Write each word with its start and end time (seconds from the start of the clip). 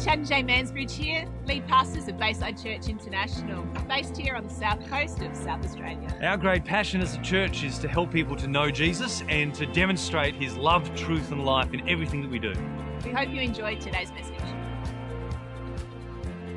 Chad 0.00 0.18
and 0.18 0.28
Jay 0.28 0.44
Mansbridge 0.44 0.92
here, 0.92 1.26
lead 1.44 1.66
pastors 1.66 2.06
of 2.06 2.16
Bayside 2.16 2.56
Church 2.56 2.88
International, 2.88 3.64
based 3.88 4.16
here 4.16 4.36
on 4.36 4.44
the 4.44 4.54
south 4.54 4.88
coast 4.88 5.20
of 5.22 5.36
South 5.36 5.64
Australia. 5.64 6.16
Our 6.22 6.36
great 6.36 6.64
passion 6.64 7.00
as 7.00 7.16
a 7.16 7.22
church 7.22 7.64
is 7.64 7.80
to 7.80 7.88
help 7.88 8.12
people 8.12 8.36
to 8.36 8.46
know 8.46 8.70
Jesus 8.70 9.24
and 9.28 9.52
to 9.56 9.66
demonstrate 9.66 10.36
his 10.36 10.56
love, 10.56 10.94
truth, 10.94 11.32
and 11.32 11.44
life 11.44 11.74
in 11.74 11.88
everything 11.88 12.22
that 12.22 12.30
we 12.30 12.38
do. 12.38 12.52
We 13.04 13.10
hope 13.10 13.28
you 13.30 13.40
enjoyed 13.40 13.80
today's 13.80 14.12
message. 14.12 14.36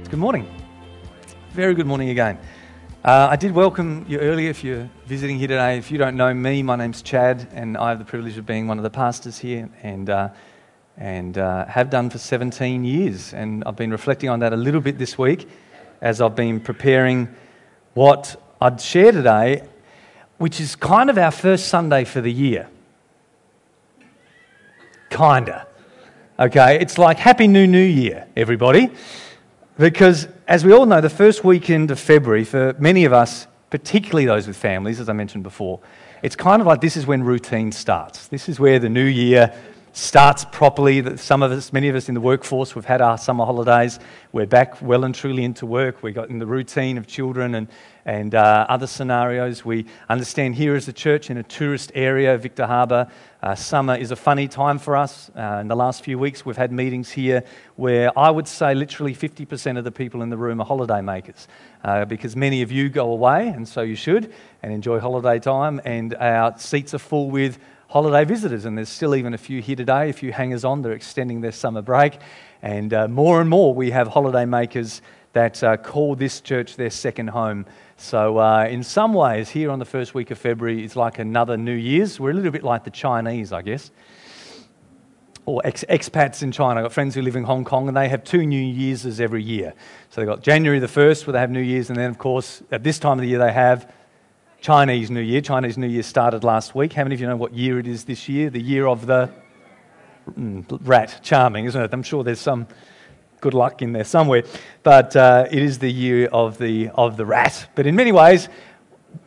Good 0.07 0.19
morning. 0.19 0.47
Very 1.49 1.73
good 1.73 1.87
morning 1.87 2.09
again. 2.09 2.37
Uh, 3.03 3.29
I 3.31 3.37
did 3.37 3.53
welcome 3.53 4.05
you 4.07 4.19
earlier 4.19 4.51
if 4.51 4.63
you're 4.63 4.87
visiting 5.07 5.39
here 5.39 5.47
today. 5.47 5.79
If 5.79 5.89
you 5.89 5.97
don't 5.97 6.15
know 6.15 6.31
me, 6.31 6.61
my 6.61 6.75
name's 6.75 7.01
Chad, 7.01 7.47
and 7.53 7.75
I 7.75 7.89
have 7.89 7.97
the 7.97 8.05
privilege 8.05 8.37
of 8.37 8.45
being 8.45 8.67
one 8.67 8.77
of 8.77 8.83
the 8.83 8.91
pastors 8.91 9.39
here. 9.39 9.67
And 9.81 10.11
uh, 10.11 10.29
and 11.01 11.39
uh, 11.39 11.65
have 11.65 11.89
done 11.89 12.11
for 12.11 12.19
17 12.19 12.85
years. 12.85 13.33
And 13.33 13.63
I've 13.65 13.75
been 13.75 13.89
reflecting 13.89 14.29
on 14.29 14.41
that 14.41 14.53
a 14.53 14.55
little 14.55 14.81
bit 14.81 14.99
this 14.99 15.17
week 15.17 15.49
as 15.99 16.21
I've 16.21 16.35
been 16.35 16.59
preparing 16.59 17.27
what 17.95 18.39
I'd 18.61 18.79
share 18.79 19.11
today, 19.11 19.67
which 20.37 20.61
is 20.61 20.75
kind 20.75 21.09
of 21.09 21.17
our 21.17 21.31
first 21.31 21.69
Sunday 21.69 22.05
for 22.05 22.21
the 22.21 22.31
year. 22.31 22.69
Kinda. 25.09 25.65
Okay, 26.39 26.79
it's 26.79 26.99
like 26.99 27.17
Happy 27.17 27.47
New 27.47 27.65
New 27.65 27.79
Year, 27.79 28.27
everybody. 28.37 28.91
Because 29.79 30.27
as 30.47 30.63
we 30.63 30.71
all 30.71 30.85
know, 30.85 31.01
the 31.01 31.09
first 31.09 31.43
weekend 31.43 31.89
of 31.89 31.99
February, 31.99 32.43
for 32.43 32.75
many 32.77 33.05
of 33.05 33.13
us, 33.13 33.47
particularly 33.71 34.27
those 34.27 34.45
with 34.45 34.55
families, 34.55 34.99
as 34.99 35.09
I 35.09 35.13
mentioned 35.13 35.41
before, 35.43 35.79
it's 36.21 36.35
kind 36.35 36.61
of 36.61 36.67
like 36.67 36.79
this 36.79 36.95
is 36.95 37.07
when 37.07 37.23
routine 37.23 37.71
starts. 37.71 38.27
This 38.27 38.47
is 38.47 38.59
where 38.59 38.77
the 38.77 38.89
new 38.89 39.03
year 39.03 39.51
starts 39.93 40.45
properly. 40.45 41.17
Some 41.17 41.43
of 41.43 41.51
us, 41.51 41.73
many 41.73 41.89
of 41.89 41.95
us 41.95 42.07
in 42.07 42.15
the 42.15 42.21
workforce, 42.21 42.75
we've 42.75 42.85
had 42.85 43.01
our 43.01 43.17
summer 43.17 43.45
holidays. 43.45 43.99
We're 44.31 44.45
back 44.45 44.81
well 44.81 45.03
and 45.03 45.13
truly 45.13 45.43
into 45.43 45.65
work. 45.65 46.01
We 46.01 46.13
got 46.13 46.29
in 46.29 46.39
the 46.39 46.45
routine 46.45 46.97
of 46.97 47.07
children 47.07 47.55
and, 47.55 47.67
and 48.05 48.33
uh, 48.33 48.65
other 48.69 48.87
scenarios. 48.87 49.65
We 49.65 49.85
understand 50.07 50.55
here 50.55 50.75
as 50.75 50.87
a 50.87 50.93
church 50.93 51.29
in 51.29 51.37
a 51.37 51.43
tourist 51.43 51.91
area, 51.93 52.37
Victor 52.37 52.67
Harbor, 52.67 53.11
uh, 53.43 53.55
summer 53.55 53.95
is 53.95 54.11
a 54.11 54.15
funny 54.15 54.47
time 54.47 54.79
for 54.79 54.95
us. 54.95 55.29
Uh, 55.35 55.59
in 55.59 55.67
the 55.67 55.75
last 55.75 56.05
few 56.05 56.17
weeks, 56.17 56.45
we've 56.45 56.57
had 56.57 56.71
meetings 56.71 57.09
here 57.09 57.43
where 57.75 58.17
I 58.17 58.29
would 58.29 58.47
say 58.47 58.73
literally 58.73 59.13
50% 59.13 59.77
of 59.77 59.83
the 59.83 59.91
people 59.91 60.21
in 60.21 60.29
the 60.29 60.37
room 60.37 60.61
are 60.61 60.65
holiday 60.65 61.01
makers 61.01 61.49
uh, 61.83 62.05
because 62.05 62.35
many 62.35 62.61
of 62.61 62.71
you 62.71 62.87
go 62.87 63.11
away, 63.11 63.49
and 63.49 63.67
so 63.67 63.81
you 63.81 63.95
should, 63.95 64.31
and 64.63 64.71
enjoy 64.71 64.99
holiday 64.99 65.39
time. 65.39 65.81
And 65.83 66.15
our 66.15 66.57
seats 66.57 66.93
are 66.93 66.99
full 66.99 67.29
with 67.29 67.59
holiday 67.91 68.23
visitors, 68.23 68.63
and 68.63 68.77
there's 68.77 68.87
still 68.87 69.13
even 69.15 69.33
a 69.33 69.37
few 69.37 69.61
here 69.61 69.75
today, 69.75 70.09
a 70.09 70.13
few 70.13 70.31
hangers 70.31 70.63
on. 70.63 70.81
They're 70.81 70.93
extending 70.93 71.41
their 71.41 71.51
summer 71.51 71.81
break. 71.81 72.19
And 72.61 72.93
uh, 72.93 73.09
more 73.09 73.41
and 73.41 73.49
more, 73.49 73.73
we 73.73 73.91
have 73.91 74.07
holiday 74.07 74.45
makers 74.45 75.01
that 75.33 75.61
uh, 75.61 75.75
call 75.75 76.15
this 76.15 76.39
church 76.39 76.77
their 76.77 76.89
second 76.89 77.27
home. 77.27 77.65
So, 77.97 78.37
uh, 78.37 78.65
in 78.69 78.83
some 78.83 79.13
ways, 79.13 79.49
here 79.49 79.69
on 79.69 79.79
the 79.79 79.85
first 79.85 80.13
week 80.13 80.31
of 80.31 80.37
February, 80.37 80.85
it's 80.85 80.95
like 80.95 81.19
another 81.19 81.57
New 81.57 81.75
Year's. 81.75 82.17
We're 82.17 82.31
a 82.31 82.33
little 82.33 82.51
bit 82.51 82.63
like 82.63 82.85
the 82.85 82.91
Chinese, 82.91 83.51
I 83.51 83.61
guess, 83.61 83.91
or 85.45 85.61
ex- 85.65 85.83
expats 85.89 86.43
in 86.43 86.53
China. 86.53 86.79
I've 86.79 86.85
got 86.85 86.93
friends 86.93 87.13
who 87.13 87.21
live 87.21 87.35
in 87.35 87.43
Hong 87.43 87.65
Kong, 87.65 87.89
and 87.89 87.97
they 87.97 88.07
have 88.07 88.23
two 88.23 88.45
New 88.45 88.63
Year's 88.63 89.19
every 89.19 89.43
year. 89.43 89.73
So, 90.09 90.21
they've 90.21 90.29
got 90.29 90.43
January 90.43 90.79
the 90.79 90.87
1st, 90.87 91.27
where 91.27 91.33
they 91.33 91.39
have 91.39 91.51
New 91.51 91.59
Year's, 91.59 91.89
and 91.89 91.99
then, 91.99 92.09
of 92.09 92.17
course, 92.17 92.63
at 92.71 92.83
this 92.83 92.99
time 92.99 93.19
of 93.19 93.23
the 93.23 93.27
year, 93.27 93.39
they 93.39 93.51
have 93.51 93.93
Chinese 94.61 95.09
New 95.09 95.21
Year. 95.21 95.41
Chinese 95.41 95.75
New 95.75 95.87
Year 95.87 96.03
started 96.03 96.43
last 96.43 96.75
week. 96.75 96.93
How 96.93 97.01
many 97.01 97.15
of 97.15 97.21
you 97.21 97.25
know 97.25 97.35
what 97.35 97.51
year 97.51 97.79
it 97.79 97.87
is 97.87 98.03
this 98.03 98.29
year? 98.29 98.51
The 98.51 98.61
year 98.61 98.85
of 98.85 99.07
the 99.07 99.31
mm, 100.29 100.63
rat. 100.83 101.19
Charming, 101.23 101.65
isn't 101.65 101.81
it? 101.81 101.89
I'm 101.91 102.03
sure 102.03 102.23
there's 102.23 102.39
some 102.39 102.67
good 103.39 103.55
luck 103.55 103.81
in 103.81 103.91
there 103.91 104.03
somewhere. 104.03 104.43
But 104.83 105.15
uh, 105.15 105.47
it 105.49 105.63
is 105.63 105.79
the 105.79 105.91
year 105.91 106.27
of 106.27 106.59
the, 106.59 106.89
of 106.89 107.17
the 107.17 107.25
rat. 107.25 107.69
But 107.73 107.87
in 107.87 107.95
many 107.95 108.11
ways, 108.11 108.49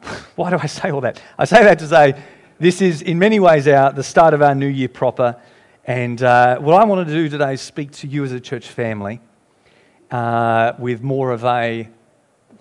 why 0.37 0.50
do 0.50 0.59
I 0.62 0.67
say 0.67 0.93
all 0.93 1.00
that? 1.00 1.21
I 1.37 1.47
say 1.47 1.65
that 1.65 1.81
to 1.81 1.89
say 1.89 2.15
this 2.61 2.81
is 2.81 3.03
in 3.03 3.19
many 3.19 3.41
ways 3.41 3.67
our, 3.67 3.93
the 3.93 4.05
start 4.05 4.34
of 4.34 4.43
our 4.43 4.55
new 4.55 4.69
year 4.69 4.89
proper. 4.89 5.34
And 5.84 6.23
uh, 6.23 6.61
what 6.61 6.81
I 6.81 6.84
want 6.84 7.09
to 7.09 7.12
do 7.12 7.28
today 7.28 7.55
is 7.55 7.61
speak 7.61 7.91
to 7.91 8.06
you 8.06 8.23
as 8.23 8.31
a 8.31 8.39
church 8.39 8.69
family 8.69 9.21
uh, 10.12 10.75
with 10.78 11.03
more 11.03 11.33
of 11.33 11.44
a 11.44 11.89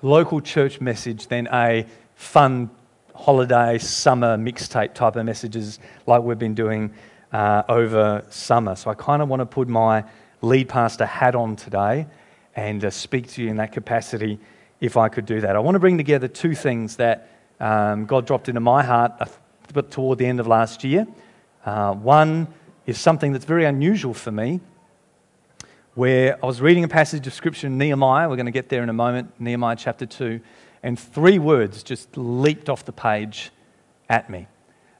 local 0.01 0.41
church 0.41 0.81
message 0.81 1.27
than 1.27 1.47
a 1.53 1.85
fun 2.15 2.69
holiday, 3.15 3.77
summer 3.77 4.37
mixtape 4.37 4.93
type 4.93 5.15
of 5.15 5.25
messages 5.25 5.79
like 6.07 6.21
we've 6.21 6.39
been 6.39 6.55
doing 6.55 6.93
uh, 7.31 7.63
over 7.69 8.23
summer. 8.29 8.75
So 8.75 8.89
I 8.89 8.95
kind 8.95 9.21
of 9.21 9.29
want 9.29 9.41
to 9.41 9.45
put 9.45 9.67
my 9.67 10.03
lead 10.41 10.69
pastor 10.69 11.05
hat 11.05 11.35
on 11.35 11.55
today 11.55 12.07
and 12.55 12.83
uh, 12.83 12.89
speak 12.89 13.27
to 13.29 13.43
you 13.43 13.49
in 13.49 13.57
that 13.57 13.71
capacity 13.71 14.39
if 14.79 14.97
I 14.97 15.09
could 15.09 15.25
do 15.25 15.41
that. 15.41 15.55
I 15.55 15.59
want 15.59 15.75
to 15.75 15.79
bring 15.79 15.97
together 15.97 16.27
two 16.27 16.53
things 16.55 16.97
that 16.97 17.29
um, 17.59 18.05
God 18.05 18.25
dropped 18.25 18.49
into 18.49 18.59
my 18.59 18.83
heart 18.83 19.13
uh, 19.19 19.81
toward 19.83 20.19
the 20.19 20.25
end 20.25 20.39
of 20.39 20.47
last 20.47 20.83
year. 20.83 21.07
Uh, 21.65 21.93
one 21.93 22.47
is 22.85 22.99
something 22.99 23.31
that's 23.31 23.45
very 23.45 23.65
unusual 23.65 24.13
for 24.13 24.31
me, 24.31 24.59
where 25.95 26.37
I 26.43 26.45
was 26.45 26.59
reading 26.59 26.83
a 26.83 26.89
passage 26.89 27.25
of 27.25 27.33
scripture 27.33 27.67
in 27.67 27.77
Nehemiah. 27.77 28.27
We're 28.27 28.35
going 28.35 28.47
to 28.47 28.51
get 28.51 28.67
there 28.67 28.83
in 28.83 28.89
a 28.89 28.93
moment, 28.93 29.31
Nehemiah 29.39 29.77
chapter 29.77 30.05
2 30.05 30.41
and 30.83 30.99
three 30.99 31.39
words 31.39 31.81
just 31.81 32.15
leaped 32.17 32.69
off 32.69 32.85
the 32.85 32.91
page 32.91 33.51
at 34.09 34.29
me. 34.29 34.47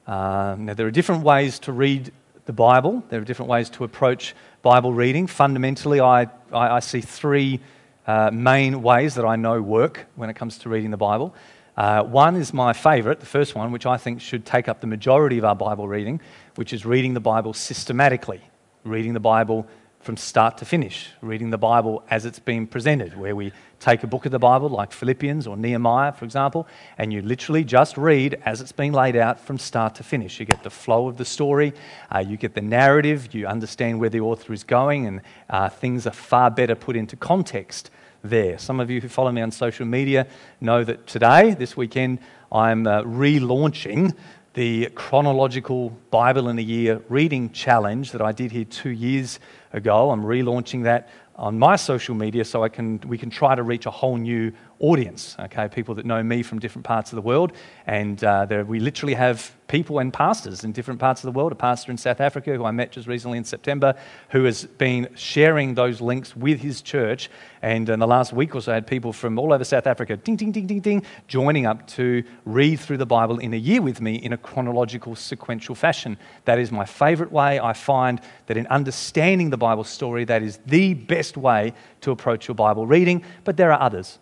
Um, 0.07 0.65
now, 0.65 0.73
there 0.73 0.87
are 0.87 0.91
different 0.91 1.23
ways 1.23 1.59
to 1.59 1.71
read 1.71 2.11
the 2.45 2.53
Bible, 2.53 3.03
there 3.09 3.21
are 3.21 3.25
different 3.25 3.49
ways 3.49 3.69
to 3.69 3.83
approach 3.83 4.35
Bible 4.61 4.93
reading. 4.93 5.27
Fundamentally, 5.27 6.01
I, 6.01 6.23
I, 6.51 6.77
I 6.77 6.79
see 6.79 6.99
three 6.99 7.61
uh, 8.05 8.31
main 8.33 8.81
ways 8.81 9.15
that 9.15 9.25
I 9.25 9.37
know 9.37 9.61
work 9.61 10.07
when 10.15 10.29
it 10.29 10.35
comes 10.35 10.57
to 10.59 10.69
reading 10.69 10.91
the 10.91 10.97
Bible. 10.97 11.33
Uh, 11.77 12.03
one 12.03 12.35
is 12.35 12.53
my 12.53 12.73
favorite, 12.73 13.19
the 13.19 13.25
first 13.25 13.55
one, 13.55 13.71
which 13.71 13.85
I 13.85 13.97
think 13.97 14.21
should 14.21 14.45
take 14.45 14.67
up 14.67 14.81
the 14.81 14.87
majority 14.87 15.37
of 15.37 15.45
our 15.45 15.55
Bible 15.55 15.87
reading, 15.87 16.19
which 16.55 16.73
is 16.73 16.85
reading 16.85 17.13
the 17.13 17.19
Bible 17.19 17.53
systematically, 17.53 18.41
reading 18.83 19.13
the 19.13 19.19
Bible 19.19 19.67
from 20.03 20.17
start 20.17 20.57
to 20.57 20.65
finish, 20.65 21.07
reading 21.21 21.49
the 21.49 21.57
Bible 21.57 22.03
as 22.09 22.25
it's 22.25 22.39
been 22.39 22.67
presented, 22.67 23.17
where 23.17 23.35
we 23.37 23.53
take 23.79 24.03
a 24.03 24.07
book 24.07 24.25
of 24.25 24.33
the 24.33 24.39
Bible 24.39 24.67
like 24.67 24.91
Philippians 24.91 25.47
or 25.47 25.55
Nehemiah, 25.55 26.11
for 26.11 26.25
example, 26.25 26.67
and 26.97 27.13
you 27.13 27.21
literally 27.21 27.63
just 27.63 27.97
read 27.97 28.37
as 28.45 28.59
it's 28.59 28.73
been 28.73 28.91
laid 28.91 29.15
out 29.15 29.39
from 29.39 29.57
start 29.57 29.95
to 29.95 30.03
finish. 30.03 30.41
You 30.41 30.45
get 30.45 30.61
the 30.61 30.69
flow 30.69 31.07
of 31.07 31.15
the 31.15 31.23
story, 31.23 31.73
uh, 32.13 32.19
you 32.19 32.35
get 32.35 32.53
the 32.53 32.61
narrative, 32.61 33.33
you 33.33 33.47
understand 33.47 34.01
where 34.01 34.09
the 34.09 34.19
author 34.19 34.51
is 34.51 34.65
going, 34.65 35.07
and 35.07 35.21
uh, 35.49 35.69
things 35.69 36.05
are 36.05 36.11
far 36.11 36.51
better 36.51 36.75
put 36.75 36.97
into 36.97 37.15
context 37.15 37.89
there. 38.23 38.57
Some 38.57 38.81
of 38.81 38.89
you 38.89 38.99
who 38.99 39.07
follow 39.07 39.31
me 39.31 39.41
on 39.41 39.51
social 39.51 39.85
media 39.85 40.27
know 40.59 40.83
that 40.83 41.07
today, 41.07 41.53
this 41.53 41.77
weekend, 41.77 42.19
I'm 42.51 42.85
uh, 42.85 43.03
relaunching 43.03 44.15
the 44.53 44.87
chronological 44.93 45.89
Bible 46.11 46.47
in 46.49 46.59
a 46.59 46.61
Year 46.61 47.01
reading 47.09 47.51
challenge 47.51 48.11
that 48.11 48.21
I 48.21 48.31
did 48.31 48.51
here 48.51 48.65
two 48.65 48.91
years 48.91 49.39
ago. 49.71 50.11
I'm 50.11 50.23
relaunching 50.23 50.83
that 50.83 51.09
on 51.35 51.57
my 51.57 51.75
social 51.75 52.13
media 52.13 52.45
so 52.45 52.63
I 52.63 52.69
can, 52.69 52.99
we 53.07 53.17
can 53.17 53.31
try 53.31 53.55
to 53.55 53.63
reach 53.63 53.87
a 53.87 53.91
whole 53.91 54.17
new 54.17 54.51
audience, 54.83 55.37
okay? 55.39 55.69
People 55.69 55.95
that 55.95 56.05
know 56.05 56.21
me 56.21 56.43
from 56.43 56.59
different 56.59 56.83
parts 56.83 57.13
of 57.13 57.15
the 57.15 57.21
world. 57.21 57.53
And 57.87 58.21
uh, 58.21 58.45
there, 58.45 58.65
we 58.65 58.81
literally 58.81 59.13
have 59.13 59.55
people 59.69 59.99
and 59.99 60.11
pastors 60.11 60.65
in 60.65 60.73
different 60.73 60.99
parts 60.99 61.23
of 61.23 61.33
the 61.33 61.37
world. 61.37 61.53
A 61.53 61.55
pastor 61.55 61.89
in 61.89 61.97
South 61.97 62.19
Africa 62.19 62.53
who 62.53 62.65
I 62.65 62.71
met 62.71 62.91
just 62.91 63.07
recently 63.07 63.37
in 63.37 63.45
September 63.45 63.95
who 64.31 64.43
has 64.43 64.65
been 64.65 65.07
sharing 65.15 65.73
those 65.75 66.01
links 66.01 66.35
with 66.35 66.59
his 66.59 66.81
church. 66.81 67.29
And 67.61 67.87
in 67.87 67.99
the 67.99 68.05
last 68.05 68.33
week 68.33 68.55
or 68.55 68.61
so, 68.61 68.73
I 68.73 68.75
had 68.75 68.85
people 68.85 69.13
from 69.13 69.39
all 69.39 69.53
over 69.53 69.63
South 69.63 69.87
Africa, 69.87 70.17
ding, 70.17 70.35
ding, 70.35 70.51
ding, 70.51 70.67
ding, 70.67 70.81
ding, 70.81 71.05
joining 71.29 71.65
up 71.65 71.87
to 71.87 72.21
read 72.43 72.75
through 72.75 72.97
the 72.97 73.05
Bible 73.05 73.39
in 73.39 73.53
a 73.53 73.57
year 73.57 73.81
with 73.81 74.01
me 74.01 74.15
in 74.15 74.33
a 74.33 74.37
chronological, 74.37 75.15
sequential 75.15 75.75
fashion. 75.75 76.17
That 76.43 76.59
is 76.59 76.73
my 76.73 76.83
favorite 76.83 77.31
way. 77.31 77.57
I 77.57 77.71
find 77.71 78.19
that 78.47 78.57
in 78.57 78.67
understanding 78.67 79.49
the 79.49 79.57
Bible 79.57 79.85
story, 79.85 80.25
that 80.25 80.43
is 80.43 80.59
the 80.65 80.93
best 80.93 81.37
way 81.37 81.73
to 82.01 82.11
approach 82.11 82.49
your 82.49 82.55
Bible 82.55 82.85
reading. 82.85 83.23
But 83.45 83.55
there 83.55 83.71
are 83.71 83.81
others. 83.81 84.19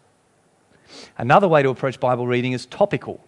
Another 1.18 1.48
way 1.48 1.64
to 1.64 1.70
approach 1.70 2.00
Bible 2.00 2.28
reading 2.28 2.54
is 2.54 2.66
topical. 2.66 3.26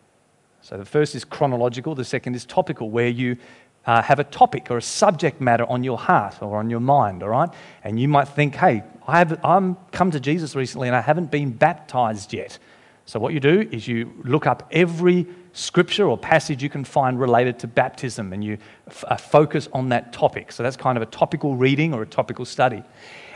So 0.62 0.78
the 0.78 0.86
first 0.86 1.14
is 1.16 1.26
chronological, 1.26 1.96
the 1.96 2.06
second 2.06 2.36
is 2.36 2.46
topical, 2.46 2.90
where 2.90 3.10
you 3.10 3.38
uh, 3.86 4.02
have 4.02 4.20
a 4.20 4.24
topic 4.24 4.72
or 4.72 4.78
a 4.78 4.82
subject 4.82 5.42
matter 5.42 5.66
on 5.66 5.84
your 5.84 5.98
heart 5.98 6.42
or 6.42 6.58
on 6.58 6.70
your 6.70 6.80
mind, 6.80 7.22
all 7.22 7.30
right? 7.30 7.50
And 7.84 8.00
you 8.00 8.08
might 8.08 8.30
think, 8.30 8.56
hey, 8.56 8.84
I 9.08 9.18
have, 9.18 9.40
I'm 9.44 9.76
come 9.92 10.12
to 10.12 10.20
Jesus 10.20 10.56
recently 10.56 10.88
and 10.88 10.96
I 10.96 11.02
haven't 11.02 11.32
been 11.32 11.52
baptized 11.52 12.34
yet. 12.34 12.58
So 13.06 13.20
what 13.20 13.34
you 13.34 13.42
do 13.42 13.68
is 13.72 13.88
you 13.88 14.14
look 14.24 14.48
up 14.48 14.68
every 14.72 15.28
scripture 15.52 16.08
or 16.08 16.18
passage 16.18 16.64
you 16.64 16.70
can 16.70 16.86
find 16.86 17.20
related 17.20 17.60
to 17.60 17.68
baptism 17.68 18.32
and 18.32 18.44
you 18.44 18.58
f- 18.88 19.04
uh, 19.08 19.18
focus 19.18 19.68
on 19.74 19.90
that 19.90 20.14
topic. 20.14 20.52
So 20.52 20.64
that's 20.64 20.78
kind 20.78 20.98
of 20.98 21.02
a 21.02 21.08
topical 21.08 21.56
reading 21.58 21.94
or 21.94 22.02
a 22.02 22.08
topical 22.08 22.46
study. 22.46 22.84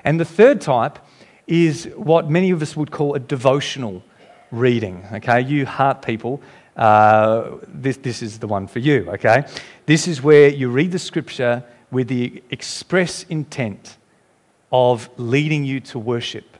And 0.05 0.19
the 0.19 0.25
third 0.25 0.61
type 0.61 0.99
is 1.45 1.85
what 1.95 2.29
many 2.29 2.51
of 2.51 2.61
us 2.61 2.77
would 2.77 2.91
call 2.91 3.13
a 3.13 3.19
devotional 3.19 4.03
reading. 4.51 5.05
Okay, 5.13 5.41
you 5.41 5.65
heart 5.65 6.01
people, 6.01 6.41
uh, 6.75 7.51
this, 7.67 7.97
this 7.97 8.21
is 8.21 8.39
the 8.39 8.47
one 8.47 8.67
for 8.67 8.79
you. 8.79 9.09
Okay, 9.09 9.45
this 9.85 10.07
is 10.07 10.21
where 10.21 10.49
you 10.49 10.69
read 10.69 10.91
the 10.91 10.99
scripture 10.99 11.63
with 11.91 12.07
the 12.07 12.43
express 12.49 13.23
intent 13.23 13.97
of 14.71 15.09
leading 15.17 15.63
you 15.63 15.79
to 15.79 15.99
worship 15.99 16.57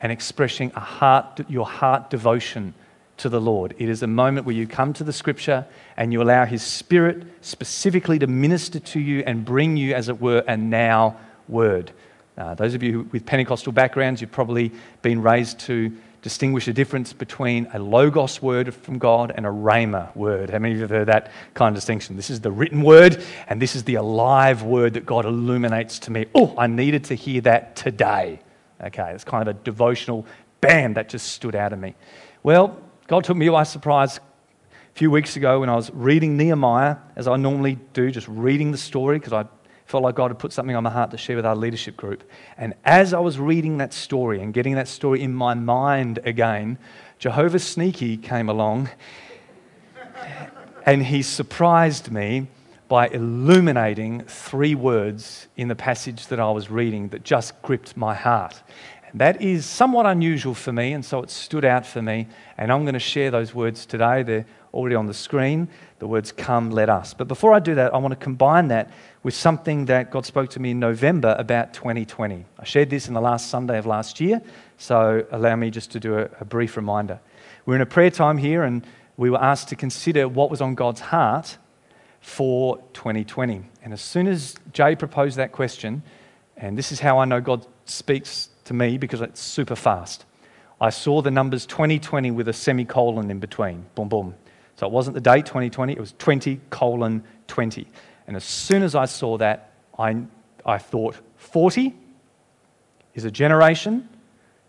and 0.00 0.12
expressing 0.12 0.72
a 0.74 0.80
heart, 0.80 1.40
your 1.48 1.66
heart 1.66 2.10
devotion 2.10 2.74
to 3.18 3.28
the 3.28 3.40
Lord. 3.40 3.74
It 3.78 3.88
is 3.88 4.02
a 4.02 4.06
moment 4.06 4.46
where 4.46 4.54
you 4.54 4.66
come 4.66 4.92
to 4.94 5.04
the 5.04 5.12
scripture 5.12 5.66
and 5.96 6.12
you 6.12 6.20
allow 6.20 6.44
His 6.44 6.62
Spirit 6.62 7.24
specifically 7.40 8.18
to 8.18 8.26
minister 8.26 8.78
to 8.78 9.00
you 9.00 9.22
and 9.26 9.44
bring 9.44 9.76
you, 9.76 9.94
as 9.94 10.08
it 10.08 10.20
were, 10.20 10.44
a 10.46 10.56
now 10.56 11.16
word. 11.48 11.92
Uh, 12.36 12.54
those 12.54 12.74
of 12.74 12.82
you 12.82 13.08
with 13.12 13.24
Pentecostal 13.24 13.72
backgrounds, 13.72 14.20
you've 14.20 14.32
probably 14.32 14.70
been 15.00 15.22
raised 15.22 15.58
to 15.60 15.96
distinguish 16.26 16.64
the 16.64 16.72
difference 16.72 17.12
between 17.12 17.68
a 17.72 17.78
logos 17.78 18.42
word 18.42 18.74
from 18.74 18.98
God 18.98 19.32
and 19.36 19.46
a 19.46 19.48
rhema 19.48 20.12
word. 20.16 20.50
How 20.50 20.58
many 20.58 20.74
of 20.74 20.78
you 20.78 20.82
have 20.82 20.90
heard 20.90 21.06
that 21.06 21.30
kind 21.54 21.68
of 21.68 21.76
distinction? 21.76 22.16
This 22.16 22.30
is 22.30 22.40
the 22.40 22.50
written 22.50 22.82
word, 22.82 23.22
and 23.46 23.62
this 23.62 23.76
is 23.76 23.84
the 23.84 23.94
alive 23.94 24.64
word 24.64 24.94
that 24.94 25.06
God 25.06 25.24
illuminates 25.24 26.00
to 26.00 26.10
me. 26.10 26.26
Oh, 26.34 26.52
I 26.58 26.66
needed 26.66 27.04
to 27.04 27.14
hear 27.14 27.42
that 27.42 27.76
today. 27.76 28.40
Okay, 28.82 29.12
it's 29.12 29.22
kind 29.22 29.48
of 29.48 29.54
a 29.54 29.58
devotional 29.60 30.26
bam 30.60 30.94
that 30.94 31.08
just 31.08 31.28
stood 31.28 31.54
out 31.54 31.72
of 31.72 31.78
me. 31.78 31.94
Well, 32.42 32.76
God 33.06 33.22
took 33.22 33.36
me 33.36 33.48
by 33.48 33.62
surprise 33.62 34.18
a 34.18 34.20
few 34.94 35.12
weeks 35.12 35.36
ago 35.36 35.60
when 35.60 35.68
I 35.68 35.76
was 35.76 35.92
reading 35.92 36.36
Nehemiah, 36.36 36.96
as 37.14 37.28
I 37.28 37.36
normally 37.36 37.78
do, 37.92 38.10
just 38.10 38.26
reading 38.26 38.72
the 38.72 38.78
story 38.78 39.20
because 39.20 39.32
I 39.32 39.44
felt 39.86 40.02
like 40.02 40.16
God 40.16 40.30
had 40.30 40.38
put 40.38 40.52
something 40.52 40.74
on 40.74 40.82
my 40.82 40.90
heart 40.90 41.12
to 41.12 41.16
share 41.16 41.36
with 41.36 41.46
our 41.46 41.56
leadership 41.56 41.96
group. 41.96 42.24
And 42.58 42.74
as 42.84 43.14
I 43.14 43.20
was 43.20 43.38
reading 43.38 43.78
that 43.78 43.92
story 43.92 44.42
and 44.42 44.52
getting 44.52 44.74
that 44.74 44.88
story 44.88 45.22
in 45.22 45.32
my 45.32 45.54
mind 45.54 46.18
again, 46.24 46.78
Jehovah 47.18 47.60
Sneaky 47.60 48.16
came 48.16 48.48
along 48.48 48.90
and 50.84 51.04
he 51.04 51.22
surprised 51.22 52.10
me 52.10 52.48
by 52.88 53.08
illuminating 53.08 54.22
three 54.24 54.74
words 54.74 55.48
in 55.56 55.68
the 55.68 55.74
passage 55.74 56.26
that 56.28 56.38
I 56.38 56.50
was 56.50 56.70
reading 56.70 57.08
that 57.08 57.24
just 57.24 57.60
gripped 57.62 57.96
my 57.96 58.14
heart. 58.14 58.62
And 59.10 59.20
that 59.20 59.42
is 59.42 59.66
somewhat 59.66 60.06
unusual 60.06 60.54
for 60.54 60.72
me, 60.72 60.92
and 60.92 61.04
so 61.04 61.22
it 61.22 61.30
stood 61.30 61.64
out 61.64 61.86
for 61.86 62.02
me. 62.02 62.28
And 62.58 62.72
I'm 62.72 62.82
going 62.82 62.94
to 62.94 63.00
share 63.00 63.30
those 63.30 63.54
words 63.54 63.86
today. 63.86 64.22
They're 64.22 64.46
already 64.72 64.94
on 64.94 65.06
the 65.06 65.14
screen. 65.14 65.68
The 65.98 66.06
words, 66.06 66.30
Come, 66.30 66.70
let 66.70 66.90
us. 66.90 67.14
But 67.14 67.26
before 67.26 67.54
I 67.54 67.58
do 67.58 67.74
that, 67.76 67.94
I 67.94 67.98
want 67.98 68.12
to 68.12 68.16
combine 68.16 68.68
that 68.68 68.90
with 69.22 69.34
something 69.34 69.86
that 69.86 70.10
God 70.10 70.26
spoke 70.26 70.50
to 70.50 70.60
me 70.60 70.72
in 70.72 70.78
November 70.78 71.34
about 71.38 71.72
2020. 71.72 72.44
I 72.58 72.64
shared 72.64 72.90
this 72.90 73.08
in 73.08 73.14
the 73.14 73.20
last 73.20 73.48
Sunday 73.48 73.78
of 73.78 73.86
last 73.86 74.20
year, 74.20 74.42
so 74.76 75.26
allow 75.30 75.56
me 75.56 75.70
just 75.70 75.90
to 75.92 76.00
do 76.00 76.18
a, 76.18 76.28
a 76.40 76.44
brief 76.44 76.76
reminder. 76.76 77.18
We're 77.64 77.76
in 77.76 77.80
a 77.80 77.86
prayer 77.86 78.10
time 78.10 78.36
here, 78.36 78.62
and 78.62 78.86
we 79.16 79.30
were 79.30 79.42
asked 79.42 79.68
to 79.68 79.76
consider 79.76 80.28
what 80.28 80.50
was 80.50 80.60
on 80.60 80.74
God's 80.74 81.00
heart 81.00 81.56
for 82.20 82.78
2020. 82.92 83.62
And 83.82 83.92
as 83.92 84.02
soon 84.02 84.26
as 84.26 84.54
Jay 84.72 84.96
proposed 84.96 85.36
that 85.36 85.52
question, 85.52 86.02
and 86.56 86.76
this 86.76 86.92
is 86.92 87.00
how 87.00 87.18
I 87.18 87.24
know 87.24 87.40
God 87.40 87.66
speaks 87.86 88.50
to 88.64 88.74
me 88.74 88.98
because 88.98 89.20
it's 89.20 89.40
super 89.40 89.76
fast, 89.76 90.24
I 90.80 90.90
saw 90.90 91.22
the 91.22 91.30
numbers 91.30 91.64
2020 91.64 92.30
with 92.32 92.48
a 92.48 92.52
semicolon 92.52 93.30
in 93.30 93.38
between. 93.38 93.86
Boom, 93.94 94.08
boom. 94.08 94.34
So 94.76 94.86
it 94.86 94.92
wasn't 94.92 95.14
the 95.14 95.20
date 95.20 95.46
2020, 95.46 95.92
it 95.92 95.98
was 95.98 96.14
20 96.18 96.60
colon 96.70 97.24
20. 97.48 97.86
And 98.26 98.36
as 98.36 98.44
soon 98.44 98.82
as 98.82 98.94
I 98.94 99.06
saw 99.06 99.38
that, 99.38 99.72
I, 99.98 100.16
I 100.64 100.78
thought 100.78 101.16
40 101.36 101.94
is 103.14 103.24
a 103.24 103.30
generation. 103.30 104.08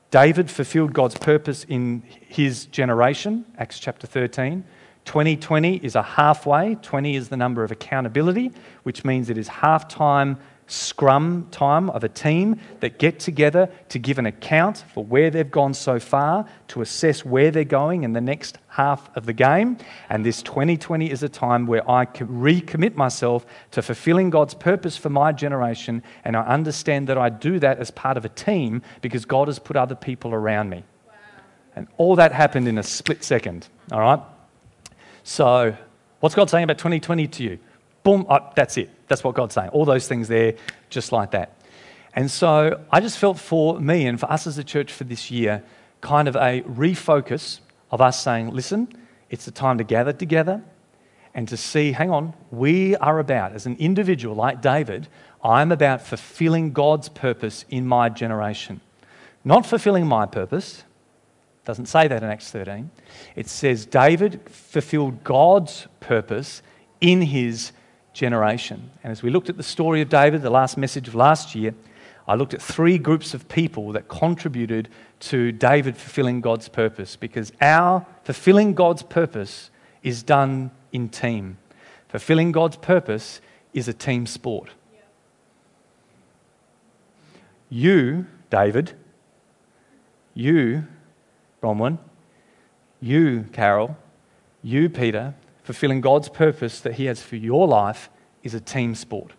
David 0.10 0.50
fulfilled 0.50 0.94
God's 0.94 1.18
purpose 1.18 1.66
in 1.66 2.04
his 2.08 2.66
generation, 2.68 3.46
Acts 3.58 3.80
chapter 3.80 4.08
13. 4.08 4.64
2020 5.04 5.78
is 5.78 5.96
a 5.96 6.02
halfway. 6.02 6.76
20 6.76 7.16
is 7.16 7.30
the 7.30 7.38
number 7.38 7.64
of 7.64 7.72
accountability, 7.72 8.52
which 8.84 9.04
means 9.06 9.30
it 9.30 9.38
is 9.38 9.48
half 9.48 9.88
time 9.88 10.38
scrum 10.68 11.48
time 11.50 11.90
of 11.92 12.04
a 12.04 12.10
team 12.10 12.60
that 12.82 13.00
get 13.00 13.20
together 13.20 13.70
to 13.90 13.98
give 13.98 14.20
an 14.20 14.26
account 14.26 14.84
for 14.94 15.04
where 15.04 15.30
they've 15.30 15.50
gone 15.50 15.74
so 15.74 16.00
far, 16.00 16.46
to 16.68 16.82
assess 16.82 17.26
where 17.26 17.50
they're 17.52 17.64
going 17.64 18.04
in 18.04 18.14
the 18.14 18.22
next 18.22 18.58
half 18.68 19.10
of 19.16 19.26
the 19.26 19.34
game. 19.34 19.78
And 20.10 20.26
this 20.26 20.42
2020 20.44 21.10
is 21.10 21.24
a 21.24 21.30
time 21.30 21.66
where 21.66 21.90
I 21.90 22.06
recommit 22.06 22.96
myself 22.96 23.46
to 23.72 23.82
fulfilling 23.82 24.30
God's 24.30 24.54
purpose 24.54 24.98
for 24.98 25.10
my 25.10 25.32
generation. 25.32 26.04
And 26.26 26.36
I 26.36 26.42
understand 26.42 27.08
that 27.08 27.18
I 27.18 27.30
do 27.30 27.60
that 27.60 27.80
as 27.80 27.90
part 27.90 28.18
of 28.18 28.26
a 28.26 28.30
team 28.30 28.82
because 29.02 29.26
God 29.26 29.48
has 29.48 29.60
put 29.60 29.78
other 29.78 29.96
people 29.96 30.34
around 30.34 30.70
me. 30.70 30.84
Wow. 31.08 31.14
And 31.78 31.88
all 31.98 32.16
that 32.18 32.34
happened 32.34 32.68
in 32.68 32.78
a 32.78 32.84
split 32.84 33.24
second. 33.24 33.68
All 33.92 34.02
right? 34.02 34.20
So, 35.24 35.76
what's 36.20 36.36
God 36.36 36.50
saying 36.50 36.66
about 36.66 36.78
2020 36.78 37.28
to 37.28 37.44
you? 37.44 37.60
Boom, 38.04 38.26
oh, 38.30 38.52
that's 38.56 38.78
it. 38.78 38.90
That's 39.08 39.24
what 39.24 39.36
God's 39.36 39.56
saying. 39.56 39.70
All 39.70 39.86
those 39.86 40.08
things 40.08 40.28
there, 40.28 40.56
just 40.90 41.12
like 41.12 41.32
that. 41.32 41.54
And 42.14 42.32
so 42.32 42.82
I 42.92 43.00
just 43.00 43.18
felt 43.18 43.40
for 43.40 43.80
me 43.80 44.08
and 44.08 44.20
for 44.20 44.32
us 44.32 44.48
as 44.48 44.58
a 44.58 44.64
church 44.64 44.92
for 44.92 45.04
this 45.04 45.30
year, 45.30 45.64
kind 46.02 46.28
of 46.28 46.36
a 46.36 46.62
refocus 46.64 47.60
of 47.92 48.02
us 48.02 48.22
saying, 48.22 48.50
listen, 48.52 48.88
it's 49.30 49.46
the 49.46 49.52
time 49.52 49.78
to 49.78 49.84
gather 49.84 50.14
together 50.14 50.64
and 51.34 51.48
to 51.48 51.58
see, 51.58 51.92
hang 51.92 52.10
on, 52.10 52.34
we 52.50 52.96
are 52.96 53.20
about, 53.20 53.54
as 53.54 53.66
an 53.66 53.76
individual 53.78 54.36
like 54.36 54.62
David, 54.62 55.08
I'm 55.44 55.72
about 55.72 56.02
fulfilling 56.02 56.74
God's 56.74 57.10
purpose 57.10 57.66
in 57.70 57.86
my 57.86 58.10
generation. 58.10 58.82
Not 59.44 59.66
fulfilling 59.66 60.08
my 60.08 60.26
purpose, 60.26 60.84
doesn't 61.66 61.86
say 61.86 62.08
that 62.08 62.24
in 62.24 62.30
Acts 62.30 62.50
13. 62.50 62.90
It 63.36 63.48
says 63.48 63.86
David 63.86 64.42
fulfilled 64.50 65.24
God's 65.24 65.88
purpose 66.00 66.62
in 67.02 67.22
his 67.22 67.72
generation. 68.18 68.90
And 69.04 69.12
as 69.12 69.22
we 69.22 69.30
looked 69.30 69.48
at 69.48 69.58
the 69.58 69.64
story 69.64 70.02
of 70.02 70.10
David, 70.10 70.42
the 70.42 70.50
last 70.50 70.76
message 70.76 71.08
of 71.08 71.16
last 71.16 71.54
year, 71.54 71.74
I 72.28 72.36
looked 72.36 72.54
at 72.54 72.62
three 72.62 72.98
groups 72.98 73.34
of 73.34 73.48
people 73.48 73.92
that 73.94 74.10
contributed 74.10 74.90
to 75.20 75.52
David 75.52 75.96
fulfilling 75.96 76.42
God's 76.42 76.68
purpose 76.68 77.16
because 77.16 77.54
our 77.62 78.06
fulfilling 78.24 78.74
God's 78.74 79.04
purpose 79.04 79.70
is 80.04 80.24
done 80.24 80.72
in 80.92 81.10
team. 81.10 81.58
Fulfilling 82.10 82.52
God's 82.52 82.76
purpose 82.76 83.40
is 83.74 83.88
a 83.88 83.94
team 83.94 84.26
sport. 84.26 84.72
You, 87.70 88.26
David, 88.50 88.94
you, 90.34 90.86
Bronwyn, 91.62 92.00
you, 93.00 93.46
Carol, 93.54 93.96
you, 94.64 94.90
Peter, 94.90 95.36
fulfilling 95.68 96.00
God's 96.00 96.30
purpose 96.30 96.80
that 96.80 96.94
He 96.94 97.08
has 97.08 97.22
for 97.22 97.36
your 97.36 97.68
life 97.68 98.10
is 98.42 98.54
a 98.54 98.62
team 98.62 98.96
sport. 98.96 99.34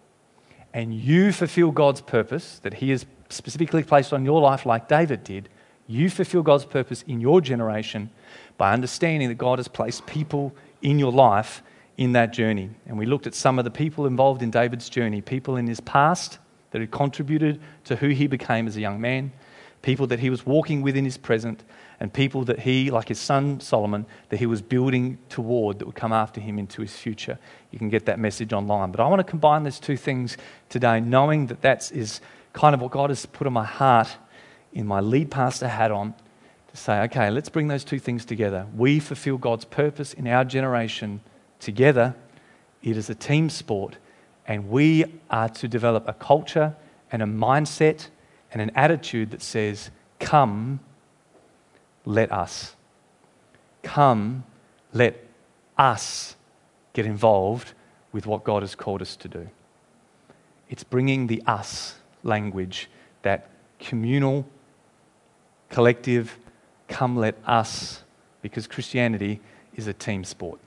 And 0.74 0.92
you 0.92 1.32
fulfill 1.32 1.70
God's 1.70 2.02
purpose 2.02 2.58
that 2.58 2.74
He 2.74 2.90
has 2.90 3.06
specifically 3.30 3.82
placed 3.82 4.12
on 4.12 4.26
your 4.26 4.38
life, 4.38 4.66
like 4.66 4.88
David 4.88 5.24
did. 5.24 5.48
You 5.86 6.10
fulfill 6.10 6.42
God's 6.42 6.66
purpose 6.66 7.00
in 7.08 7.22
your 7.22 7.40
generation 7.40 8.10
by 8.58 8.74
understanding 8.74 9.28
that 9.28 9.36
God 9.36 9.58
has 9.58 9.68
placed 9.68 10.04
people 10.04 10.54
in 10.82 10.98
your 10.98 11.12
life 11.12 11.62
in 11.96 12.12
that 12.12 12.34
journey. 12.34 12.68
And 12.84 12.98
we 12.98 13.06
looked 13.06 13.26
at 13.26 13.34
some 13.34 13.58
of 13.58 13.64
the 13.64 13.70
people 13.70 14.04
involved 14.04 14.42
in 14.42 14.50
David's 14.50 14.90
journey, 14.90 15.22
people 15.22 15.56
in 15.56 15.66
his 15.66 15.80
past 15.80 16.38
that 16.72 16.82
had 16.82 16.90
contributed 16.90 17.58
to 17.84 17.96
who 17.96 18.08
he 18.08 18.26
became 18.26 18.66
as 18.66 18.76
a 18.76 18.82
young 18.82 19.00
man, 19.00 19.32
people 19.80 20.06
that 20.08 20.20
he 20.20 20.28
was 20.28 20.44
walking 20.44 20.82
with 20.82 20.94
in 20.94 21.06
his 21.06 21.16
present, 21.16 21.64
and 22.00 22.12
people 22.12 22.44
that 22.44 22.60
he, 22.60 22.90
like 22.90 23.08
his 23.08 23.18
son 23.18 23.60
Solomon, 23.60 24.06
that 24.28 24.38
he 24.38 24.46
was 24.46 24.62
building 24.62 25.18
toward 25.28 25.78
that 25.78 25.86
would 25.86 25.96
come 25.96 26.12
after 26.12 26.40
him 26.40 26.58
into 26.58 26.80
his 26.80 26.94
future. 26.94 27.38
You 27.70 27.78
can 27.78 27.88
get 27.88 28.06
that 28.06 28.18
message 28.18 28.52
online. 28.52 28.92
But 28.92 29.00
I 29.00 29.08
want 29.08 29.20
to 29.20 29.24
combine 29.24 29.64
those 29.64 29.80
two 29.80 29.96
things 29.96 30.36
today, 30.68 31.00
knowing 31.00 31.46
that 31.48 31.62
that 31.62 31.90
is 31.90 32.20
kind 32.52 32.74
of 32.74 32.80
what 32.80 32.92
God 32.92 33.10
has 33.10 33.26
put 33.26 33.46
on 33.46 33.52
my 33.52 33.64
heart 33.64 34.16
in 34.72 34.86
my 34.86 35.00
lead 35.00 35.30
pastor 35.30 35.68
hat 35.68 35.90
on 35.90 36.14
to 36.70 36.76
say, 36.76 37.00
okay, 37.02 37.30
let's 37.30 37.48
bring 37.48 37.68
those 37.68 37.84
two 37.84 37.98
things 37.98 38.24
together. 38.24 38.66
We 38.76 39.00
fulfill 39.00 39.38
God's 39.38 39.64
purpose 39.64 40.12
in 40.12 40.28
our 40.28 40.44
generation 40.44 41.20
together. 41.58 42.14
It 42.82 42.96
is 42.96 43.10
a 43.10 43.14
team 43.14 43.50
sport, 43.50 43.96
and 44.46 44.68
we 44.68 45.04
are 45.30 45.48
to 45.48 45.66
develop 45.66 46.06
a 46.06 46.12
culture 46.12 46.76
and 47.10 47.22
a 47.22 47.26
mindset 47.26 48.08
and 48.52 48.62
an 48.62 48.70
attitude 48.76 49.30
that 49.30 49.42
says, 49.42 49.90
Come 50.20 50.80
let 52.08 52.32
us. 52.32 52.74
Come, 53.82 54.44
let 54.94 55.22
us 55.76 56.36
get 56.94 57.04
involved 57.04 57.74
with 58.12 58.26
what 58.26 58.44
God 58.44 58.62
has 58.62 58.74
called 58.74 59.02
us 59.02 59.14
to 59.16 59.28
do. 59.28 59.48
It's 60.70 60.82
bringing 60.82 61.26
the 61.26 61.42
us 61.46 61.96
language, 62.22 62.88
that 63.22 63.50
communal, 63.78 64.46
collective, 65.68 66.38
come 66.88 67.14
let 67.14 67.36
us, 67.46 68.02
because 68.40 68.66
Christianity 68.66 69.40
is 69.76 69.86
a 69.86 69.92
team 69.92 70.24
sport. 70.24 70.58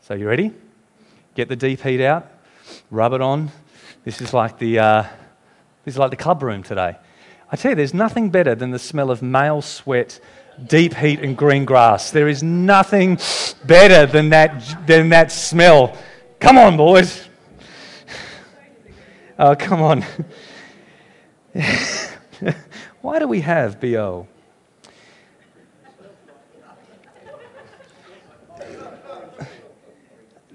So, 0.00 0.14
you 0.14 0.26
ready? 0.26 0.54
Get 1.34 1.50
the 1.50 1.56
deep 1.56 1.82
heat 1.82 2.02
out, 2.02 2.26
rub 2.90 3.12
it 3.12 3.20
on. 3.20 3.50
This 4.02 4.22
is 4.22 4.32
like 4.32 4.58
the, 4.58 4.78
uh, 4.78 5.02
this 5.84 5.94
is 5.94 5.98
like 5.98 6.10
the 6.10 6.16
club 6.16 6.42
room 6.42 6.62
today. 6.62 6.96
I 7.52 7.56
tell 7.56 7.72
you, 7.72 7.76
there's 7.76 7.94
nothing 7.94 8.30
better 8.30 8.54
than 8.54 8.70
the 8.70 8.78
smell 8.78 9.10
of 9.10 9.22
male 9.22 9.60
sweat, 9.60 10.20
deep 10.64 10.94
heat, 10.94 11.18
and 11.18 11.36
green 11.36 11.64
grass. 11.64 12.12
There 12.12 12.28
is 12.28 12.44
nothing 12.44 13.18
better 13.64 14.06
than 14.06 14.30
that, 14.30 14.86
than 14.86 15.08
that 15.08 15.32
smell. 15.32 15.96
Come 16.38 16.58
on, 16.58 16.76
boys. 16.76 17.28
Oh, 19.36 19.56
come 19.56 19.82
on. 19.82 20.04
Why 23.00 23.18
do 23.18 23.26
we 23.26 23.40
have 23.40 23.80
BO? 23.80 24.28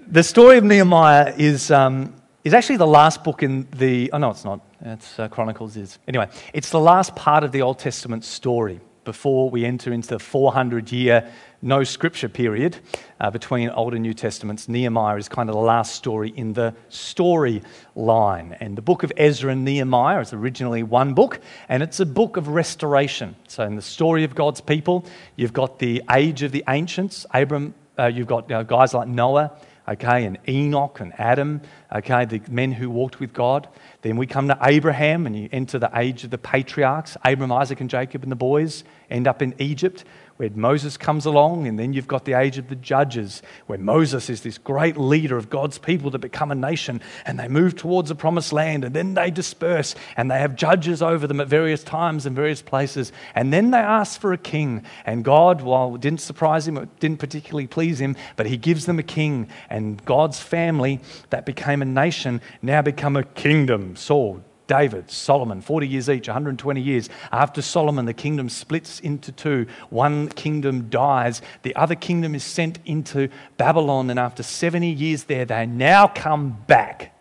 The 0.08 0.22
story 0.22 0.56
of 0.56 0.64
Nehemiah 0.64 1.34
is, 1.36 1.70
um, 1.70 2.14
is 2.46 2.54
actually 2.54 2.76
the 2.76 2.86
last 2.86 3.24
book 3.24 3.42
in 3.42 3.66
the. 3.72 4.08
Oh, 4.12 4.18
no, 4.18 4.30
it's 4.30 4.44
not. 4.44 4.60
It's 4.80 5.18
uh, 5.18 5.26
Chronicles 5.26 5.76
is. 5.76 5.98
Anyway, 6.06 6.28
it's 6.54 6.70
the 6.70 6.78
last 6.78 7.16
part 7.16 7.42
of 7.42 7.50
the 7.50 7.62
Old 7.62 7.80
Testament 7.80 8.22
story 8.24 8.78
before 9.02 9.50
we 9.50 9.64
enter 9.64 9.92
into 9.92 10.10
the 10.10 10.20
400 10.20 10.92
year 10.92 11.28
no 11.60 11.82
scripture 11.82 12.28
period 12.28 12.76
uh, 13.18 13.32
between 13.32 13.68
Old 13.70 13.94
and 13.94 14.02
New 14.02 14.14
Testaments. 14.14 14.68
Nehemiah 14.68 15.16
is 15.16 15.28
kind 15.28 15.48
of 15.48 15.56
the 15.56 15.60
last 15.60 15.96
story 15.96 16.32
in 16.36 16.52
the 16.52 16.72
story 16.88 17.62
line. 17.96 18.56
And 18.60 18.78
the 18.78 18.82
book 18.82 19.02
of 19.02 19.12
Ezra 19.16 19.50
and 19.50 19.64
Nehemiah 19.64 20.20
is 20.20 20.32
originally 20.32 20.84
one 20.84 21.14
book, 21.14 21.40
and 21.68 21.82
it's 21.82 21.98
a 21.98 22.06
book 22.06 22.36
of 22.36 22.46
restoration. 22.46 23.34
So, 23.48 23.64
in 23.64 23.74
the 23.74 23.82
story 23.82 24.22
of 24.22 24.36
God's 24.36 24.60
people, 24.60 25.04
you've 25.34 25.52
got 25.52 25.80
the 25.80 26.00
age 26.12 26.44
of 26.44 26.52
the 26.52 26.62
ancients, 26.68 27.26
Abram, 27.34 27.74
uh, 27.98 28.06
you've 28.06 28.28
got 28.28 28.48
you 28.48 28.54
know, 28.54 28.62
guys 28.62 28.94
like 28.94 29.08
Noah, 29.08 29.50
okay, 29.88 30.24
and 30.24 30.38
Enoch 30.48 31.00
and 31.00 31.12
Adam, 31.18 31.60
okay, 31.94 32.24
the 32.24 32.40
men 32.50 32.72
who 32.72 32.90
walked 32.90 33.20
with 33.20 33.32
God. 33.32 33.68
Then 34.02 34.16
we 34.16 34.26
come 34.26 34.48
to 34.48 34.58
Abraham 34.62 35.26
and 35.26 35.36
you 35.36 35.48
enter 35.52 35.78
the 35.78 35.90
age 35.94 36.24
of 36.24 36.30
the 36.30 36.38
patriarchs. 36.38 37.16
Abram, 37.24 37.52
Isaac, 37.52 37.80
and 37.80 37.90
Jacob 37.90 38.22
and 38.22 38.32
the 38.32 38.36
boys 38.36 38.84
end 39.10 39.26
up 39.26 39.42
in 39.42 39.54
Egypt 39.58 40.04
where 40.36 40.50
Moses 40.50 40.96
comes 40.96 41.26
along, 41.26 41.66
and 41.66 41.78
then 41.78 41.92
you've 41.92 42.06
got 42.06 42.24
the 42.24 42.34
age 42.34 42.58
of 42.58 42.68
the 42.68 42.76
judges, 42.76 43.42
where 43.66 43.78
Moses 43.78 44.28
is 44.28 44.42
this 44.42 44.58
great 44.58 44.96
leader 44.96 45.36
of 45.36 45.50
God's 45.50 45.78
people 45.78 46.10
to 46.10 46.18
become 46.18 46.50
a 46.50 46.54
nation, 46.54 47.00
and 47.24 47.38
they 47.38 47.48
move 47.48 47.76
towards 47.76 48.08
the 48.08 48.14
promised 48.14 48.52
land, 48.52 48.84
and 48.84 48.94
then 48.94 49.14
they 49.14 49.30
disperse, 49.30 49.94
and 50.16 50.30
they 50.30 50.38
have 50.38 50.56
judges 50.56 51.02
over 51.02 51.26
them 51.26 51.40
at 51.40 51.48
various 51.48 51.82
times 51.82 52.26
and 52.26 52.36
various 52.36 52.62
places, 52.62 53.12
and 53.34 53.52
then 53.52 53.70
they 53.70 53.78
ask 53.78 54.20
for 54.20 54.32
a 54.32 54.38
king. 54.38 54.84
And 55.04 55.24
God, 55.24 55.62
while 55.62 55.94
it 55.94 56.00
didn't 56.00 56.20
surprise 56.20 56.68
him, 56.68 56.76
it 56.76 57.00
didn't 57.00 57.18
particularly 57.18 57.66
please 57.66 58.00
him, 58.00 58.16
but 58.36 58.46
he 58.46 58.56
gives 58.56 58.86
them 58.86 58.98
a 58.98 59.02
king, 59.02 59.48
and 59.70 60.04
God's 60.04 60.40
family 60.40 61.00
that 61.30 61.46
became 61.46 61.82
a 61.82 61.86
nation 61.86 62.40
now 62.62 62.82
become 62.82 63.16
a 63.16 63.24
kingdom. 63.24 63.96
Saul, 63.96 64.42
David, 64.66 65.10
Solomon, 65.10 65.60
40 65.60 65.86
years 65.86 66.10
each, 66.10 66.28
120 66.28 66.80
years. 66.80 67.08
After 67.30 67.62
Solomon, 67.62 68.04
the 68.04 68.14
kingdom 68.14 68.48
splits 68.48 69.00
into 69.00 69.30
two. 69.32 69.66
One 69.90 70.28
kingdom 70.28 70.88
dies, 70.88 71.42
the 71.62 71.74
other 71.76 71.94
kingdom 71.94 72.34
is 72.34 72.44
sent 72.44 72.78
into 72.84 73.28
Babylon, 73.56 74.10
and 74.10 74.18
after 74.18 74.42
70 74.42 74.88
years 74.88 75.24
there, 75.24 75.44
they 75.44 75.66
now 75.66 76.08
come 76.08 76.62
back. 76.66 77.12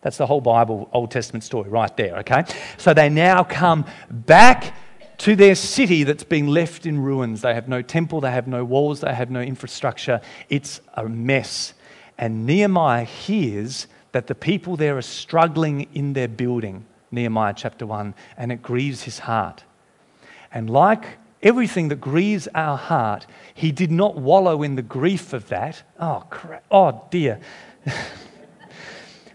That's 0.00 0.18
the 0.18 0.26
whole 0.26 0.40
Bible, 0.42 0.88
Old 0.92 1.10
Testament 1.10 1.44
story 1.44 1.70
right 1.70 1.94
there, 1.96 2.18
okay? 2.18 2.44
So 2.76 2.92
they 2.92 3.08
now 3.08 3.42
come 3.42 3.86
back 4.10 4.74
to 5.18 5.36
their 5.36 5.54
city 5.54 6.04
that's 6.04 6.24
been 6.24 6.48
left 6.48 6.86
in 6.86 7.00
ruins. 7.00 7.40
They 7.40 7.54
have 7.54 7.68
no 7.68 7.82
temple, 7.82 8.20
they 8.20 8.30
have 8.30 8.46
no 8.46 8.64
walls, 8.64 9.00
they 9.00 9.14
have 9.14 9.30
no 9.30 9.40
infrastructure. 9.40 10.20
It's 10.50 10.80
a 10.94 11.08
mess. 11.08 11.74
And 12.18 12.46
Nehemiah 12.46 13.04
hears 13.04 13.86
that 14.14 14.28
the 14.28 14.34
people 14.34 14.76
there 14.76 14.96
are 14.96 15.02
struggling 15.02 15.88
in 15.92 16.12
their 16.12 16.28
building, 16.28 16.86
Nehemiah 17.10 17.52
chapter 17.52 17.84
1, 17.84 18.14
and 18.36 18.52
it 18.52 18.62
grieves 18.62 19.02
his 19.02 19.18
heart. 19.18 19.64
And 20.52 20.70
like 20.70 21.18
everything 21.42 21.88
that 21.88 22.00
grieves 22.00 22.46
our 22.54 22.76
heart, 22.76 23.26
he 23.54 23.72
did 23.72 23.90
not 23.90 24.16
wallow 24.16 24.62
in 24.62 24.76
the 24.76 24.82
grief 24.82 25.32
of 25.32 25.48
that. 25.48 25.82
Oh, 25.98 26.22
crap. 26.30 26.62
oh 26.70 27.04
dear. 27.10 27.40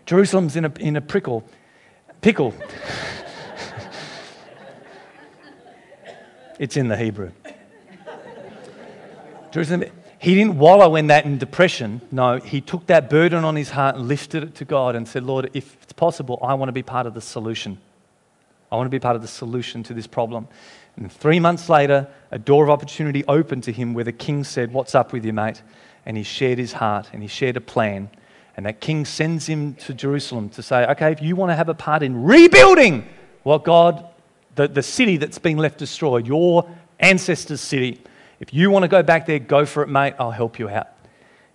Jerusalem's 0.06 0.56
in 0.56 0.64
a, 0.64 0.72
in 0.80 0.96
a 0.96 1.02
prickle. 1.02 1.44
Pickle. 2.22 2.54
it's 6.58 6.78
in 6.78 6.88
the 6.88 6.96
Hebrew. 6.96 7.32
Jerusalem 9.52 9.84
he 10.20 10.36
didn't 10.36 10.60
wallow 10.60 10.98
in 10.98 11.08
that 11.08 11.26
in 11.26 11.38
depression. 11.38 12.02
No, 12.12 12.38
he 12.38 12.60
took 12.60 12.88
that 12.88 13.10
burden 13.10 13.46
on 13.46 13.56
his 13.56 13.70
heart 13.70 13.96
and 13.96 14.08
lifted 14.08 14.44
it 14.44 14.56
to 14.56 14.66
God 14.66 14.96
and 14.96 15.08
said, 15.08 15.24
Lord, 15.24 15.50
if 15.54 15.78
it's 15.82 15.94
possible, 15.94 16.38
I 16.44 16.56
want 16.56 16.68
to 16.68 16.74
be 16.74 16.84
part 16.84 17.08
of 17.08 17.14
the 17.14 17.22
solution. 17.22 17.78
I 18.70 18.76
want 18.76 18.86
to 18.86 18.92
be 18.92 19.00
part 19.00 19.16
of 19.16 19.22
the 19.22 19.30
solution 19.30 19.82
to 19.84 19.94
this 19.94 20.08
problem. 20.08 20.50
And 20.98 21.10
three 21.10 21.40
months 21.40 21.70
later, 21.70 22.08
a 22.32 22.38
door 22.38 22.66
of 22.66 22.70
opportunity 22.70 23.24
opened 23.30 23.64
to 23.64 23.72
him 23.72 23.94
where 23.94 24.04
the 24.04 24.12
king 24.12 24.44
said, 24.44 24.74
What's 24.74 24.94
up 24.94 25.14
with 25.14 25.24
you, 25.24 25.32
mate? 25.32 25.62
And 26.06 26.18
he 26.18 26.24
shared 26.24 26.58
his 26.58 26.74
heart 26.74 27.10
and 27.14 27.22
he 27.22 27.30
shared 27.30 27.56
a 27.56 27.62
plan. 27.62 28.10
And 28.58 28.66
that 28.66 28.82
king 28.82 29.06
sends 29.06 29.48
him 29.48 29.76
to 29.76 29.94
Jerusalem 29.94 30.50
to 30.50 30.62
say, 30.62 30.86
Okay, 30.88 31.14
if 31.14 31.22
you 31.22 31.38
want 31.38 31.52
to 31.52 31.56
have 31.56 31.70
a 31.70 31.74
part 31.74 32.04
in 32.04 32.24
rebuilding 32.24 33.08
what 33.44 33.64
God, 33.64 34.06
the, 34.56 34.68
the 34.68 34.84
city 34.84 35.16
that's 35.16 35.40
been 35.40 35.58
left 35.58 35.78
destroyed, 35.78 36.28
your 36.28 36.70
ancestors' 37.00 37.62
city, 37.62 38.02
if 38.40 38.54
you 38.54 38.72
want 38.72 38.84
to 38.84 38.88
go 38.88 39.04
back 39.04 39.26
there, 39.26 39.40
go 39.40 39.66
for 39.66 39.84
it, 39.84 39.88
mate. 39.88 40.14
I'll 40.18 40.32
help 40.32 40.60
you 40.60 40.70
out. 40.70 40.88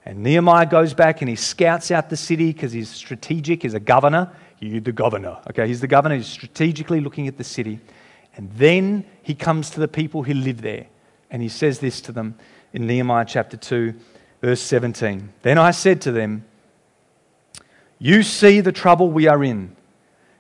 And 0.05 0.23
Nehemiah 0.23 0.67
goes 0.67 0.93
back 0.93 1.23
and 1.23 1.29
he 1.29 1.37
scouts 1.37 1.91
out 1.91 2.11
the 2.11 2.17
city 2.17 2.53
because 2.53 2.73
he's 2.73 2.91
strategic. 2.91 3.63
He's 3.63 3.75
a 3.75 3.81
governor. 3.81 4.31
You're 4.61 4.81
the 4.81 4.93
governor. 4.93 5.39
Okay, 5.51 5.67
he's 5.67 5.81
the 5.81 5.87
governor. 5.87 6.17
He's 6.17 6.27
strategically 6.27 7.01
looking 7.01 7.27
at 7.27 7.39
the 7.39 7.45
city. 7.45 7.81
And 8.37 8.51
then 8.53 9.07
he 9.23 9.35
comes 9.35 9.71
to 9.71 9.81
the 9.81 9.89
people 9.89 10.23
who 10.23 10.35
live 10.35 10.61
there. 10.61 10.87
And 11.31 11.41
he 11.41 11.49
says 11.49 11.79
this 11.79 12.01
to 12.03 12.13
them 12.13 12.37
in 12.73 12.87
Nehemiah 12.87 13.25
chapter 13.27 13.57
2, 13.57 13.95
verse 14.43 14.61
17. 14.61 15.33
Then 15.43 15.59
I 15.59 15.71
said 15.71 16.01
to 16.03 16.13
them, 16.13 16.45
You 17.99 18.23
see 18.23 18.61
the 18.61 18.73
trouble 18.73 19.11
we 19.11 19.27
are 19.27 19.43
in. 19.43 19.75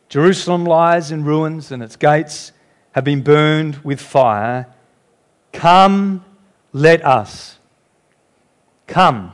Jerusalem 0.08 0.64
lies 0.64 1.10
in 1.10 1.24
ruins, 1.24 1.72
and 1.72 1.82
its 1.82 1.96
gates 1.96 2.52
have 2.92 3.04
been 3.04 3.22
burned 3.22 3.76
with 3.78 4.00
fire. 4.00 4.66
Come 5.52 6.24
let 6.74 7.02
us. 7.06 7.58
Come, 8.86 9.32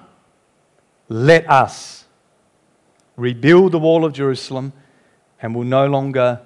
let 1.09 1.51
us 1.51 2.05
rebuild 3.17 3.73
the 3.73 3.79
wall 3.79 4.05
of 4.05 4.13
Jerusalem 4.13 4.73
and 5.43 5.55
will 5.55 5.65
no 5.65 5.87
longer 5.87 6.41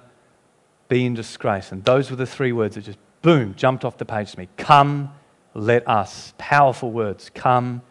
be 0.87 1.05
in 1.05 1.13
disgrace. 1.13 1.71
And 1.71 1.83
those 1.83 2.09
were 2.09 2.15
the 2.15 2.25
three 2.25 2.51
words 2.51 2.75
that 2.75 2.85
just 2.85 2.97
boom 3.21 3.53
jumped 3.55 3.85
off 3.85 3.97
the 3.97 4.05
page 4.05 4.31
to 4.31 4.39
me. 4.39 4.47
Come, 4.57 5.13
let 5.53 5.87
us. 5.87 6.33
Powerful 6.37 6.91
words. 6.91 7.29
Come, 7.29 7.81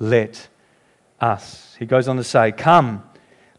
let 0.00 0.48
us. 1.20 1.76
He 1.78 1.86
goes 1.86 2.08
on 2.08 2.16
to 2.16 2.24
say, 2.24 2.52
Come, 2.52 3.04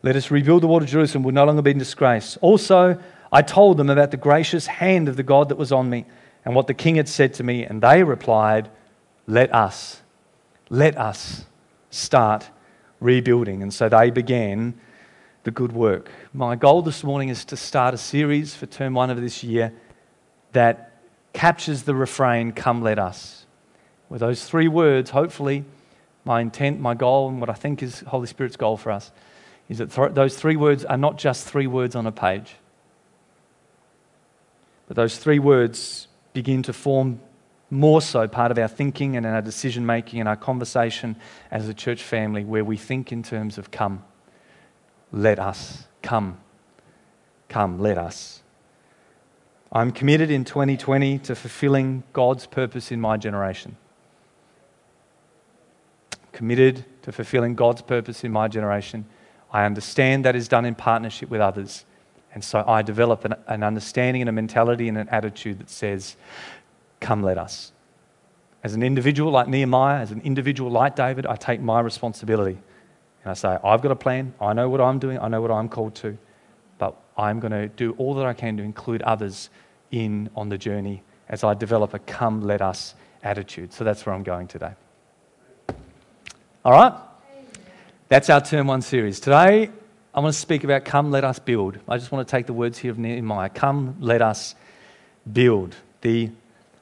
let 0.03 0.15
us 0.15 0.31
rebuild 0.31 0.63
the 0.63 0.67
wall 0.67 0.81
of 0.81 0.89
Jerusalem, 0.89 1.23
will 1.23 1.33
no 1.33 1.45
longer 1.45 1.61
be 1.61 1.71
in 1.71 1.77
disgrace. 1.77 2.37
Also, 2.41 2.99
I 3.31 3.43
told 3.43 3.77
them 3.77 3.89
about 3.89 4.11
the 4.11 4.17
gracious 4.17 4.67
hand 4.67 5.07
of 5.07 5.17
the 5.17 5.23
God 5.23 5.49
that 5.49 5.57
was 5.57 5.71
on 5.71 5.89
me 5.89 6.05
and 6.45 6.55
what 6.55 6.67
the 6.67 6.73
king 6.73 6.95
had 6.95 7.09
said 7.09 7.33
to 7.35 7.43
me, 7.43 7.63
and 7.63 7.81
they 7.81 8.03
replied, 8.03 8.69
let 9.27 9.53
us, 9.53 10.01
let 10.69 10.97
us 10.97 11.45
start 11.89 12.49
rebuilding. 12.99 13.61
And 13.61 13.73
so 13.73 13.89
they 13.89 14.09
began 14.09 14.79
the 15.43 15.51
good 15.51 15.73
work. 15.73 16.09
My 16.33 16.55
goal 16.55 16.81
this 16.81 17.03
morning 17.03 17.29
is 17.29 17.45
to 17.45 17.57
start 17.57 17.93
a 17.93 17.97
series 17.97 18.55
for 18.55 18.65
term 18.65 18.93
one 18.93 19.09
of 19.09 19.19
this 19.19 19.43
year 19.43 19.73
that 20.53 21.01
captures 21.33 21.83
the 21.83 21.93
refrain, 21.93 22.51
Come, 22.53 22.81
let 22.81 22.97
us. 22.97 23.45
With 24.09 24.21
those 24.21 24.45
three 24.45 24.67
words, 24.67 25.09
hopefully, 25.09 25.65
my 26.23 26.41
intent, 26.41 26.79
my 26.79 26.93
goal, 26.93 27.29
and 27.29 27.39
what 27.39 27.49
I 27.49 27.53
think 27.53 27.83
is 27.83 28.01
Holy 28.01 28.27
Spirit's 28.27 28.57
goal 28.57 28.77
for 28.77 28.91
us 28.91 29.11
is 29.69 29.79
that 29.79 29.91
th- 29.91 30.13
those 30.13 30.37
three 30.37 30.55
words 30.55 30.85
are 30.85 30.97
not 30.97 31.17
just 31.17 31.45
three 31.45 31.67
words 31.67 31.95
on 31.95 32.07
a 32.07 32.11
page, 32.11 32.55
but 34.87 34.95
those 34.95 35.17
three 35.17 35.39
words 35.39 36.07
begin 36.33 36.63
to 36.63 36.73
form 36.73 37.19
more 37.69 38.01
so 38.01 38.27
part 38.27 38.51
of 38.51 38.57
our 38.57 38.67
thinking 38.67 39.17
and 39.17 39.25
our 39.25 39.41
decision 39.41 39.85
making 39.85 40.19
and 40.19 40.29
our 40.29 40.35
conversation 40.35 41.15
as 41.51 41.67
a 41.67 41.73
church 41.73 42.01
family 42.01 42.45
where 42.45 42.63
we 42.63 42.77
think 42.77 43.11
in 43.11 43.23
terms 43.23 43.57
of 43.57 43.71
come, 43.71 44.03
let 45.11 45.39
us, 45.39 45.85
come, 46.01 46.37
come, 47.49 47.79
let 47.79 47.97
us. 47.97 48.41
I'm 49.71 49.91
committed 49.91 50.31
in 50.31 50.45
2020 50.45 51.19
to 51.19 51.35
fulfilling 51.35 52.03
God's 52.13 52.45
purpose 52.45 52.91
in 52.91 53.01
my 53.01 53.17
generation. 53.17 53.75
Committed 56.31 56.85
to 57.01 57.11
fulfilling 57.11 57.55
God's 57.55 57.81
purpose 57.81 58.23
in 58.23 58.31
my 58.31 58.47
generation. 58.47 59.05
I 59.51 59.65
understand 59.65 60.23
that 60.23 60.35
is 60.35 60.47
done 60.47 60.65
in 60.65 60.75
partnership 60.75 61.29
with 61.29 61.41
others. 61.41 61.83
And 62.33 62.43
so 62.43 62.63
I 62.67 62.81
develop 62.81 63.25
an, 63.25 63.35
an 63.47 63.63
understanding 63.63 64.21
and 64.21 64.29
a 64.29 64.33
mentality 64.33 64.87
and 64.87 64.97
an 64.97 65.09
attitude 65.09 65.59
that 65.59 65.69
says, 65.69 66.15
Come, 66.99 67.23
let 67.23 67.37
us. 67.37 67.71
As 68.63 68.73
an 68.73 68.83
individual 68.83 69.31
like 69.31 69.47
Nehemiah, 69.47 69.99
as 69.99 70.11
an 70.11 70.21
individual 70.21 70.71
like 70.71 70.95
David, 70.95 71.25
I 71.25 71.35
take 71.35 71.61
my 71.61 71.79
responsibility. 71.79 72.57
And 73.23 73.31
I 73.31 73.33
say, 73.33 73.57
I've 73.63 73.81
got 73.81 73.91
a 73.91 73.95
plan. 73.95 74.33
I 74.41 74.53
know 74.53 74.69
what 74.69 74.81
I'm 74.81 74.99
doing. 74.99 75.19
I 75.19 75.27
know 75.27 75.41
what 75.41 75.51
I'm 75.51 75.69
called 75.69 75.95
to. 75.95 76.17
But 76.77 76.95
I'm 77.17 77.39
going 77.39 77.51
to 77.51 77.67
do 77.67 77.93
all 77.93 78.15
that 78.15 78.25
I 78.25 78.33
can 78.33 78.57
to 78.57 78.63
include 78.63 79.01
others 79.03 79.49
in 79.91 80.29
on 80.35 80.49
the 80.49 80.57
journey 80.57 81.03
as 81.29 81.43
I 81.43 81.53
develop 81.53 81.93
a 81.93 81.99
come, 81.99 82.41
let 82.41 82.61
us 82.61 82.95
attitude. 83.23 83.73
So 83.73 83.83
that's 83.83 84.05
where 84.05 84.15
I'm 84.15 84.23
going 84.23 84.47
today. 84.47 84.73
All 86.63 86.71
right? 86.71 86.93
That's 88.09 88.29
our 88.29 88.41
Term 88.41 88.67
1 88.67 88.81
series. 88.81 89.19
Today, 89.19 89.69
I 90.13 90.19
want 90.19 90.33
to 90.33 90.39
speak 90.39 90.63
about 90.63 90.85
come, 90.85 91.11
let 91.11 91.23
us 91.23 91.39
build. 91.39 91.77
I 91.87 91.97
just 91.97 92.11
want 92.11 92.27
to 92.27 92.31
take 92.31 92.45
the 92.45 92.53
words 92.53 92.77
here 92.77 92.91
of 92.91 92.97
Nehemiah 92.97 93.49
come, 93.49 93.97
let 93.99 94.21
us 94.21 94.55
build. 95.31 95.75
The 96.01 96.31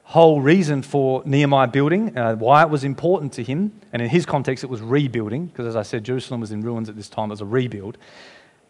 whole 0.08 0.40
reason 0.40 0.82
for 0.82 1.20
Nehemiah 1.26 1.66
building, 1.66 2.16
uh, 2.16 2.36
why 2.36 2.62
it 2.62 2.70
was 2.70 2.84
important 2.84 3.32
to 3.32 3.42
him, 3.42 3.72
and 3.92 4.00
in 4.00 4.08
his 4.08 4.24
context, 4.24 4.62
it 4.62 4.70
was 4.70 4.80
rebuilding, 4.80 5.46
because 5.46 5.66
as 5.66 5.74
I 5.74 5.82
said, 5.82 6.04
Jerusalem 6.04 6.40
was 6.40 6.52
in 6.52 6.62
ruins 6.62 6.88
at 6.88 6.94
this 6.94 7.08
time, 7.08 7.30
it 7.30 7.32
was 7.32 7.40
a 7.40 7.44
rebuild. 7.44 7.98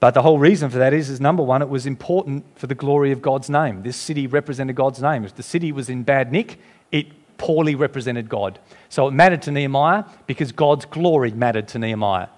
But 0.00 0.14
the 0.14 0.22
whole 0.22 0.38
reason 0.38 0.70
for 0.70 0.78
that 0.78 0.94
is, 0.94 1.10
is 1.10 1.20
number 1.20 1.42
one, 1.42 1.60
it 1.60 1.68
was 1.68 1.84
important 1.84 2.44
for 2.58 2.66
the 2.66 2.74
glory 2.74 3.12
of 3.12 3.20
God's 3.20 3.50
name. 3.50 3.82
This 3.82 3.96
city 3.96 4.26
represented 4.26 4.76
God's 4.76 5.02
name. 5.02 5.24
If 5.24 5.34
the 5.34 5.42
city 5.42 5.72
was 5.72 5.90
in 5.90 6.04
bad 6.04 6.32
nick, 6.32 6.58
it 6.90 7.06
poorly 7.36 7.74
represented 7.74 8.30
God. 8.30 8.58
So 8.88 9.06
it 9.06 9.10
mattered 9.10 9.42
to 9.42 9.50
Nehemiah 9.50 10.04
because 10.26 10.52
God's 10.52 10.86
glory 10.86 11.32
mattered 11.32 11.68
to 11.68 11.78
Nehemiah. 11.78 12.28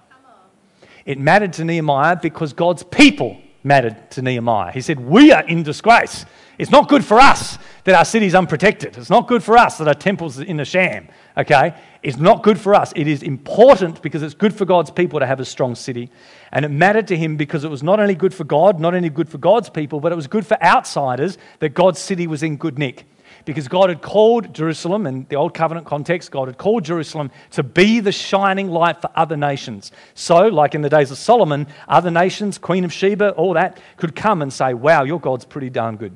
It 1.05 1.17
mattered 1.17 1.53
to 1.53 1.63
Nehemiah 1.63 2.17
because 2.21 2.51
God's 2.51 2.83
people 2.83 3.41
mattered 3.69 4.09
to 4.09 4.23
Nehemiah. 4.23 4.71
He 4.71 4.81
said, 4.81 4.99
We 4.99 5.31
are 5.31 5.47
in 5.47 5.61
disgrace. 5.63 6.25
It's 6.57 6.71
not 6.71 6.89
good 6.89 7.05
for 7.05 7.19
us 7.19 7.57
that 7.85 7.95
our 7.95 8.03
city's 8.03 8.35
unprotected. 8.35 8.97
It's 8.97 9.09
not 9.09 9.27
good 9.27 9.43
for 9.43 9.57
us 9.57 9.77
that 9.77 9.87
our 9.87 9.93
temple's 9.93 10.39
in 10.39 10.59
a 10.59 10.65
sham. 10.65 11.07
Okay? 11.37 11.73
It's 12.03 12.17
not 12.17 12.43
good 12.43 12.59
for 12.59 12.75
us. 12.75 12.91
It 12.95 13.07
is 13.07 13.23
important 13.23 14.01
because 14.01 14.23
it's 14.23 14.33
good 14.33 14.53
for 14.53 14.65
God's 14.65 14.91
people 14.91 15.19
to 15.19 15.25
have 15.25 15.39
a 15.39 15.45
strong 15.45 15.75
city. 15.75 16.09
And 16.51 16.65
it 16.65 16.69
mattered 16.69 17.07
to 17.07 17.15
him 17.15 17.37
because 17.37 17.63
it 17.63 17.69
was 17.69 17.83
not 17.83 17.99
only 17.99 18.15
good 18.15 18.33
for 18.33 18.43
God, 18.43 18.79
not 18.79 18.93
only 18.93 19.09
good 19.09 19.29
for 19.29 19.37
God's 19.37 19.69
people, 19.69 20.01
but 20.01 20.11
it 20.11 20.15
was 20.15 20.27
good 20.27 20.45
for 20.45 20.61
outsiders 20.61 21.37
that 21.59 21.69
God's 21.69 21.99
city 21.99 22.27
was 22.27 22.43
in 22.43 22.57
good 22.57 22.77
nick 22.77 23.05
because 23.49 23.67
God 23.67 23.89
had 23.89 24.03
called 24.03 24.53
Jerusalem, 24.53 25.07
in 25.07 25.25
the 25.27 25.35
Old 25.35 25.55
Covenant 25.55 25.87
context, 25.87 26.29
God 26.29 26.49
had 26.49 26.59
called 26.59 26.85
Jerusalem 26.85 27.31
to 27.49 27.63
be 27.63 27.99
the 27.99 28.11
shining 28.11 28.69
light 28.69 29.01
for 29.01 29.09
other 29.15 29.35
nations. 29.35 29.91
So, 30.13 30.49
like 30.49 30.75
in 30.75 30.83
the 30.83 30.89
days 30.89 31.09
of 31.09 31.17
Solomon, 31.17 31.65
other 31.87 32.11
nations, 32.11 32.59
Queen 32.59 32.85
of 32.85 32.93
Sheba, 32.93 33.31
all 33.31 33.55
that, 33.55 33.81
could 33.97 34.15
come 34.15 34.43
and 34.43 34.53
say, 34.53 34.75
Wow, 34.75 35.03
your 35.03 35.19
God's 35.19 35.45
pretty 35.45 35.71
darn 35.71 35.95
good. 35.95 36.15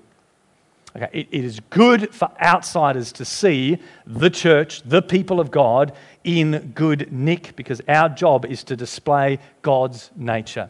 Okay, 0.96 1.10
it, 1.12 1.28
it 1.32 1.44
is 1.44 1.60
good 1.72 2.14
for 2.14 2.30
outsiders 2.40 3.12
to 3.14 3.26
see 3.26 3.80
the 4.06 4.30
church, 4.30 4.84
the 4.84 5.02
people 5.02 5.40
of 5.40 5.50
God, 5.50 5.92
in 6.24 6.74
good 6.76 7.12
nick 7.12 7.56
because 7.56 7.82
our 7.88 8.10
job 8.10 8.46
is 8.46 8.64
to 8.66 8.76
display 8.76 9.40
God's 9.64 10.12
nature. 10.16 10.70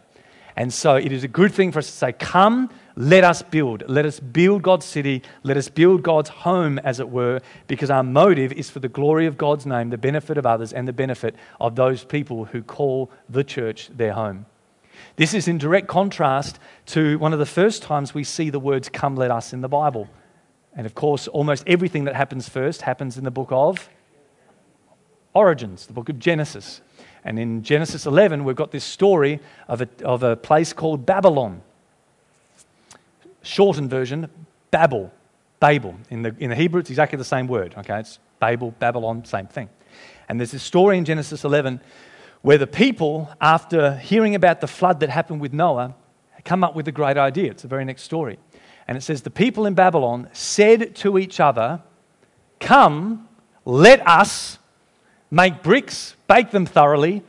And 0.55 0.74
so 0.74 0.96
it 0.96 1.12
is 1.12 1.25
a 1.25 1.27
good 1.27 1.51
thing 1.51 1.74
for 1.74 1.79
us 1.79 1.88
to 1.88 1.91
say, 1.91 2.13
Come, 2.13 2.70
let 2.95 3.23
us 3.23 3.41
build. 3.41 3.83
Let 3.88 4.05
us 4.05 4.19
build 4.19 4.62
God's 4.62 4.85
city. 4.85 5.23
Let 5.41 5.57
us 5.57 5.67
build 5.67 6.03
God's 6.03 6.29
home, 6.29 6.77
as 6.79 7.00
it 7.00 7.09
were, 7.09 7.41
because 7.67 7.89
our 7.89 8.03
motive 8.03 8.51
is 8.53 8.69
for 8.69 8.79
the 8.79 8.89
glory 8.89 9.25
of 9.25 9.38
God's 9.38 9.65
name, 9.65 9.89
the 9.89 9.97
benefit 9.97 10.38
of 10.38 10.45
others, 10.45 10.73
and 10.73 10.88
the 10.88 10.93
benefit 10.93 11.35
of 11.59 11.75
those 11.75 12.03
people 12.03 12.45
who 12.45 12.62
call 12.62 13.09
the 13.27 13.43
church 13.43 13.89
their 13.95 14.13
home. 14.13 14.45
This 15.15 15.33
is 15.33 15.47
in 15.47 15.57
direct 15.57 15.88
contrast 15.88 16.59
to 16.88 17.17
one 17.17 17.33
of 17.33 17.39
the 17.39 17.45
first 17.45 17.81
times 17.81 18.13
we 18.13 18.23
see 18.23 18.50
the 18.50 18.59
words, 18.59 18.89
Come, 18.89 19.15
let 19.15 19.31
us, 19.31 19.53
in 19.53 19.62
the 19.62 19.69
Bible. 19.69 20.07
And 20.75 20.85
of 20.85 20.95
course, 20.95 21.27
almost 21.27 21.63
everything 21.67 22.05
that 22.05 22.15
happens 22.15 22.50
first 22.50 22.83
happens 22.83 23.17
in 23.17 23.23
the 23.23 23.31
book 23.31 23.50
of 23.51 23.89
Origins, 25.33 25.88
the 25.88 25.93
book 25.93 26.09
of 26.09 26.19
Genesis. 26.19 26.81
And 27.23 27.39
in 27.39 27.63
Genesis 27.63 28.05
11, 28.05 28.43
we've 28.43 28.55
got 28.55 28.71
this 28.71 28.83
story 28.83 29.39
of 29.67 29.81
a, 29.81 29.89
of 30.03 30.23
a 30.23 30.35
place 30.35 30.73
called 30.73 31.05
Babylon. 31.05 31.62
Shortened 33.43 33.89
version, 33.89 34.29
Babel. 34.71 35.12
Babel. 35.59 35.95
In 36.09 36.23
the, 36.23 36.35
in 36.39 36.50
the 36.50 36.55
Hebrew, 36.55 36.79
it's 36.79 36.89
exactly 36.89 37.17
the 37.17 37.23
same 37.23 37.47
word. 37.47 37.75
Okay, 37.77 38.00
it's 38.00 38.19
Babel, 38.39 38.71
Babylon, 38.79 39.23
same 39.25 39.47
thing. 39.47 39.69
And 40.27 40.39
there's 40.39 40.51
this 40.51 40.63
story 40.63 40.97
in 40.97 41.05
Genesis 41.05 41.43
11 41.43 41.79
where 42.41 42.57
the 42.57 42.67
people, 42.67 43.29
after 43.39 43.95
hearing 43.95 44.35
about 44.35 44.59
the 44.59 44.67
flood 44.67 45.00
that 45.00 45.09
happened 45.09 45.39
with 45.39 45.53
Noah, 45.53 45.95
come 46.43 46.63
up 46.63 46.75
with 46.75 46.88
a 46.88 46.91
great 46.91 47.17
idea. 47.17 47.51
It's 47.51 47.62
the 47.62 47.69
very 47.69 47.86
next 47.86 48.03
story. 48.03 48.38
And 48.88 48.97
it 48.97 49.01
says, 49.01 49.21
The 49.21 49.29
people 49.29 49.65
in 49.65 49.73
Babylon 49.75 50.29
said 50.34 50.95
to 50.97 51.17
each 51.17 51.39
other, 51.39 51.82
Come, 52.60 53.29
let 53.65 54.06
us 54.06 54.60
make 55.32 55.63
bricks, 55.63 56.15
bake 56.27 56.51
them 56.51 56.65
thoroughly, 56.65 57.23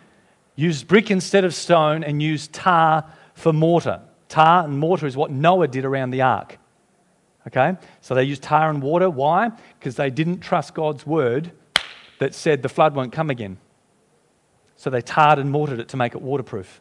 use 0.57 0.83
brick 0.83 1.11
instead 1.11 1.44
of 1.44 1.55
stone, 1.55 2.03
and 2.03 2.20
use 2.22 2.48
tar 2.48 3.05
for 3.35 3.53
mortar. 3.53 4.00
Tar 4.35 4.64
and 4.64 4.81
mortar 4.81 5.07
is 5.07 5.16
what 5.16 5.31
Noah 5.31 5.68
did 5.68 5.85
around 5.85 6.11
the 6.11 6.23
ark. 6.23 6.59
Okay? 7.47 7.77
So 8.01 8.16
they 8.16 8.25
used 8.25 8.42
tar 8.42 8.68
and 8.68 8.83
water. 8.83 9.09
Why? 9.09 9.53
Because 9.79 9.94
they 9.94 10.11
didn't 10.11 10.40
trust 10.40 10.75
God's 10.75 11.07
word 11.07 11.53
that 12.18 12.35
said 12.35 12.61
the 12.61 12.68
flood 12.68 12.97
won't 12.97 13.12
come 13.12 13.31
again. 13.31 13.59
So 14.75 14.90
they 14.90 15.03
tarred 15.03 15.38
and 15.38 15.53
mortared 15.53 15.79
it 15.79 15.87
to 15.90 15.97
make 15.97 16.16
it 16.16 16.20
waterproof. 16.20 16.81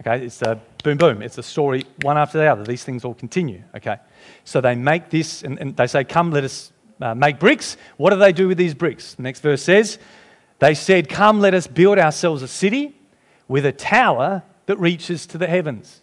Okay, 0.00 0.24
it's 0.24 0.40
a 0.40 0.58
boom, 0.82 0.96
boom. 0.96 1.20
It's 1.20 1.36
a 1.36 1.42
story 1.42 1.84
one 2.00 2.16
after 2.16 2.38
the 2.38 2.46
other. 2.46 2.64
These 2.64 2.82
things 2.82 3.04
all 3.04 3.12
continue. 3.12 3.62
Okay, 3.76 3.98
so 4.44 4.62
they 4.62 4.74
make 4.74 5.10
this 5.10 5.42
and, 5.42 5.58
and 5.58 5.76
they 5.76 5.86
say, 5.86 6.02
Come, 6.02 6.30
let 6.30 6.44
us 6.44 6.72
uh, 6.98 7.14
make 7.14 7.38
bricks. 7.38 7.76
What 7.98 8.08
do 8.08 8.16
they 8.16 8.32
do 8.32 8.48
with 8.48 8.56
these 8.56 8.72
bricks? 8.72 9.12
The 9.12 9.22
next 9.22 9.40
verse 9.40 9.62
says, 9.62 9.98
They 10.60 10.72
said, 10.72 11.10
Come, 11.10 11.40
let 11.40 11.52
us 11.52 11.66
build 11.66 11.98
ourselves 11.98 12.40
a 12.40 12.48
city 12.48 12.96
with 13.48 13.66
a 13.66 13.72
tower 13.72 14.44
that 14.64 14.78
reaches 14.78 15.26
to 15.26 15.36
the 15.36 15.46
heavens. 15.46 16.00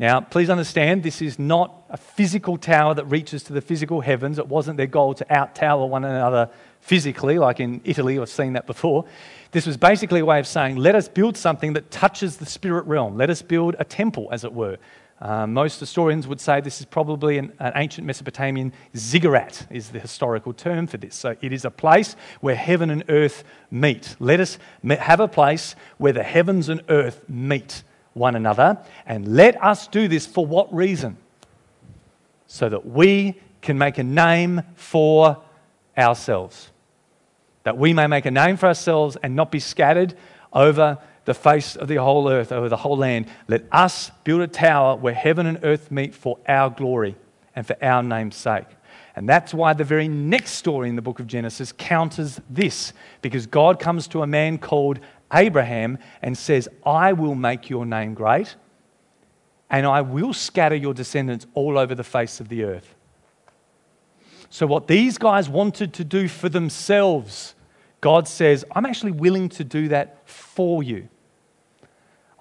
Now, 0.00 0.22
please 0.22 0.48
understand, 0.48 1.02
this 1.02 1.20
is 1.20 1.38
not 1.38 1.84
a 1.90 1.98
physical 1.98 2.56
tower 2.56 2.94
that 2.94 3.04
reaches 3.04 3.42
to 3.42 3.52
the 3.52 3.60
physical 3.60 4.00
heavens. 4.00 4.38
It 4.38 4.48
wasn't 4.48 4.78
their 4.78 4.86
goal 4.86 5.12
to 5.12 5.30
out 5.30 5.54
tower 5.54 5.84
one 5.84 6.06
another 6.06 6.48
physically, 6.80 7.38
like 7.38 7.60
in 7.60 7.82
Italy, 7.84 8.18
I've 8.18 8.30
seen 8.30 8.54
that 8.54 8.66
before. 8.66 9.04
This 9.50 9.66
was 9.66 9.76
basically 9.76 10.20
a 10.20 10.24
way 10.24 10.38
of 10.38 10.46
saying, 10.46 10.76
let 10.76 10.94
us 10.94 11.06
build 11.06 11.36
something 11.36 11.74
that 11.74 11.90
touches 11.90 12.38
the 12.38 12.46
spirit 12.46 12.86
realm. 12.86 13.18
Let 13.18 13.28
us 13.28 13.42
build 13.42 13.76
a 13.78 13.84
temple, 13.84 14.30
as 14.32 14.42
it 14.42 14.54
were. 14.54 14.78
Uh, 15.20 15.46
most 15.46 15.78
historians 15.78 16.26
would 16.26 16.40
say 16.40 16.62
this 16.62 16.80
is 16.80 16.86
probably 16.86 17.36
an, 17.36 17.52
an, 17.58 17.72
ancient 17.74 18.06
Mesopotamian 18.06 18.72
ziggurat, 18.96 19.66
is 19.68 19.90
the 19.90 20.00
historical 20.00 20.54
term 20.54 20.86
for 20.86 20.96
this. 20.96 21.14
So 21.14 21.36
it 21.42 21.52
is 21.52 21.66
a 21.66 21.70
place 21.70 22.16
where 22.40 22.54
heaven 22.54 22.88
and 22.88 23.04
earth 23.10 23.44
meet. 23.70 24.16
Let 24.18 24.40
us 24.40 24.56
have 24.82 25.20
a 25.20 25.28
place 25.28 25.76
where 25.98 26.14
the 26.14 26.22
heavens 26.22 26.70
and 26.70 26.80
earth 26.88 27.28
meet 27.28 27.82
one 28.20 28.36
another. 28.36 28.78
And 29.06 29.34
let 29.34 29.60
us 29.60 29.88
do 29.88 30.06
this 30.06 30.26
for 30.26 30.46
what 30.46 30.72
reason? 30.72 31.16
So 32.46 32.68
that 32.68 32.86
we 32.86 33.40
can 33.62 33.78
make 33.78 33.98
a 33.98 34.04
name 34.04 34.62
for 34.74 35.42
ourselves. 35.98 36.70
That 37.64 37.76
we 37.76 37.92
may 37.92 38.06
make 38.06 38.26
a 38.26 38.30
name 38.30 38.56
for 38.56 38.66
ourselves 38.66 39.16
and 39.22 39.34
not 39.34 39.50
be 39.50 39.58
scattered 39.58 40.14
over 40.52 40.98
the 41.24 41.34
face 41.34 41.76
of 41.76 41.88
the 41.88 41.96
whole 41.96 42.28
earth, 42.28 42.52
over 42.52 42.68
the 42.68 42.76
whole 42.76 42.96
land. 42.96 43.26
Let 43.48 43.64
us 43.72 44.10
build 44.24 44.40
a 44.40 44.46
tower 44.46 44.96
where 44.96 45.14
heaven 45.14 45.46
and 45.46 45.58
earth 45.62 45.90
meet 45.90 46.14
for 46.14 46.38
our 46.46 46.70
glory 46.70 47.16
and 47.54 47.66
for 47.66 47.76
our 47.82 48.02
name's 48.02 48.36
sake. 48.36 48.66
And 49.16 49.28
that's 49.28 49.52
why 49.52 49.74
the 49.74 49.84
very 49.84 50.08
next 50.08 50.52
story 50.52 50.88
in 50.88 50.96
the 50.96 51.02
book 51.02 51.20
of 51.20 51.26
Genesis 51.26 51.72
counters 51.72 52.40
this, 52.48 52.92
because 53.22 53.46
God 53.46 53.78
comes 53.78 54.08
to 54.08 54.22
a 54.22 54.26
man 54.26 54.56
called 54.56 55.00
Abraham 55.32 55.98
and 56.22 56.36
says, 56.36 56.68
I 56.84 57.12
will 57.12 57.34
make 57.34 57.70
your 57.70 57.86
name 57.86 58.14
great, 58.14 58.56
and 59.70 59.86
I 59.86 60.00
will 60.00 60.32
scatter 60.32 60.74
your 60.74 60.94
descendants 60.94 61.46
all 61.54 61.78
over 61.78 61.94
the 61.94 62.04
face 62.04 62.40
of 62.40 62.48
the 62.48 62.64
earth. 62.64 62.94
So, 64.48 64.66
what 64.66 64.88
these 64.88 65.16
guys 65.16 65.48
wanted 65.48 65.94
to 65.94 66.04
do 66.04 66.26
for 66.26 66.48
themselves, 66.48 67.54
God 68.00 68.26
says, 68.26 68.64
I'm 68.72 68.84
actually 68.84 69.12
willing 69.12 69.48
to 69.50 69.64
do 69.64 69.88
that 69.88 70.28
for 70.28 70.82
you. 70.82 71.08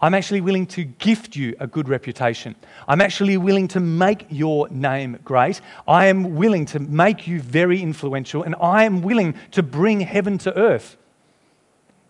I'm 0.02 0.13
actually 0.13 0.41
willing 0.41 0.65
to 0.67 0.86
gift 0.86 1.36
you 1.36 1.56
a 1.60 1.67
good 1.67 1.89
reputation. 1.89 2.56
I'm 2.88 3.02
actually 3.02 3.36
willing 3.38 3.67
to 3.69 3.82
make 3.82 4.25
your 4.30 4.69
name 4.69 5.19
great. 5.23 5.60
I 5.88 6.08
am 6.08 6.36
willing 6.36 6.65
to 6.67 6.80
make 6.80 7.28
you 7.28 7.41
very 7.41 7.82
influential, 7.82 8.41
and 8.41 8.56
I 8.62 8.86
am 8.86 9.02
willing 9.02 9.36
to 9.52 9.62
bring 9.62 9.99
heaven 9.99 10.38
to 10.39 10.56
earth 10.58 10.97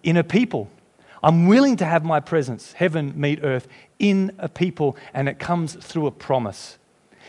in 0.03 0.17
a 0.17 0.23
people. 0.23 0.69
I'm 1.21 1.47
willing 1.47 1.77
to 1.77 1.85
have 1.85 2.05
my 2.05 2.19
presence, 2.19 2.73
heaven 2.73 3.13
meet 3.15 3.39
earth, 3.43 3.67
in 3.97 4.33
a 4.39 4.47
people, 4.47 4.95
and 5.13 5.27
it 5.27 5.37
comes 5.37 5.75
through 5.75 6.07
a 6.07 6.11
promise. 6.11 6.77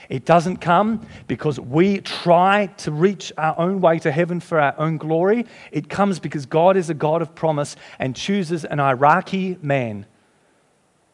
It 0.09 0.25
doesn't 0.25 0.59
come 0.59 1.07
because 1.27 1.61
we 1.61 2.01
try 2.01 2.67
to 2.79 2.91
reach 2.91 3.33
our 3.37 3.59
own 3.59 3.81
way 3.81 3.99
to 4.01 4.11
heaven 4.11 4.41
for 4.41 4.59
our 4.59 4.75
own 4.79 4.97
glory. 4.97 5.47
It 5.71 5.89
comes 5.89 6.19
because 6.19 6.47
God 6.47 6.77
is 6.77 6.91
a 6.91 6.95
God 6.95 7.23
of 7.23 7.35
promise 7.35 7.77
and 7.99 8.17
chooses 8.17 8.65
an 8.65 8.81
Iraqi 8.81 9.59
man 9.61 10.07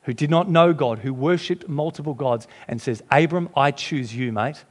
who 0.02 0.12
did 0.12 0.30
not 0.30 0.48
know 0.48 0.72
God, 0.72 1.00
who 1.00 1.12
worshipped 1.12 1.68
multiple 1.68 2.14
gods, 2.14 2.46
and 2.68 2.80
says, 2.80 3.02
Abram, 3.10 3.48
I 3.56 3.72
choose 3.72 4.14
you, 4.14 4.32
mate. 4.32 4.64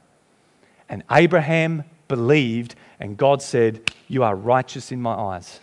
And 0.88 1.02
Abraham 1.10 1.84
believed, 2.08 2.74
and 2.98 3.16
God 3.16 3.42
said, 3.42 3.92
You 4.08 4.22
are 4.24 4.34
righteous 4.34 4.90
in 4.90 5.02
my 5.02 5.12
eyes. 5.12 5.60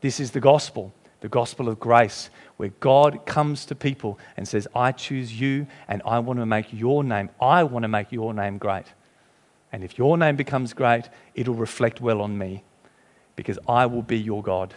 This 0.00 0.20
is 0.20 0.30
the 0.30 0.40
gospel, 0.40 0.92
the 1.20 1.28
gospel 1.28 1.68
of 1.68 1.78
grace, 1.78 2.30
where 2.56 2.70
God 2.80 3.26
comes 3.26 3.66
to 3.66 3.74
people 3.74 4.18
and 4.36 4.46
says, 4.46 4.66
I 4.74 4.92
choose 4.92 5.38
you 5.38 5.66
and 5.88 6.02
I 6.04 6.18
want 6.18 6.38
to 6.38 6.46
make 6.46 6.72
your 6.72 7.04
name, 7.04 7.30
I 7.40 7.64
want 7.64 7.84
to 7.84 7.88
make 7.88 8.12
your 8.12 8.34
name 8.34 8.58
great. 8.58 8.86
And 9.72 9.84
if 9.84 9.98
your 9.98 10.18
name 10.18 10.36
becomes 10.36 10.72
great, 10.72 11.08
it'll 11.34 11.54
reflect 11.54 12.00
well 12.00 12.20
on 12.20 12.36
me 12.36 12.64
because 13.36 13.58
I 13.68 13.86
will 13.86 14.02
be 14.02 14.18
your 14.18 14.42
God. 14.42 14.74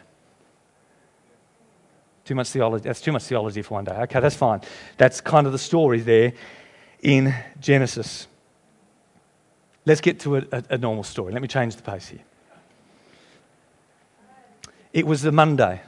Too 2.25 2.35
much 2.35 2.49
theology. 2.49 2.83
That's 2.83 3.01
too 3.01 3.11
much 3.11 3.23
theology 3.23 3.61
for 3.61 3.73
one 3.73 3.83
day. 3.83 3.93
Okay, 4.03 4.19
that's 4.19 4.35
fine. 4.35 4.61
That's 4.97 5.19
kind 5.19 5.45
of 5.45 5.51
the 5.51 5.59
story 5.59 5.99
there 5.99 6.33
in 7.01 7.33
Genesis. 7.59 8.27
Let's 9.85 9.99
get 9.99 10.21
to 10.21 10.37
a, 10.37 10.43
a, 10.51 10.63
a 10.71 10.77
normal 10.77 11.03
story. 11.03 11.33
Let 11.33 11.41
me 11.41 11.47
change 11.47 11.75
the 11.75 11.81
pace 11.81 12.07
here. 12.07 12.21
It 14.93 15.07
was 15.07 15.23
the 15.23 15.31
Monday. 15.31 15.81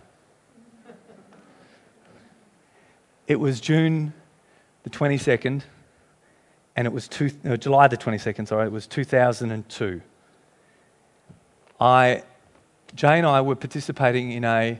It 3.28 3.40
was 3.40 3.62
June 3.62 4.14
the 4.82 4.90
22nd, 4.90 5.62
and 6.76 6.88
it 6.88 6.94
was 6.94 7.08
two, 7.08 7.30
no, 7.44 7.56
July 7.56 7.88
the 7.88 7.98
22nd, 7.98 8.48
sorry, 8.48 8.66
it 8.66 8.72
was 8.72 8.88
2002. 8.88 10.02
I, 11.80 12.24
Jay 12.96 13.18
and 13.20 13.28
I 13.28 13.42
were 13.42 13.56
participating 13.56 14.32
in 14.32 14.44
a 14.44 14.80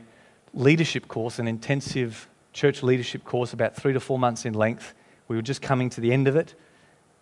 leadership 0.54 1.06
course, 1.06 1.38
an 1.38 1.46
intensive 1.46 2.28
church 2.52 2.82
leadership 2.82 3.24
course, 3.24 3.52
about 3.52 3.76
three 3.76 3.92
to 3.92 4.00
four 4.00 4.18
months 4.18 4.44
in 4.44 4.54
length. 4.54 4.94
We 5.28 5.36
were 5.36 5.42
just 5.42 5.62
coming 5.62 5.88
to 5.90 6.00
the 6.00 6.12
end 6.12 6.26
of 6.26 6.34
it. 6.34 6.54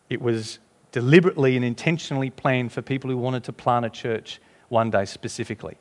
It 0.09 0.23
was 0.23 0.59
deliberately 0.93 1.57
and 1.57 1.65
intentionally 1.65 2.31
planned 2.31 2.73
for 2.73 2.81
people 2.81 3.11
who 3.11 3.19
wanted 3.19 3.45
to 3.45 3.53
plant 3.53 3.85
a 3.85 3.91
church 3.91 4.41
one 4.69 4.91
day 4.91 5.05
specifically. 5.05 5.77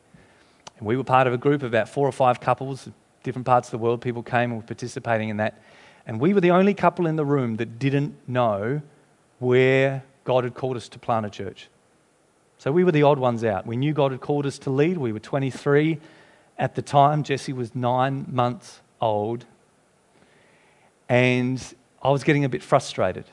We 0.86 0.98
were 0.98 1.04
part 1.04 1.28
of 1.28 1.34
a 1.34 1.38
group 1.38 1.64
of 1.64 1.70
about 1.70 1.90
four 1.90 2.08
or 2.08 2.12
five 2.12 2.40
couples, 2.40 2.90
different 3.24 3.46
parts 3.46 3.68
of 3.68 3.72
the 3.72 3.78
world. 3.78 4.02
People 4.02 4.24
came 4.24 4.52
and 4.52 4.58
were 4.58 4.66
participating 4.66 5.30
in 5.30 5.38
that. 5.38 5.62
And 6.06 6.20
we 6.20 6.34
were 6.34 6.42
the 6.42 6.52
only 6.52 6.74
couple 6.74 7.08
in 7.08 7.16
the 7.16 7.26
room 7.26 7.56
that 7.58 7.80
didn't 7.80 8.16
know 8.28 8.82
where 9.40 10.04
God 10.24 10.44
had 10.44 10.54
called 10.54 10.78
us 10.78 10.90
to 10.90 11.00
plant 11.00 11.26
a 11.26 11.30
church. 11.30 11.70
So 12.58 12.72
we 12.72 12.84
were 12.84 12.92
the 12.92 13.04
odd 13.04 13.20
ones 13.20 13.44
out. 13.44 13.66
We 13.66 13.76
knew 13.76 13.94
God 13.94 14.12
had 14.12 14.22
called 14.22 14.46
us 14.46 14.58
to 14.60 14.70
lead. 14.70 14.98
We 14.98 15.12
were 15.12 15.20
23 15.20 16.00
at 16.58 16.76
the 16.76 16.82
time. 16.82 17.24
Jesse 17.24 17.54
was 17.54 17.76
nine 17.76 18.26
months 18.30 18.82
old. 19.02 19.46
And 21.10 21.62
I 22.02 22.10
was 22.10 22.24
getting 22.24 22.46
a 22.46 22.50
bit 22.50 22.64
frustrated 22.64 23.26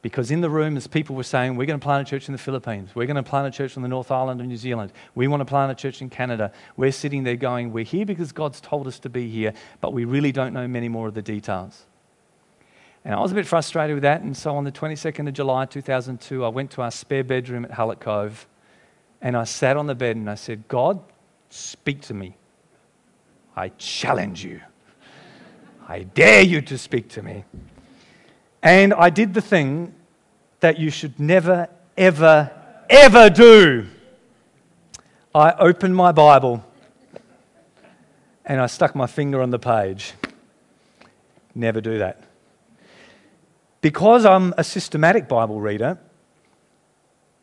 because 0.00 0.30
in 0.30 0.40
the 0.40 0.50
room, 0.50 0.76
as 0.76 0.86
people 0.86 1.16
were 1.16 1.24
saying, 1.24 1.56
we're 1.56 1.66
going 1.66 1.78
to 1.78 1.84
plant 1.84 2.06
a 2.06 2.10
church 2.10 2.28
in 2.28 2.32
the 2.32 2.38
Philippines, 2.38 2.90
we're 2.94 3.06
going 3.06 3.16
to 3.16 3.22
plant 3.22 3.46
a 3.46 3.50
church 3.50 3.76
on 3.76 3.82
the 3.82 3.88
North 3.88 4.10
Island 4.10 4.40
of 4.40 4.46
New 4.46 4.56
Zealand, 4.56 4.92
we 5.14 5.26
want 5.26 5.40
to 5.40 5.44
plant 5.44 5.72
a 5.72 5.74
church 5.74 6.00
in 6.00 6.08
Canada, 6.08 6.52
we're 6.76 6.92
sitting 6.92 7.24
there 7.24 7.36
going, 7.36 7.72
we're 7.72 7.84
here 7.84 8.06
because 8.06 8.32
God's 8.32 8.60
told 8.60 8.86
us 8.86 8.98
to 9.00 9.08
be 9.08 9.28
here, 9.28 9.52
but 9.80 9.92
we 9.92 10.04
really 10.04 10.32
don't 10.32 10.52
know 10.52 10.68
many 10.68 10.88
more 10.88 11.08
of 11.08 11.14
the 11.14 11.22
details. 11.22 11.86
And 13.04 13.14
I 13.14 13.20
was 13.20 13.32
a 13.32 13.34
bit 13.34 13.46
frustrated 13.46 13.94
with 13.94 14.02
that, 14.02 14.22
and 14.22 14.36
so 14.36 14.56
on 14.56 14.64
the 14.64 14.72
22nd 14.72 15.28
of 15.28 15.34
July 15.34 15.64
2002, 15.64 16.44
I 16.44 16.48
went 16.48 16.70
to 16.72 16.82
our 16.82 16.90
spare 16.90 17.24
bedroom 17.24 17.64
at 17.64 17.72
Hallett 17.72 18.00
Cove, 18.00 18.46
and 19.20 19.36
I 19.36 19.44
sat 19.44 19.76
on 19.76 19.86
the 19.86 19.94
bed 19.94 20.16
and 20.16 20.28
I 20.30 20.34
said, 20.34 20.68
God, 20.68 21.00
speak 21.50 22.02
to 22.02 22.14
me. 22.14 22.36
I 23.56 23.70
challenge 23.70 24.44
you. 24.44 24.60
I 25.88 26.02
dare 26.02 26.42
you 26.42 26.60
to 26.62 26.78
speak 26.78 27.08
to 27.10 27.22
me. 27.22 27.44
And 28.68 28.92
I 28.92 29.08
did 29.08 29.32
the 29.32 29.40
thing 29.40 29.94
that 30.60 30.78
you 30.78 30.90
should 30.90 31.18
never, 31.18 31.70
ever, 31.96 32.50
ever 32.90 33.30
do. 33.30 33.86
I 35.34 35.52
opened 35.52 35.96
my 35.96 36.12
Bible 36.12 36.62
and 38.44 38.60
I 38.60 38.66
stuck 38.66 38.94
my 38.94 39.06
finger 39.06 39.40
on 39.40 39.48
the 39.48 39.58
page. 39.58 40.12
Never 41.54 41.80
do 41.80 41.96
that. 41.96 42.22
Because 43.80 44.26
I'm 44.26 44.52
a 44.58 44.64
systematic 44.64 45.28
Bible 45.28 45.62
reader, 45.62 45.98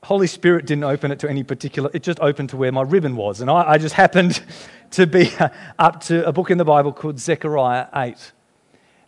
Holy 0.04 0.28
Spirit 0.28 0.68
didn't 0.68 0.84
open 0.84 1.10
it 1.10 1.18
to 1.22 1.28
any 1.28 1.42
particular, 1.42 1.90
it 1.92 2.04
just 2.04 2.20
opened 2.20 2.50
to 2.52 2.58
where 2.58 2.72
my 2.72 2.84
ribbon 2.84 3.16
was. 3.16 3.42
And 3.42 3.50
I, 3.50 3.72
I 3.72 3.78
just 3.80 3.96
happened 3.96 4.44
to 4.92 5.08
be 5.08 5.32
up 5.80 6.02
to 6.02 6.24
a 6.28 6.32
book 6.32 6.52
in 6.52 6.60
the 6.60 6.66
Bible 6.66 6.94
called 6.94 7.18
Zechariah 7.18 7.88
8. 7.96 8.32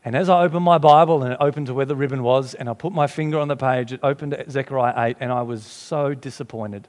And 0.08 0.16
as 0.16 0.30
I 0.30 0.44
opened 0.44 0.64
my 0.64 0.78
Bible 0.78 1.22
and 1.22 1.34
it 1.34 1.38
opened 1.42 1.68
to 1.68 1.74
where 1.74 1.86
the 1.86 1.94
ribbon 1.94 2.24
was, 2.24 2.54
and 2.54 2.70
I 2.70 2.74
put 2.74 2.94
my 2.94 3.08
finger 3.08 3.40
on 3.40 3.50
the 3.50 3.58
page, 3.58 3.92
it 3.92 4.00
opened 4.02 4.32
to 4.32 4.50
Zechariah 4.50 4.94
8, 5.10 5.18
and 5.20 5.34
I 5.34 5.42
was 5.42 5.66
so 5.66 6.14
disappointed. 6.14 6.88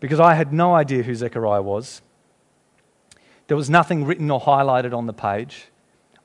Because 0.00 0.20
I 0.20 0.32
had 0.36 0.54
no 0.54 0.74
idea 0.74 1.02
who 1.02 1.14
Zechariah 1.14 1.60
was. 1.60 2.00
There 3.48 3.58
was 3.58 3.68
nothing 3.68 4.06
written 4.06 4.30
or 4.30 4.40
highlighted 4.40 4.96
on 4.96 5.04
the 5.04 5.12
page. 5.12 5.66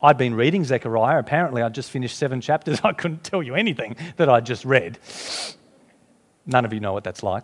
I'd 0.01 0.17
been 0.17 0.36
reading 0.36 0.63
Zechariah. 0.63 1.19
Apparently, 1.19 1.62
I'd 1.63 1.75
just 1.75 1.91
finished 1.91 2.17
seven 2.17 2.39
chapters. 2.39 2.79
I 2.86 2.93
couldn't 2.93 3.25
tell 3.25 3.43
you 3.43 3.55
anything 3.55 3.97
that 4.15 4.29
I'd 4.29 4.45
just 4.45 4.63
read. 4.63 4.99
None 6.45 6.63
of 6.63 6.71
you 6.71 6.79
know 6.79 6.93
what 6.93 7.03
that's 7.03 7.23
like. 7.23 7.43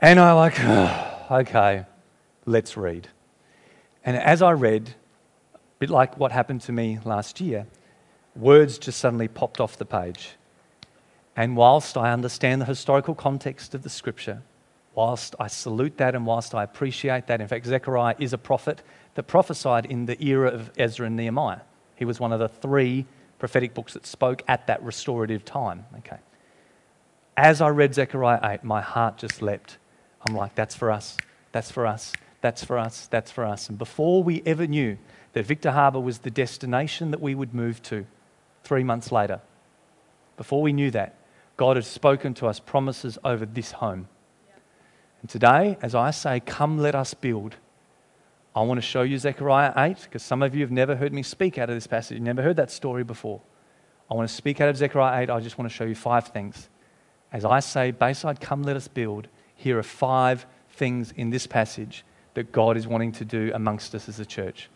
And 0.00 0.18
I 0.18 0.32
like, 0.32 0.58
okay, 1.30 1.86
let's 2.46 2.76
read. 2.76 3.06
And 4.04 4.16
as 4.16 4.42
I 4.42 4.50
read, 4.50 4.96
bit 5.78 5.90
like 5.90 6.18
what 6.18 6.32
happened 6.32 6.62
to 6.62 6.72
me 6.72 6.98
last 7.04 7.40
year, 7.40 7.66
words 8.34 8.78
just 8.78 8.98
suddenly 8.98 9.28
popped 9.28 9.60
off 9.60 9.76
the 9.76 9.84
page. 9.84 10.30
And 11.36 11.56
whilst 11.56 11.96
I 11.96 12.12
understand 12.12 12.62
the 12.62 12.66
historical 12.66 13.14
context 13.14 13.74
of 13.74 13.82
the 13.82 13.90
scripture, 13.90 14.42
whilst 14.94 15.34
I 15.38 15.48
salute 15.48 15.98
that 15.98 16.14
and 16.14 16.24
whilst 16.24 16.54
I 16.54 16.62
appreciate 16.64 17.26
that, 17.26 17.40
in 17.40 17.48
fact, 17.48 17.66
Zechariah 17.66 18.14
is 18.18 18.32
a 18.32 18.38
prophet 18.38 18.82
that 19.14 19.24
prophesied 19.24 19.86
in 19.86 20.06
the 20.06 20.22
era 20.24 20.48
of 20.48 20.70
Ezra 20.78 21.06
and 21.06 21.16
Nehemiah. 21.16 21.60
He 21.94 22.04
was 22.04 22.18
one 22.18 22.32
of 22.32 22.38
the 22.38 22.48
three 22.48 23.06
prophetic 23.38 23.74
books 23.74 23.92
that 23.92 24.06
spoke 24.06 24.42
at 24.48 24.66
that 24.66 24.82
restorative 24.82 25.44
time. 25.44 25.84
Okay. 25.98 26.16
As 27.36 27.60
I 27.60 27.68
read 27.68 27.94
Zechariah 27.94 28.40
8, 28.42 28.64
my 28.64 28.80
heart 28.80 29.18
just 29.18 29.42
leapt. 29.42 29.76
I'm 30.26 30.34
like, 30.34 30.54
that's 30.54 30.74
for 30.74 30.90
us, 30.90 31.18
that's 31.52 31.70
for 31.70 31.86
us, 31.86 32.12
that's 32.40 32.64
for 32.64 32.78
us, 32.78 33.06
that's 33.08 33.30
for 33.30 33.44
us. 33.44 33.68
And 33.68 33.76
before 33.76 34.22
we 34.22 34.42
ever 34.46 34.66
knew 34.66 34.96
that 35.36 35.44
Victor 35.44 35.72
Harbor 35.72 36.00
was 36.00 36.20
the 36.20 36.30
destination 36.30 37.10
that 37.10 37.20
we 37.20 37.34
would 37.34 37.52
move 37.52 37.82
to 37.82 38.06
three 38.64 38.82
months 38.82 39.12
later. 39.12 39.42
Before 40.38 40.62
we 40.62 40.72
knew 40.72 40.90
that, 40.92 41.14
God 41.58 41.76
had 41.76 41.84
spoken 41.84 42.32
to 42.32 42.46
us 42.46 42.58
promises 42.58 43.18
over 43.22 43.44
this 43.44 43.72
home. 43.72 44.08
And 45.20 45.28
today, 45.28 45.76
as 45.82 45.94
I 45.94 46.10
say, 46.10 46.40
come 46.40 46.78
let 46.78 46.94
us 46.94 47.12
build, 47.12 47.56
I 48.54 48.62
want 48.62 48.78
to 48.78 48.82
show 48.86 49.02
you 49.02 49.18
Zechariah 49.18 49.74
8, 49.76 50.04
because 50.04 50.22
some 50.22 50.42
of 50.42 50.54
you 50.54 50.62
have 50.62 50.70
never 50.70 50.96
heard 50.96 51.12
me 51.12 51.22
speak 51.22 51.58
out 51.58 51.68
of 51.68 51.76
this 51.76 51.86
passage, 51.86 52.14
You've 52.14 52.24
never 52.24 52.40
heard 52.40 52.56
that 52.56 52.70
story 52.70 53.04
before. 53.04 53.42
I 54.10 54.14
want 54.14 54.30
to 54.30 54.34
speak 54.34 54.62
out 54.62 54.70
of 54.70 54.78
Zechariah 54.78 55.24
8. 55.24 55.28
I 55.28 55.40
just 55.40 55.58
want 55.58 55.70
to 55.70 55.76
show 55.76 55.84
you 55.84 55.94
five 55.94 56.28
things. 56.28 56.70
As 57.30 57.44
I 57.44 57.60
say, 57.60 57.90
Bayside, 57.90 58.40
come 58.40 58.62
let 58.62 58.74
us 58.76 58.88
build, 58.88 59.28
here 59.54 59.78
are 59.78 59.82
five 59.82 60.46
things 60.70 61.12
in 61.14 61.28
this 61.28 61.46
passage 61.46 62.06
that 62.32 62.52
God 62.52 62.78
is 62.78 62.86
wanting 62.86 63.12
to 63.12 63.26
do 63.26 63.50
amongst 63.52 63.94
us 63.94 64.08
as 64.08 64.18
a 64.18 64.24
church. 64.24 64.70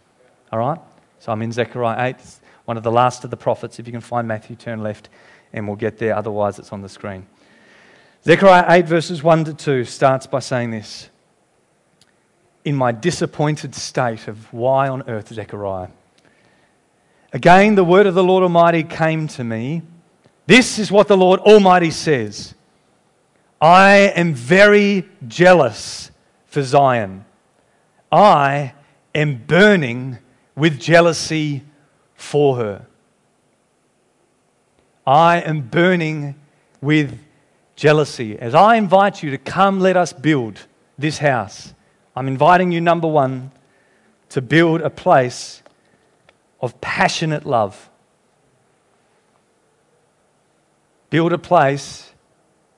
All 0.53 0.59
right? 0.59 0.79
So 1.19 1.33
I'm 1.33 1.43
in 1.43 1.53
Zechariah 1.53 2.09
8, 2.09 2.17
one 2.65 2.77
of 2.77 2.83
the 2.83 2.91
last 2.91 3.25
of 3.25 3.31
the 3.31 3.37
prophets. 3.37 3.79
If 3.79 3.87
you 3.87 3.93
can 3.93 4.01
find 4.01 4.27
Matthew, 4.27 4.57
turn 4.57 4.83
left 4.83 5.09
and 5.53 5.67
we'll 5.67 5.77
get 5.77 5.99
there. 5.99 6.17
Otherwise, 6.17 6.59
it's 6.59 6.73
on 6.73 6.83
the 6.83 6.89
screen. 6.89 7.27
Zechariah 8.25 8.65
8, 8.69 8.87
verses 8.87 9.23
1 9.23 9.45
to 9.45 9.55
2 9.55 9.85
starts 9.85 10.27
by 10.27 10.41
saying 10.41 10.71
this 10.71 11.09
In 12.65 12.75
my 12.75 12.93
disappointed 12.93 13.75
state 13.75 14.29
of 14.29 14.53
why 14.53 14.89
on 14.89 15.09
earth, 15.09 15.33
Zechariah. 15.33 15.89
Again, 17.33 17.77
the 17.77 17.85
word 17.85 18.07
of 18.07 18.15
the 18.15 18.25
Lord 18.25 18.43
Almighty 18.43 18.83
came 18.83 19.29
to 19.29 19.45
me. 19.45 19.83
This 20.47 20.79
is 20.79 20.91
what 20.91 21.07
the 21.07 21.17
Lord 21.17 21.41
Almighty 21.41 21.91
says 21.91 22.55
I 23.61 24.13
am 24.17 24.35
very 24.35 25.09
jealous 25.29 26.11
for 26.47 26.63
Zion. 26.63 27.25
I 28.11 28.75
am 29.15 29.37
burning 29.47 30.19
with 30.61 30.79
jealousy 30.79 31.63
for 32.15 32.57
her. 32.57 32.87
I 35.07 35.41
am 35.41 35.63
burning 35.63 36.35
with 36.83 37.19
jealousy. 37.77 38.39
As 38.39 38.55
I 38.55 38.77
invite 38.77 39.23
you 39.23 39.31
to 39.31 39.39
come, 39.39 39.81
let 39.81 39.97
us 39.97 40.13
build 40.13 40.67
this 40.99 41.17
house. 41.17 41.73
I'm 42.15 42.29
inviting 42.29 42.73
you, 42.73 42.81
number 42.83 43.09
one, 43.09 43.53
to 44.29 44.43
build 44.43 44.83
a 44.83 44.91
place 44.91 45.63
of 46.61 46.79
passionate 46.83 47.47
love. 47.47 47.89
Build 51.09 51.33
a 51.33 51.39
place 51.39 52.13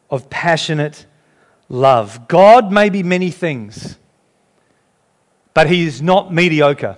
of 0.08 0.30
passionate 0.30 1.04
love. 1.68 2.28
God 2.28 2.70
may 2.70 2.90
be 2.90 3.02
many 3.02 3.32
things, 3.32 3.98
but 5.52 5.68
He 5.68 5.84
is 5.84 6.00
not 6.00 6.32
mediocre. 6.32 6.96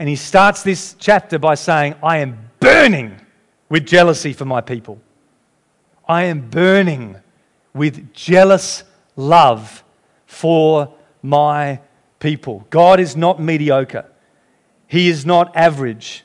And 0.00 0.08
he 0.08 0.16
starts 0.16 0.62
this 0.62 0.96
chapter 0.98 1.38
by 1.38 1.56
saying, 1.56 1.94
I 2.02 2.18
am 2.18 2.50
burning 2.58 3.20
with 3.68 3.84
jealousy 3.86 4.32
for 4.32 4.46
my 4.46 4.62
people. 4.62 4.98
I 6.08 6.22
am 6.24 6.48
burning 6.48 7.16
with 7.74 8.14
jealous 8.14 8.82
love 9.14 9.84
for 10.24 10.94
my 11.20 11.80
people. 12.18 12.66
God 12.70 12.98
is 12.98 13.14
not 13.14 13.42
mediocre. 13.42 14.06
He 14.88 15.10
is 15.10 15.26
not 15.26 15.54
average. 15.54 16.24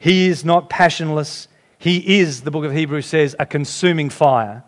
He 0.00 0.26
is 0.26 0.44
not 0.44 0.68
passionless. 0.68 1.46
He 1.78 2.18
is, 2.18 2.40
the 2.40 2.50
book 2.50 2.64
of 2.64 2.72
Hebrews 2.72 3.06
says, 3.06 3.36
a 3.38 3.46
consuming 3.46 4.10
fire. 4.10 4.64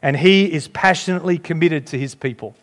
And 0.00 0.16
he 0.16 0.50
is 0.50 0.68
passionately 0.68 1.36
committed 1.36 1.86
to 1.88 1.98
his 1.98 2.14
people. 2.14 2.56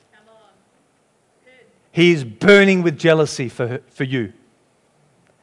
He 1.92 2.12
is 2.12 2.24
burning 2.24 2.82
with 2.82 2.98
jealousy 2.98 3.50
for, 3.50 3.82
for 3.92 4.04
you. 4.04 4.34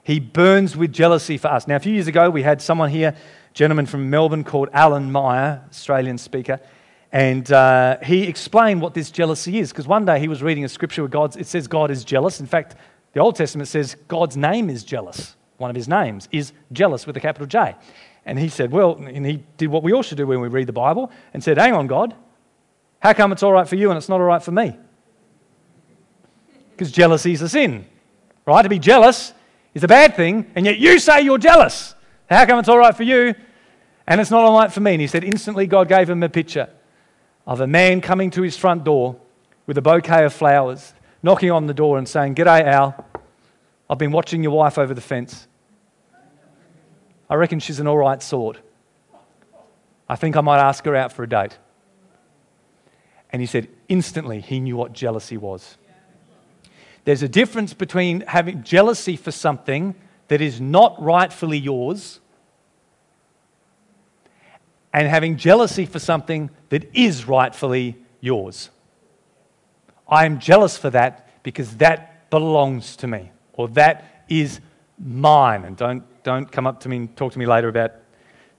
He 0.09 0.21
burns 0.21 0.75
with 0.75 0.91
jealousy 0.91 1.37
for 1.37 1.49
us. 1.49 1.69
Now, 1.69 1.77
a 1.77 1.81
few 1.81 1.93
years 1.93 2.07
ago, 2.07 2.31
we 2.31 2.43
had 2.43 2.63
someone 2.63 2.89
here, 2.89 3.09
a 3.09 3.53
gentleman 3.53 3.85
from 3.85 4.09
Melbourne 4.09 4.43
called 4.43 4.71
Alan 4.73 5.13
Meyer, 5.13 5.63
Australian 5.69 6.17
speaker, 6.17 6.61
and 7.13 7.53
uh, 7.53 7.99
he 8.03 8.23
explained 8.23 8.81
what 8.81 8.95
this 8.95 9.11
jealousy 9.11 9.59
is. 9.59 9.71
Because 9.71 9.87
one 9.87 10.07
day 10.07 10.19
he 10.19 10.27
was 10.27 10.43
reading 10.43 10.65
a 10.65 10.69
scripture 10.71 11.03
where 11.03 11.11
God, 11.11 11.37
it 11.37 11.47
says 11.47 11.69
God 11.69 11.91
is 11.91 12.05
jealous. 12.05 12.41
In 12.41 12.47
fact, 12.47 12.77
the 13.13 13.21
Old 13.21 13.37
Testament 13.37 13.69
says 13.69 13.97
God's 14.09 14.35
name 14.35 14.71
is 14.71 14.83
jealous. 14.83 15.37
One 15.59 15.69
of 15.69 15.77
his 15.77 15.89
names 15.89 16.27
is 16.33 16.55
jealous 16.73 17.07
with 17.07 17.15
a 17.19 17.21
capital 17.21 17.47
J. 17.47 17.77
And 18.25 18.39
he 18.39 18.49
said, 18.49 18.71
Well, 18.71 18.95
and 18.95 19.27
he 19.27 19.45
did 19.59 19.69
what 19.69 19.83
we 19.83 19.93
all 19.93 20.03
should 20.03 20.17
do 20.17 20.27
when 20.27 20.41
we 20.41 20.49
read 20.49 20.69
the 20.69 20.73
Bible 20.73 21.13
and 21.35 21.45
said, 21.45 21.59
Hang 21.59 21.75
on, 21.75 21.87
God, 21.87 22.15
how 23.01 23.13
come 23.13 23.31
it's 23.31 23.43
all 23.43 23.53
right 23.53 23.69
for 23.69 23.77
you 23.77 23.91
and 23.91 23.99
it's 23.99 24.09
not 24.09 24.23
all 24.23 24.27
right 24.27 24.43
for 24.43 24.53
me? 24.53 24.75
Because 26.71 26.91
jealousy 26.91 27.35
is 27.35 27.43
a 27.43 27.49
sin, 27.51 27.85
right? 28.47 28.63
To 28.63 28.71
be 28.71 28.79
jealous 28.79 29.35
is 29.79 29.85
a 29.85 29.89
bad 29.89 30.17
thing, 30.17 30.51
and 30.57 30.67
yet 30.67 30.79
you 30.79 30.99
say 30.99 31.21
you're 31.21 31.39
jealous. 31.39 31.95
How 32.29 32.45
come 32.47 32.59
it's 32.59 32.69
all 32.69 32.79
right 32.79 32.97
for 32.97 33.05
you 33.05 33.35
and 34.09 34.21
it's 34.21 34.31
not 34.31 34.45
all 34.45 34.59
right 34.59 34.73
for 34.73 34.81
me? 34.81 34.93
And 34.93 35.01
he 35.01 35.07
said, 35.07 35.23
Instantly, 35.23 35.69
God 35.69 35.89
gave 35.89 36.11
him 36.11 36.21
a 36.23 36.29
picture 36.29 36.69
of 37.47 37.61
a 37.61 37.67
man 37.67 38.01
coming 38.01 38.31
to 38.33 38.43
his 38.43 38.57
front 38.57 38.83
door 38.83 39.17
with 39.67 39.79
a 39.79 39.83
bouquet 39.83 40.25
of 40.25 40.33
flowers, 40.33 40.93
knocking 41.23 41.53
on 41.53 41.67
the 41.67 41.75
door 41.75 41.97
and 41.97 42.09
saying, 42.09 42.35
G'day, 42.35 42.65
Al. 42.65 43.07
I've 43.89 43.99
been 43.99 44.11
watching 44.11 44.43
your 44.43 44.53
wife 44.53 44.79
over 44.79 44.93
the 44.93 45.01
fence. 45.01 45.47
I 47.31 47.37
reckon 47.37 47.61
she's 47.61 47.79
an 47.79 47.87
all 47.87 47.97
right 47.97 48.23
sort. 48.23 48.59
I 50.09 50.17
think 50.17 50.37
I 50.37 50.41
might 50.41 50.59
ask 50.59 50.85
her 50.87 50.97
out 50.97 51.13
for 51.13 51.23
a 51.23 51.29
date. 51.29 51.57
And 53.31 53.41
he 53.41 53.47
said, 53.47 53.69
instantly, 53.89 54.41
he 54.41 54.59
knew 54.59 54.77
what 54.77 54.93
jealousy 54.93 55.37
was. 55.37 55.79
There's 57.05 57.23
a 57.23 57.29
difference 57.29 57.75
between 57.75 58.21
having 58.23 58.63
jealousy 58.63 59.17
for 59.17 59.31
something 59.31 59.95
that 60.29 60.41
is 60.41 60.61
not 60.61 61.01
rightfully 61.03 61.59
yours 61.59 62.21
and 64.93 65.09
having 65.09 65.37
jealousy 65.37 65.87
for 65.87 65.99
something 65.99 66.51
that 66.71 66.95
is 66.95 67.27
rightfully 67.27 67.97
yours. 68.21 68.71
I 70.09 70.27
am 70.27 70.39
jealous 70.39 70.77
for 70.77 70.91
that 70.91 71.43
because 71.43 71.77
that 71.77 72.31
belongs 72.31 72.97
to 72.97 73.07
me 73.07 73.31
or 73.53 73.69
that 73.69 74.25
is 74.29 74.61
mine. 74.99 75.65
And 75.65 75.77
don't 75.77 76.05
don't 76.29 76.51
come 76.51 76.67
up 76.67 76.81
to 76.81 76.89
me 76.89 76.97
and 76.97 77.17
talk 77.17 77.33
to 77.33 77.39
me 77.39 77.47
later 77.47 77.69
about 77.69 77.93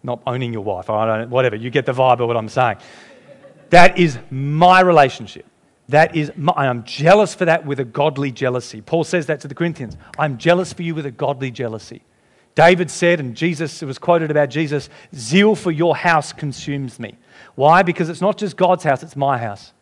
not 0.01 0.21
owning 0.25 0.53
your 0.53 0.63
wife. 0.63 0.87
Don't, 0.87 1.29
whatever. 1.29 1.55
You 1.55 1.69
get 1.69 1.85
the 1.85 1.91
vibe 1.91 2.19
of 2.19 2.27
what 2.27 2.35
I'm 2.35 2.49
saying. 2.49 2.77
That 3.69 3.99
is 3.99 4.17
my 4.31 4.79
relationship. 4.79 5.45
That 5.89 6.15
is, 6.15 6.31
I'm 6.55 6.83
jealous 6.83 7.33
for 7.33 7.45
that 7.45 7.65
with 7.65 7.79
a 7.79 7.83
godly 7.83 8.31
jealousy. 8.31 8.79
Paul 8.79 9.03
says 9.03 9.25
that 9.25 9.41
to 9.41 9.47
the 9.47 9.55
Corinthians. 9.55 9.97
I'm 10.19 10.37
jealous 10.37 10.71
for 10.71 10.83
you 10.83 10.93
with 10.93 11.07
a 11.07 11.11
godly 11.11 11.49
jealousy. 11.49 12.03
David 12.53 12.91
said, 12.91 13.19
and 13.19 13.35
Jesus, 13.35 13.81
it 13.81 13.87
was 13.87 13.97
quoted 13.97 14.29
about 14.29 14.49
Jesus, 14.49 14.89
zeal 15.15 15.55
for 15.55 15.71
your 15.71 15.95
house 15.95 16.31
consumes 16.31 16.99
me. 16.99 17.17
Why? 17.55 17.81
Because 17.81 18.07
it's 18.07 18.21
not 18.21 18.37
just 18.37 18.55
God's 18.55 18.83
house, 18.83 19.01
it's 19.01 19.15
my 19.15 19.39
house. 19.39 19.73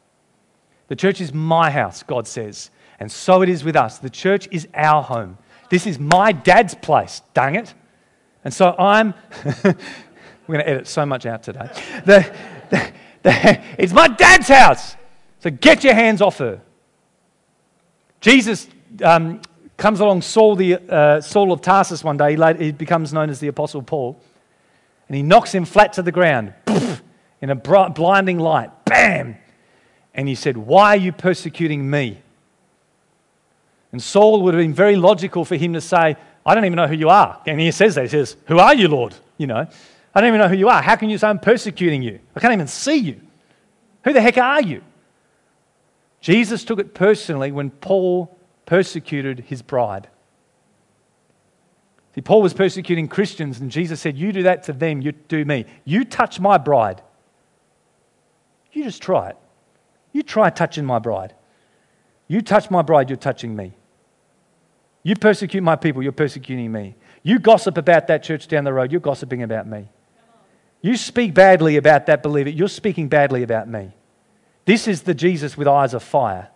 The 0.88 0.96
church 0.96 1.20
is 1.20 1.34
my 1.34 1.70
house, 1.72 2.04
God 2.04 2.26
says. 2.26 2.72
And 3.02 3.12
so 3.12 3.42
it 3.42 3.50
is 3.50 3.66
with 3.66 3.76
us. 3.76 4.00
The 4.00 4.10
church 4.10 4.48
is 4.50 4.66
our 4.74 5.04
home. 5.04 5.38
This 5.70 5.86
is 5.86 6.00
my 6.00 6.32
dad's 6.32 6.74
place, 6.74 7.22
dang 7.34 7.56
it. 7.56 7.74
And 8.46 8.54
so 8.54 8.74
I'm, 8.80 9.14
we're 9.64 9.74
going 10.48 10.60
to 10.60 10.70
edit 10.70 10.88
so 10.88 11.06
much 11.06 11.26
out 11.26 11.44
today. 11.44 11.70
The, 12.06 12.34
the, 12.70 12.92
the, 13.24 13.62
it's 13.78 13.92
my 13.92 14.08
dad's 14.08 14.48
house. 14.48 14.96
So 15.40 15.50
get 15.50 15.84
your 15.84 15.94
hands 15.94 16.22
off 16.22 16.40
her. 16.40 16.62
Jesus 18.22 18.68
um, 19.04 19.42
comes 19.78 20.00
along 20.00 20.22
Saul, 20.24 20.56
the, 20.56 20.76
uh, 20.76 21.22
Saul 21.22 21.52
of 21.52 21.62
Tarsus 21.62 22.04
one 22.04 22.18
day. 22.18 22.32
He, 22.32 22.38
later, 22.38 22.64
he 22.64 22.72
becomes 22.72 23.14
known 23.14 23.30
as 23.30 23.40
the 23.40 23.48
Apostle 23.48 23.84
Paul. 23.84 24.20
And 25.08 25.16
he 25.16 25.24
knocks 25.24 25.54
him 25.54 25.66
flat 25.66 25.94
to 25.94 26.02
the 26.02 26.12
ground 26.12 26.54
in 27.42 27.50
a 27.50 27.56
blinding 27.56 28.40
light. 28.40 28.72
Bam! 28.86 29.38
And 30.14 30.28
he 30.28 30.36
said, 30.36 30.58
Why 30.58 30.96
are 30.96 31.00
you 31.00 31.12
persecuting 31.12 31.90
me? 31.90 32.20
And 33.92 34.02
Saul 34.02 34.42
would 34.44 34.54
have 34.54 34.62
been 34.62 34.74
very 34.74 34.96
logical 34.96 35.46
for 35.46 35.56
him 35.56 35.74
to 35.74 35.82
say, 35.82 36.18
I 36.46 36.56
don't 36.56 36.66
even 36.66 36.76
know 36.76 36.88
who 36.88 36.96
you 36.96 37.10
are. 37.10 37.42
And 37.46 37.60
he 37.60 37.72
says 37.72 37.96
that. 37.96 38.04
He 38.04 38.10
says, 38.10 38.36
Who 38.48 38.58
are 38.58 38.74
you, 38.74 38.88
Lord? 38.88 39.16
You 39.38 39.48
know, 39.48 39.68
I 40.14 40.22
don't 40.22 40.28
even 40.30 40.42
know 40.42 40.48
who 40.48 40.56
you 40.56 40.68
are. 40.68 40.82
How 40.82 40.96
can 40.96 41.10
you 41.10 41.18
say 41.18 41.28
I'm 41.28 41.40
persecuting 41.40 42.02
you? 42.02 42.20
I 42.36 42.40
can't 42.40 42.54
even 42.54 42.68
see 42.68 42.96
you. 42.96 43.22
Who 44.04 44.14
the 44.14 44.22
heck 44.22 44.38
are 44.38 44.62
you? 44.62 44.82
Jesus 46.22 46.64
took 46.64 46.80
it 46.80 46.94
personally 46.94 47.52
when 47.52 47.70
Paul 47.70 48.38
persecuted 48.66 49.42
his 49.42 49.62
bride. 49.62 50.10
See, 52.16 52.22
Paul 52.22 52.42
was 52.42 52.54
persecuting 52.54 53.08
Christians, 53.08 53.60
and 53.60 53.70
Jesus 53.70 54.02
said, 54.02 54.18
You 54.18 54.32
do 54.32 54.44
that 54.44 54.64
to 54.64 54.74
them, 54.74 55.02
you 55.02 55.12
do 55.12 55.46
me. 55.46 55.66
You 55.86 56.04
touch 56.04 56.40
my 56.40 56.58
bride. 56.58 57.02
You 58.72 58.84
just 58.84 59.02
try 59.02 59.30
it. 59.30 59.38
You 60.12 60.24
try 60.24 60.50
touching 60.50 60.86
my 60.86 61.00
bride. 61.00 61.36
You 62.28 62.42
touch 62.42 62.70
my 62.70 62.82
bride, 62.82 63.10
you're 63.10 63.18
touching 63.18 63.56
me. 63.56 63.74
You 65.04 65.16
persecute 65.16 65.62
my 65.62 65.76
people, 65.76 66.04
you're 66.04 66.12
persecuting 66.12 66.72
me. 66.72 66.96
You 67.24 67.40
gossip 67.40 67.78
about 67.78 68.08
that 68.08 68.24
church 68.24 68.48
down 68.48 68.64
the 68.64 68.74
road, 68.74 68.92
you're 68.92 69.02
gossiping 69.02 69.44
about 69.44 69.68
me. 69.68 69.90
You 70.82 70.98
speak 70.98 71.34
badly 71.34 71.78
about 71.78 72.06
that 72.08 72.24
believer, 72.24 72.50
you're 72.50 72.68
speaking 72.68 73.08
badly 73.08 73.44
about 73.44 73.68
me. 73.68 73.94
This 74.68 74.86
is 74.86 75.04
the 75.04 75.14
Jesus 75.14 75.56
with 75.58 75.66
eyes 75.66 75.94
of 75.94 76.04
fire. 76.04 76.50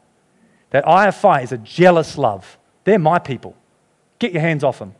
That 0.71 0.85
eye 0.85 1.07
of 1.07 1.15
fire 1.15 1.41
is 1.41 1.53
a 1.53 1.57
jealous 1.57 2.17
love. 2.17 2.57
They're 2.83 2.99
my 2.99 3.19
people. 3.19 3.55
Get 4.19 4.33
your 4.33 4.41
hands 4.41 4.65
off 4.65 4.79
them. 4.79 4.95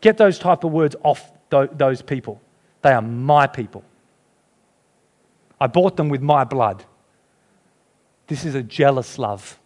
Get 0.00 0.16
those 0.16 0.38
type 0.38 0.62
of 0.62 0.70
words 0.70 0.94
off 1.02 1.28
those 1.50 2.02
people. 2.02 2.40
They 2.82 2.92
are 2.92 3.02
my 3.02 3.48
people. 3.48 3.82
I 5.60 5.66
bought 5.66 5.96
them 5.96 6.08
with 6.08 6.22
my 6.22 6.44
blood. 6.44 6.84
This 8.28 8.44
is 8.44 8.54
a 8.54 8.62
jealous 8.62 9.18
love. 9.18 9.58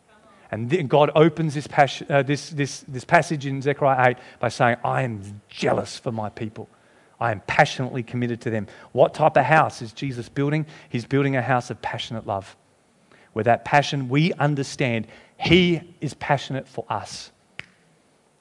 And 0.51 0.89
God 0.89 1.11
opens 1.15 1.53
this, 1.53 1.67
pas- 1.67 2.03
uh, 2.09 2.23
this, 2.23 2.49
this, 2.49 2.83
this 2.89 3.05
passage 3.05 3.45
in 3.45 3.61
Zechariah 3.61 4.13
8 4.13 4.17
by 4.41 4.49
saying, 4.49 4.77
I 4.83 5.03
am 5.03 5.43
jealous 5.51 5.99
for 5.99 6.13
my 6.13 6.31
people. 6.31 6.71
I 7.25 7.33
am 7.33 7.41
passionately 7.47 8.03
committed 8.03 8.43
to 8.43 8.51
them. 8.51 8.67
What 8.93 9.15
type 9.15 9.39
of 9.39 9.45
house 9.47 9.81
is 9.81 9.95
Jesus 9.95 10.29
building? 10.29 10.67
He's 10.91 11.07
building 11.07 11.37
a 11.37 11.43
house 11.43 11.71
of 11.71 11.81
passionate 11.81 12.27
love. 12.27 12.55
Where 13.33 13.45
that 13.45 13.65
passion, 13.65 14.11
we 14.11 14.35
understand 14.35 15.07
He 15.41 15.81
is 16.03 16.13
passionate 16.13 16.69
for 16.69 16.85
us. 16.91 17.33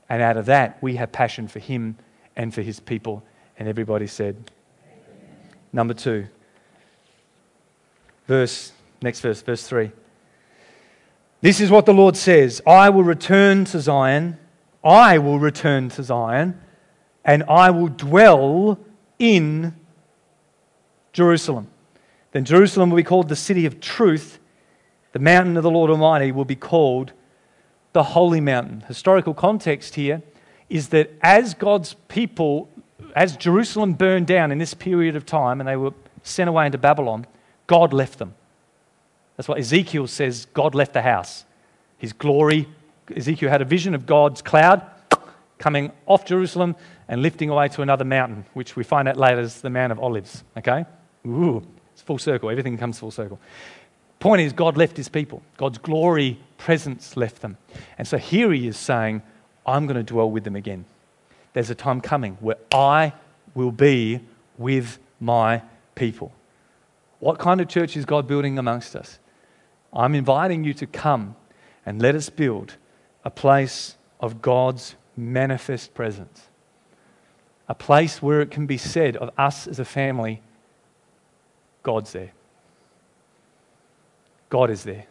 And 0.10 0.22
out 0.22 0.36
of 0.36 0.48
that, 0.48 0.84
we 0.84 0.98
have 0.98 1.14
passion 1.14 1.48
for 1.48 1.60
Him 1.60 1.96
and 2.36 2.54
for 2.54 2.62
His 2.62 2.82
people. 2.82 3.24
And 3.58 3.70
everybody 3.70 4.06
said, 4.06 4.52
Amen. 4.86 5.30
Number 5.72 5.94
two, 5.94 6.28
verse, 8.28 8.74
next 9.02 9.22
verse, 9.22 9.42
verse 9.42 9.66
three. 9.66 9.92
This 11.40 11.62
is 11.62 11.72
what 11.72 11.86
the 11.86 11.94
Lord 11.94 12.18
says 12.18 12.62
I 12.68 12.90
will 12.90 13.06
return 13.06 13.64
to 13.66 13.80
Zion, 13.80 14.38
I 14.84 15.20
will 15.20 15.40
return 15.40 15.88
to 15.92 16.04
Zion, 16.04 16.60
and 17.26 17.44
I 17.44 17.72
will 17.72 17.88
dwell 17.88 18.80
in 19.20 19.76
Jerusalem. 21.14 21.68
Then 22.32 22.46
Jerusalem 22.46 22.90
will 22.90 22.98
be 22.98 23.04
called 23.04 23.30
the 23.30 23.36
city 23.36 23.66
of 23.66 23.80
truth. 23.80 24.40
The 25.12 25.20
mountain 25.20 25.56
of 25.56 25.64
the 25.64 25.72
Lord 25.72 25.90
Almighty 25.92 26.32
will 26.32 26.46
be 26.46 26.56
called 26.56 27.14
the 27.94 28.04
Holy 28.04 28.42
Mountain. 28.42 28.82
Historical 28.88 29.34
context 29.34 29.96
here 29.96 30.24
is 30.70 30.90
that 30.90 31.12
as 31.22 31.54
God's 31.54 31.94
people, 32.08 32.70
as 33.16 33.38
Jerusalem 33.38 33.94
burned 33.94 34.26
down 34.26 34.52
in 34.52 34.58
this 34.58 34.74
period 34.74 35.16
of 35.16 35.26
time 35.26 35.62
and 35.62 35.68
they 35.68 35.76
were 35.76 35.94
sent 36.24 36.50
away 36.50 36.66
into 36.66 36.80
Babylon, 36.80 37.28
God 37.68 37.94
left 37.94 38.18
them. 38.18 38.34
That's 39.38 39.48
what 39.48 39.60
Ezekiel 39.60 40.08
says 40.08 40.48
God 40.54 40.74
left 40.74 40.94
the 40.94 41.02
house. 41.04 41.46
His 41.98 42.14
glory, 42.14 42.68
Ezekiel 43.16 43.50
had 43.50 43.62
a 43.62 43.66
vision 43.66 43.94
of 43.94 44.06
God's 44.06 44.42
cloud 44.42 44.82
coming 45.64 45.94
off 46.08 46.26
Jerusalem 46.26 46.76
and 47.08 47.22
lifting 47.22 47.50
away 47.50 47.70
to 47.70 47.82
another 47.82 48.04
mountain, 48.04 48.44
which 48.54 48.76
we 48.76 48.84
find 48.84 49.08
out 49.08 49.16
later 49.16 49.40
is 49.40 49.62
the 49.62 49.70
Mount 49.70 49.94
of 49.94 50.00
Olives. 50.00 50.44
Okay? 50.58 50.86
Ooh, 51.26 51.66
it's 51.94 52.02
full 52.02 52.18
circle. 52.18 52.50
Everything 52.50 52.78
comes 52.78 53.00
full 53.00 53.12
circle. 53.12 53.40
Point 54.20 54.42
is, 54.42 54.52
God 54.52 54.76
left 54.76 54.98
his 54.98 55.08
people. 55.08 55.42
God's 55.56 55.78
glory, 55.78 56.38
presence 56.58 57.16
left 57.16 57.42
them. 57.42 57.56
And 57.98 58.06
so 58.06 58.18
here 58.18 58.52
he 58.52 58.68
is 58.68 58.76
saying, 58.76 59.22
I'm 59.66 59.88
going 59.88 59.96
to 59.96 60.04
dwell 60.04 60.30
with 60.30 60.44
them 60.44 60.58
again. 60.58 60.84
There's 61.54 61.70
a 61.70 61.76
time 61.76 62.02
coming 62.02 62.38
where 62.42 62.58
I 62.74 63.14
will 63.56 63.72
be 63.72 64.20
with 64.58 65.00
my 65.22 65.62
people. 65.96 66.34
What 67.20 67.40
kind 67.40 67.62
of 67.62 67.70
church 67.70 67.96
is 67.96 68.04
God 68.04 68.28
building 68.28 68.60
amongst 68.60 68.98
us? 68.98 69.18
I'm 69.94 70.14
inviting 70.14 70.66
you 70.66 70.74
to 70.74 70.86
come 70.86 71.38
and 71.86 72.02
let 72.02 72.16
us 72.16 72.30
build 72.30 72.76
a 73.24 73.30
place 73.30 73.96
of 74.20 74.42
God's 74.42 74.96
manifest 75.16 75.94
presence. 75.94 76.48
A 77.68 77.76
place 77.76 78.22
where 78.22 78.42
it 78.42 78.52
can 78.52 78.66
be 78.66 78.78
said 78.78 79.16
of 79.18 79.30
us 79.38 79.68
as 79.68 79.80
a 79.80 79.86
family, 79.86 80.42
God's 81.82 82.12
there. 82.12 82.32
God 84.50 84.70
is 84.70 84.84
there. 84.84 85.06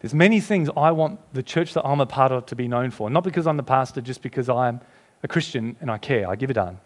There's 0.00 0.14
many 0.14 0.40
things 0.40 0.68
I 0.76 0.92
want 0.92 1.18
the 1.32 1.42
church 1.42 1.72
that 1.74 1.82
I'm 1.84 2.00
a 2.00 2.06
part 2.06 2.30
of 2.30 2.44
to 2.46 2.56
be 2.56 2.68
known 2.68 2.90
for. 2.90 3.08
Not 3.08 3.24
because 3.24 3.46
I'm 3.46 3.56
the 3.56 3.62
pastor, 3.62 4.02
just 4.02 4.20
because 4.20 4.48
I'm 4.48 4.80
a 5.22 5.28
Christian 5.28 5.76
and 5.80 5.90
I 5.90 5.96
care. 5.96 6.28
I 6.28 6.36
give 6.36 6.50
a 6.50 6.54
darn. 6.54 6.78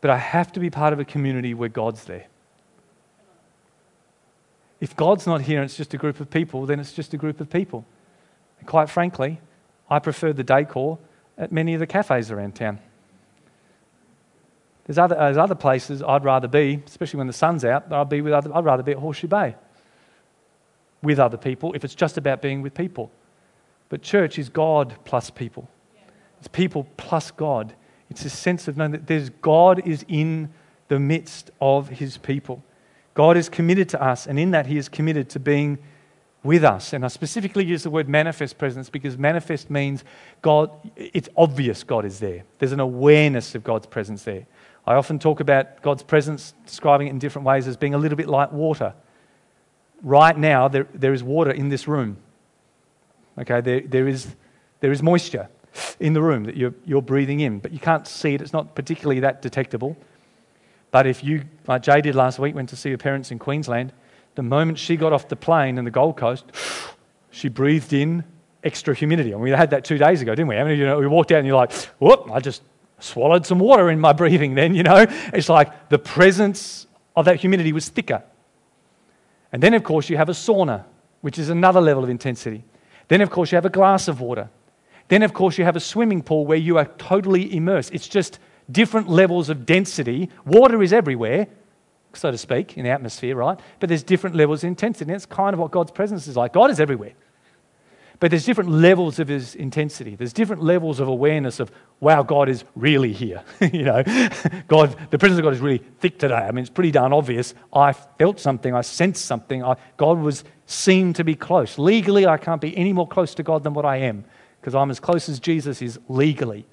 But 0.00 0.10
I 0.10 0.16
have 0.16 0.52
to 0.52 0.60
be 0.60 0.70
part 0.70 0.92
of 0.92 1.00
a 1.00 1.04
community 1.04 1.54
where 1.54 1.68
God's 1.68 2.04
there. 2.04 2.26
If 4.80 4.94
God's 4.96 5.26
not 5.26 5.42
here 5.42 5.60
and 5.60 5.64
it's 5.64 5.76
just 5.76 5.94
a 5.94 5.98
group 5.98 6.20
of 6.20 6.30
people, 6.30 6.66
then 6.66 6.78
it's 6.78 6.92
just 6.92 7.12
a 7.14 7.16
group 7.16 7.40
of 7.40 7.50
people. 7.50 7.84
And 8.58 8.68
quite 8.68 8.88
frankly, 8.88 9.40
I 9.90 9.98
prefer 9.98 10.32
the 10.32 10.44
decor 10.44 10.98
at 11.36 11.52
many 11.52 11.74
of 11.74 11.80
the 11.80 11.86
cafes 11.86 12.30
around 12.30 12.54
town. 12.54 12.78
There's 14.86 14.98
other, 14.98 15.16
there's 15.16 15.36
other 15.36 15.54
places 15.54 16.02
I'd 16.02 16.24
rather 16.24 16.48
be, 16.48 16.82
especially 16.86 17.18
when 17.18 17.26
the 17.26 17.32
sun's 17.32 17.64
out, 17.64 17.92
I'd, 17.92 18.08
be 18.08 18.20
with 18.20 18.32
other, 18.32 18.54
I'd 18.54 18.64
rather 18.64 18.82
be 18.82 18.92
at 18.92 18.98
Horseshoe 18.98 19.28
Bay 19.28 19.54
with 21.02 21.18
other 21.18 21.36
people 21.36 21.74
if 21.74 21.84
it's 21.84 21.94
just 21.94 22.16
about 22.16 22.40
being 22.40 22.62
with 22.62 22.74
people. 22.74 23.10
But 23.88 24.02
church 24.02 24.38
is 24.38 24.48
God 24.48 24.96
plus 25.04 25.30
people. 25.30 25.68
It's 26.38 26.48
people 26.48 26.86
plus 26.96 27.30
God. 27.30 27.74
It's 28.10 28.24
a 28.24 28.30
sense 28.30 28.68
of 28.68 28.76
knowing 28.76 28.92
that 28.92 29.06
there's 29.06 29.30
God 29.30 29.86
is 29.86 30.04
in 30.08 30.52
the 30.88 30.98
midst 30.98 31.50
of 31.60 31.88
his 31.88 32.16
people. 32.16 32.62
God 33.18 33.36
is 33.36 33.48
committed 33.48 33.88
to 33.88 34.00
us, 34.00 34.28
and 34.28 34.38
in 34.38 34.52
that, 34.52 34.66
He 34.66 34.78
is 34.78 34.88
committed 34.88 35.28
to 35.30 35.40
being 35.40 35.78
with 36.44 36.62
us. 36.62 36.92
And 36.92 37.04
I 37.04 37.08
specifically 37.08 37.64
use 37.64 37.82
the 37.82 37.90
word 37.90 38.08
manifest 38.08 38.58
presence 38.58 38.88
because 38.88 39.18
manifest 39.18 39.70
means 39.70 40.04
God, 40.40 40.70
it's 40.94 41.28
obvious 41.36 41.82
God 41.82 42.04
is 42.04 42.20
there. 42.20 42.44
There's 42.60 42.70
an 42.70 42.78
awareness 42.78 43.56
of 43.56 43.64
God's 43.64 43.88
presence 43.88 44.22
there. 44.22 44.46
I 44.86 44.94
often 44.94 45.18
talk 45.18 45.40
about 45.40 45.82
God's 45.82 46.04
presence, 46.04 46.54
describing 46.64 47.08
it 47.08 47.10
in 47.10 47.18
different 47.18 47.44
ways 47.44 47.66
as 47.66 47.76
being 47.76 47.92
a 47.92 47.98
little 47.98 48.14
bit 48.14 48.28
like 48.28 48.52
water. 48.52 48.94
Right 50.00 50.38
now, 50.38 50.68
there, 50.68 50.86
there 50.94 51.12
is 51.12 51.24
water 51.24 51.50
in 51.50 51.70
this 51.70 51.88
room. 51.88 52.18
Okay, 53.36 53.60
there, 53.60 53.80
there, 53.80 54.06
is, 54.06 54.28
there 54.78 54.92
is 54.92 55.02
moisture 55.02 55.48
in 55.98 56.12
the 56.12 56.22
room 56.22 56.44
that 56.44 56.56
you're, 56.56 56.74
you're 56.84 57.02
breathing 57.02 57.40
in, 57.40 57.58
but 57.58 57.72
you 57.72 57.80
can't 57.80 58.06
see 58.06 58.34
it. 58.34 58.40
It's 58.40 58.52
not 58.52 58.76
particularly 58.76 59.18
that 59.22 59.42
detectable. 59.42 59.96
But 60.90 61.06
if 61.06 61.22
you, 61.22 61.44
like 61.66 61.82
Jay 61.82 62.00
did 62.00 62.14
last 62.14 62.38
week, 62.38 62.54
went 62.54 62.70
to 62.70 62.76
see 62.76 62.90
her 62.90 62.98
parents 62.98 63.30
in 63.30 63.38
Queensland, 63.38 63.92
the 64.34 64.42
moment 64.42 64.78
she 64.78 64.96
got 64.96 65.12
off 65.12 65.28
the 65.28 65.36
plane 65.36 65.78
in 65.78 65.84
the 65.84 65.90
Gold 65.90 66.16
Coast, 66.16 66.44
she 67.30 67.48
breathed 67.48 67.92
in 67.92 68.24
extra 68.64 68.94
humidity. 68.94 69.32
And 69.32 69.40
we 69.40 69.50
had 69.50 69.70
that 69.70 69.84
two 69.84 69.98
days 69.98 70.22
ago, 70.22 70.34
didn't 70.34 70.48
we? 70.48 70.56
I 70.56 70.64
mean, 70.64 70.78
you 70.78 70.86
know, 70.86 70.98
we 70.98 71.06
walked 71.06 71.32
out 71.32 71.38
and 71.38 71.46
you're 71.46 71.56
like, 71.56 71.72
whoop, 71.98 72.30
I 72.30 72.40
just 72.40 72.62
swallowed 73.00 73.46
some 73.46 73.58
water 73.58 73.90
in 73.90 74.00
my 74.00 74.12
breathing 74.22 74.54
then, 74.54 74.74
you 74.74 74.82
know? 74.82 75.06
It's 75.32 75.48
like 75.48 75.88
the 75.88 75.98
presence 75.98 76.86
of 77.16 77.26
that 77.26 77.36
humidity 77.36 77.72
was 77.72 77.88
thicker. 77.88 78.22
And 79.52 79.62
then, 79.62 79.74
of 79.74 79.82
course, 79.82 80.08
you 80.08 80.16
have 80.16 80.28
a 80.28 80.32
sauna, 80.32 80.84
which 81.20 81.38
is 81.38 81.48
another 81.48 81.80
level 81.80 82.04
of 82.04 82.10
intensity. 82.10 82.64
Then, 83.08 83.20
of 83.20 83.30
course, 83.30 83.50
you 83.50 83.56
have 83.56 83.64
a 83.64 83.70
glass 83.70 84.08
of 84.08 84.20
water. 84.20 84.50
Then, 85.08 85.22
of 85.22 85.32
course, 85.32 85.56
you 85.56 85.64
have 85.64 85.76
a 85.76 85.80
swimming 85.80 86.22
pool 86.22 86.44
where 86.44 86.58
you 86.58 86.76
are 86.76 86.84
totally 86.84 87.54
immersed. 87.56 87.94
It's 87.94 88.06
just 88.06 88.38
different 88.70 89.08
levels 89.08 89.48
of 89.48 89.66
density. 89.66 90.28
Water 90.44 90.82
is 90.82 90.92
everywhere, 90.92 91.46
so 92.12 92.30
to 92.30 92.38
speak, 92.38 92.76
in 92.76 92.84
the 92.84 92.90
atmosphere, 92.90 93.36
right? 93.36 93.58
But 93.80 93.88
there's 93.88 94.02
different 94.02 94.36
levels 94.36 94.62
of 94.64 94.68
intensity. 94.68 95.10
That's 95.10 95.26
kind 95.26 95.54
of 95.54 95.60
what 95.60 95.70
God's 95.70 95.90
presence 95.90 96.26
is 96.26 96.36
like. 96.36 96.52
God 96.52 96.70
is 96.70 96.80
everywhere. 96.80 97.12
But 98.20 98.32
there's 98.32 98.44
different 98.44 98.70
levels 98.70 99.20
of 99.20 99.28
his 99.28 99.54
intensity. 99.54 100.16
There's 100.16 100.32
different 100.32 100.62
levels 100.62 100.98
of 100.98 101.06
awareness 101.06 101.60
of, 101.60 101.70
wow, 102.00 102.24
God 102.24 102.48
is 102.48 102.64
really 102.74 103.12
here. 103.12 103.44
you 103.72 103.84
know, 103.84 104.02
God, 104.66 104.96
the 105.10 105.18
presence 105.18 105.38
of 105.38 105.44
God 105.44 105.52
is 105.52 105.60
really 105.60 105.84
thick 106.00 106.18
today. 106.18 106.34
I 106.34 106.50
mean, 106.50 106.62
it's 106.62 106.70
pretty 106.70 106.90
darn 106.90 107.12
obvious. 107.12 107.54
I 107.72 107.92
felt 107.92 108.40
something. 108.40 108.74
I 108.74 108.80
sensed 108.80 109.24
something. 109.24 109.62
I, 109.62 109.76
God 109.96 110.18
was 110.18 110.42
seen 110.66 111.12
to 111.12 111.22
be 111.22 111.36
close. 111.36 111.78
Legally, 111.78 112.26
I 112.26 112.38
can't 112.38 112.60
be 112.60 112.76
any 112.76 112.92
more 112.92 113.06
close 113.06 113.36
to 113.36 113.44
God 113.44 113.62
than 113.62 113.72
what 113.72 113.84
I 113.84 113.98
am 113.98 114.24
because 114.60 114.74
I'm 114.74 114.90
as 114.90 114.98
close 114.98 115.28
as 115.28 115.38
Jesus 115.38 115.80
is 115.80 116.00
legally 116.08 116.66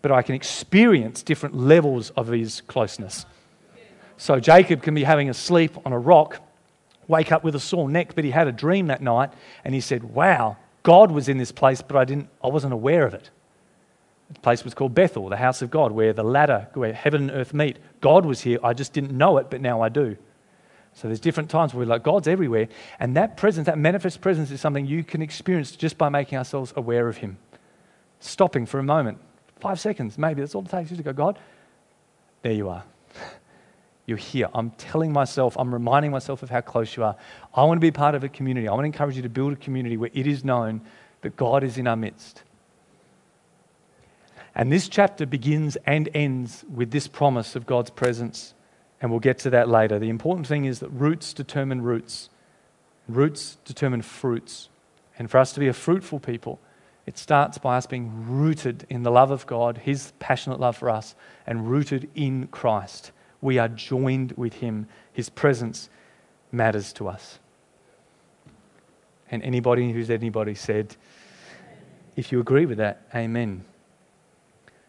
but 0.00 0.12
I 0.12 0.22
can 0.22 0.34
experience 0.34 1.22
different 1.22 1.56
levels 1.56 2.10
of 2.10 2.28
his 2.28 2.60
closeness. 2.62 3.26
So 4.16 4.38
Jacob 4.38 4.82
can 4.82 4.94
be 4.94 5.04
having 5.04 5.28
a 5.28 5.34
sleep 5.34 5.76
on 5.84 5.92
a 5.92 5.98
rock, 5.98 6.40
wake 7.08 7.32
up 7.32 7.42
with 7.42 7.54
a 7.54 7.60
sore 7.60 7.88
neck, 7.88 8.14
but 8.14 8.24
he 8.24 8.30
had 8.30 8.46
a 8.46 8.52
dream 8.52 8.86
that 8.86 9.02
night 9.02 9.30
and 9.64 9.74
he 9.74 9.80
said, 9.80 10.04
Wow, 10.04 10.56
God 10.82 11.10
was 11.10 11.28
in 11.28 11.38
this 11.38 11.52
place, 11.52 11.82
but 11.82 11.96
I, 11.96 12.04
didn't, 12.04 12.28
I 12.42 12.48
wasn't 12.48 12.72
aware 12.72 13.06
of 13.06 13.14
it. 13.14 13.30
The 14.32 14.40
place 14.40 14.64
was 14.64 14.74
called 14.74 14.94
Bethel, 14.94 15.28
the 15.28 15.36
house 15.36 15.62
of 15.62 15.70
God, 15.70 15.92
where 15.92 16.12
the 16.12 16.22
ladder, 16.22 16.68
where 16.74 16.92
heaven 16.92 17.28
and 17.28 17.30
earth 17.32 17.52
meet. 17.52 17.78
God 18.00 18.24
was 18.24 18.40
here. 18.40 18.58
I 18.62 18.72
just 18.72 18.92
didn't 18.92 19.12
know 19.12 19.38
it, 19.38 19.50
but 19.50 19.60
now 19.60 19.82
I 19.82 19.88
do. 19.88 20.16
So 20.94 21.08
there's 21.08 21.20
different 21.20 21.50
times 21.50 21.72
where 21.74 21.84
we're 21.84 21.90
like, 21.90 22.02
God's 22.02 22.28
everywhere. 22.28 22.68
And 23.00 23.16
that 23.16 23.36
presence, 23.36 23.66
that 23.66 23.78
manifest 23.78 24.20
presence, 24.20 24.50
is 24.50 24.60
something 24.60 24.86
you 24.86 25.04
can 25.04 25.22
experience 25.22 25.72
just 25.72 25.98
by 25.98 26.08
making 26.08 26.38
ourselves 26.38 26.72
aware 26.76 27.08
of 27.08 27.18
Him. 27.18 27.38
Stopping 28.20 28.66
for 28.66 28.78
a 28.78 28.82
moment, 28.82 29.18
Five 29.62 29.78
seconds, 29.78 30.18
maybe. 30.18 30.40
That's 30.40 30.56
all 30.56 30.64
it 30.64 30.70
takes 30.70 30.90
you 30.90 30.96
to 30.96 31.04
go, 31.04 31.12
God, 31.12 31.38
there 32.42 32.50
you 32.50 32.68
are. 32.68 32.82
You're 34.06 34.18
here. 34.18 34.48
I'm 34.52 34.70
telling 34.70 35.12
myself, 35.12 35.56
I'm 35.56 35.72
reminding 35.72 36.10
myself 36.10 36.42
of 36.42 36.50
how 36.50 36.62
close 36.62 36.96
you 36.96 37.04
are. 37.04 37.14
I 37.54 37.62
want 37.62 37.76
to 37.78 37.80
be 37.80 37.92
part 37.92 38.16
of 38.16 38.24
a 38.24 38.28
community. 38.28 38.66
I 38.66 38.72
want 38.72 38.82
to 38.82 38.86
encourage 38.86 39.14
you 39.14 39.22
to 39.22 39.28
build 39.28 39.52
a 39.52 39.56
community 39.56 39.96
where 39.96 40.10
it 40.12 40.26
is 40.26 40.44
known 40.44 40.80
that 41.20 41.36
God 41.36 41.62
is 41.62 41.78
in 41.78 41.86
our 41.86 41.94
midst. 41.94 42.42
And 44.56 44.72
this 44.72 44.88
chapter 44.88 45.26
begins 45.26 45.76
and 45.86 46.08
ends 46.12 46.64
with 46.68 46.90
this 46.90 47.06
promise 47.06 47.54
of 47.54 47.64
God's 47.64 47.90
presence. 47.90 48.54
And 49.00 49.12
we'll 49.12 49.20
get 49.20 49.38
to 49.38 49.50
that 49.50 49.68
later. 49.68 50.00
The 50.00 50.08
important 50.08 50.48
thing 50.48 50.64
is 50.64 50.80
that 50.80 50.88
roots 50.88 51.32
determine 51.32 51.82
roots, 51.82 52.30
roots 53.06 53.58
determine 53.64 54.02
fruits. 54.02 54.70
And 55.20 55.30
for 55.30 55.38
us 55.38 55.52
to 55.52 55.60
be 55.60 55.68
a 55.68 55.72
fruitful 55.72 56.18
people, 56.18 56.58
it 57.06 57.18
starts 57.18 57.58
by 57.58 57.76
us 57.76 57.86
being 57.86 58.26
rooted 58.28 58.86
in 58.88 59.02
the 59.02 59.10
love 59.10 59.30
of 59.30 59.46
God, 59.46 59.78
His 59.78 60.12
passionate 60.18 60.60
love 60.60 60.76
for 60.76 60.88
us, 60.88 61.14
and 61.46 61.68
rooted 61.68 62.08
in 62.14 62.46
Christ. 62.48 63.10
We 63.40 63.58
are 63.58 63.68
joined 63.68 64.32
with 64.32 64.54
Him. 64.54 64.86
His 65.12 65.28
presence 65.28 65.88
matters 66.52 66.92
to 66.94 67.08
us. 67.08 67.38
And 69.30 69.42
anybody 69.42 69.92
who's 69.92 70.10
anybody 70.10 70.54
said, 70.54 70.94
if 72.14 72.30
you 72.30 72.38
agree 72.38 72.66
with 72.66 72.78
that, 72.78 73.06
amen. 73.14 73.64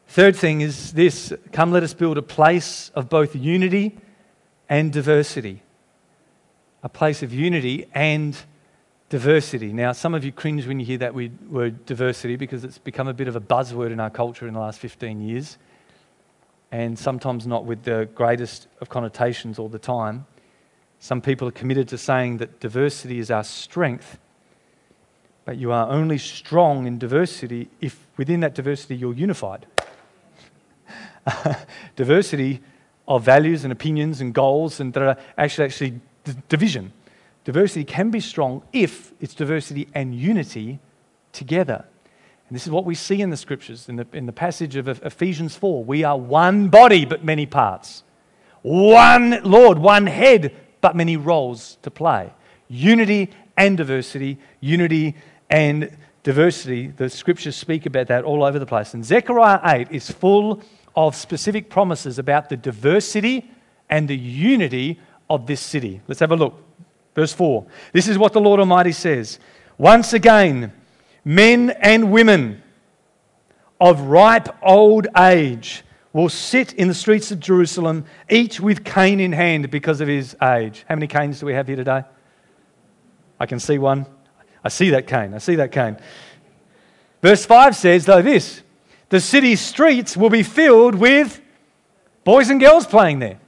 Third 0.07 0.35
thing 0.35 0.61
is 0.61 0.91
this 0.91 1.33
come, 1.51 1.71
let 1.71 1.81
us 1.81 1.93
build 1.93 2.17
a 2.17 2.21
place 2.21 2.91
of 2.93 3.09
both 3.09 3.35
unity 3.35 3.97
and 4.69 4.91
diversity. 4.91 5.63
A 6.83 6.89
place 6.89 7.23
of 7.23 7.33
unity 7.33 7.87
and 7.93 8.37
diversity. 9.13 9.71
Now, 9.71 9.91
some 9.91 10.15
of 10.15 10.25
you 10.25 10.31
cringe 10.31 10.65
when 10.65 10.79
you 10.79 10.87
hear 10.87 10.97
that 10.97 11.13
word 11.13 11.85
diversity 11.85 12.35
because 12.35 12.63
it's 12.63 12.79
become 12.79 13.07
a 13.07 13.13
bit 13.13 13.27
of 13.27 13.35
a 13.35 13.39
buzzword 13.39 13.91
in 13.91 13.99
our 13.99 14.09
culture 14.09 14.47
in 14.47 14.55
the 14.55 14.59
last 14.59 14.79
15 14.79 15.21
years, 15.21 15.59
and 16.71 16.97
sometimes 16.97 17.45
not 17.45 17.63
with 17.63 17.83
the 17.83 18.09
greatest 18.15 18.65
of 18.81 18.89
connotations 18.89 19.59
all 19.59 19.69
the 19.69 19.77
time. 19.77 20.25
Some 20.97 21.21
people 21.21 21.47
are 21.47 21.51
committed 21.51 21.87
to 21.89 21.97
saying 21.99 22.37
that 22.37 22.59
diversity 22.59 23.19
is 23.19 23.29
our 23.29 23.43
strength, 23.43 24.17
but 25.45 25.57
you 25.57 25.71
are 25.71 25.87
only 25.89 26.17
strong 26.17 26.87
in 26.87 26.97
diversity 26.97 27.69
if 27.81 28.07
within 28.17 28.39
that 28.39 28.55
diversity 28.55 28.95
you're 28.95 29.13
unified. 29.13 29.67
diversity 31.95 32.61
of 33.07 33.23
values 33.23 33.63
and 33.63 33.71
opinions 33.71 34.21
and 34.21 34.33
goals 34.33 34.79
and 34.79 34.91
that 34.93 35.03
are 35.03 35.17
actually 35.37 35.65
actually 35.65 36.01
division 36.49 36.91
diversity 37.43 37.83
can 37.83 38.09
be 38.09 38.19
strong 38.19 38.63
if 38.71 39.13
it's 39.19 39.33
diversity 39.33 39.87
and 39.93 40.15
unity 40.15 40.79
together. 41.31 41.85
And 42.47 42.55
this 42.55 42.65
is 42.65 42.71
what 42.71 42.85
we 42.85 42.95
see 42.95 43.21
in 43.21 43.29
the 43.29 43.37
scriptures, 43.37 43.89
in 43.89 43.95
the, 43.95 44.07
in 44.13 44.25
the 44.25 44.31
passage 44.31 44.75
of 44.75 44.87
Ephesians 44.87 45.55
4. 45.55 45.83
We 45.83 46.03
are 46.03 46.17
one 46.17 46.69
body, 46.69 47.05
but 47.05 47.23
many 47.23 47.45
parts. 47.45 48.03
One 48.61 49.41
Lord, 49.43 49.77
one 49.79 50.07
head, 50.07 50.55
but 50.79 50.95
many 50.95 51.17
roles 51.17 51.77
to 51.81 51.91
play. 51.91 52.31
Unity 52.67 53.31
and 53.57 53.77
diversity, 53.77 54.37
unity 54.59 55.15
and 55.49 55.97
diversity. 56.23 56.87
The 56.87 57.09
scriptures 57.09 57.55
speak 57.55 57.85
about 57.85 58.07
that 58.07 58.23
all 58.23 58.43
over 58.43 58.59
the 58.59 58.65
place. 58.65 58.93
And 58.93 59.03
Zechariah 59.03 59.59
8 59.63 59.91
is 59.91 60.09
full 60.09 60.61
of 60.95 61.15
specific 61.15 61.69
promises 61.69 62.19
about 62.19 62.49
the 62.49 62.57
diversity 62.57 63.49
and 63.89 64.07
the 64.07 64.17
unity 64.17 64.99
of 65.29 65.47
this 65.47 65.61
city. 65.61 66.01
Let's 66.07 66.19
have 66.19 66.31
a 66.31 66.35
look. 66.35 66.62
Verse 67.15 67.33
4 67.33 67.65
This 67.91 68.07
is 68.07 68.17
what 68.17 68.33
the 68.33 68.41
Lord 68.41 68.59
Almighty 68.59 68.91
says 68.91 69.39
Once 69.77 70.13
again, 70.13 70.73
men 71.23 71.69
and 71.69 72.11
women 72.11 72.61
of 73.79 74.01
ripe 74.01 74.47
old 74.61 75.07
age 75.17 75.83
will 76.13 76.29
sit 76.29 76.73
in 76.73 76.87
the 76.87 76.93
streets 76.93 77.31
of 77.31 77.39
Jerusalem, 77.39 78.05
each 78.29 78.59
with 78.59 78.83
cane 78.83 79.19
in 79.19 79.31
hand 79.31 79.69
because 79.71 79.99
of 79.99 80.07
his 80.07 80.35
age. 80.41 80.85
How 80.87 80.95
many 80.95 81.07
canes 81.07 81.39
do 81.39 81.47
we 81.47 81.53
have 81.53 81.67
here 81.67 81.75
today? 81.75 82.03
I 83.39 83.45
can 83.47 83.59
see 83.59 83.79
one. 83.79 84.05
I 84.63 84.69
see 84.69 84.91
that 84.91 85.07
cane. 85.07 85.33
I 85.33 85.39
see 85.39 85.55
that 85.55 85.71
cane. 85.71 85.97
Verse 87.21 87.45
5 87.45 87.75
says, 87.75 88.05
though, 88.05 88.21
this 88.21 88.61
the 89.09 89.19
city 89.19 89.55
streets 89.55 90.15
will 90.15 90.29
be 90.29 90.43
filled 90.43 90.95
with 90.95 91.41
boys 92.23 92.49
and 92.49 92.59
girls 92.59 92.85
playing 92.85 93.19
there 93.19 93.39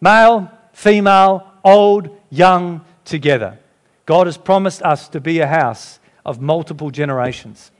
male, 0.00 0.50
female, 0.72 1.46
old, 1.64 2.19
young 2.30 2.84
together. 3.04 3.58
God 4.06 4.26
has 4.26 4.36
promised 4.36 4.82
us 4.82 5.08
to 5.10 5.20
be 5.20 5.40
a 5.40 5.46
house 5.46 6.00
of 6.24 6.40
multiple 6.40 6.90
generations. 6.90 7.70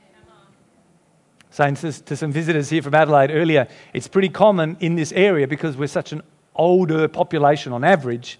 Saying 1.49 1.75
to, 1.75 1.91
to 1.91 2.15
some 2.15 2.31
visitors 2.31 2.69
here 2.69 2.81
from 2.81 2.95
Adelaide 2.95 3.31
earlier, 3.31 3.67
it's 3.93 4.07
pretty 4.07 4.29
common 4.29 4.77
in 4.79 4.95
this 4.95 5.11
area 5.11 5.47
because 5.47 5.75
we're 5.75 5.87
such 5.87 6.13
an 6.13 6.21
older 6.55 7.07
population 7.07 7.73
on 7.73 7.83
average. 7.83 8.39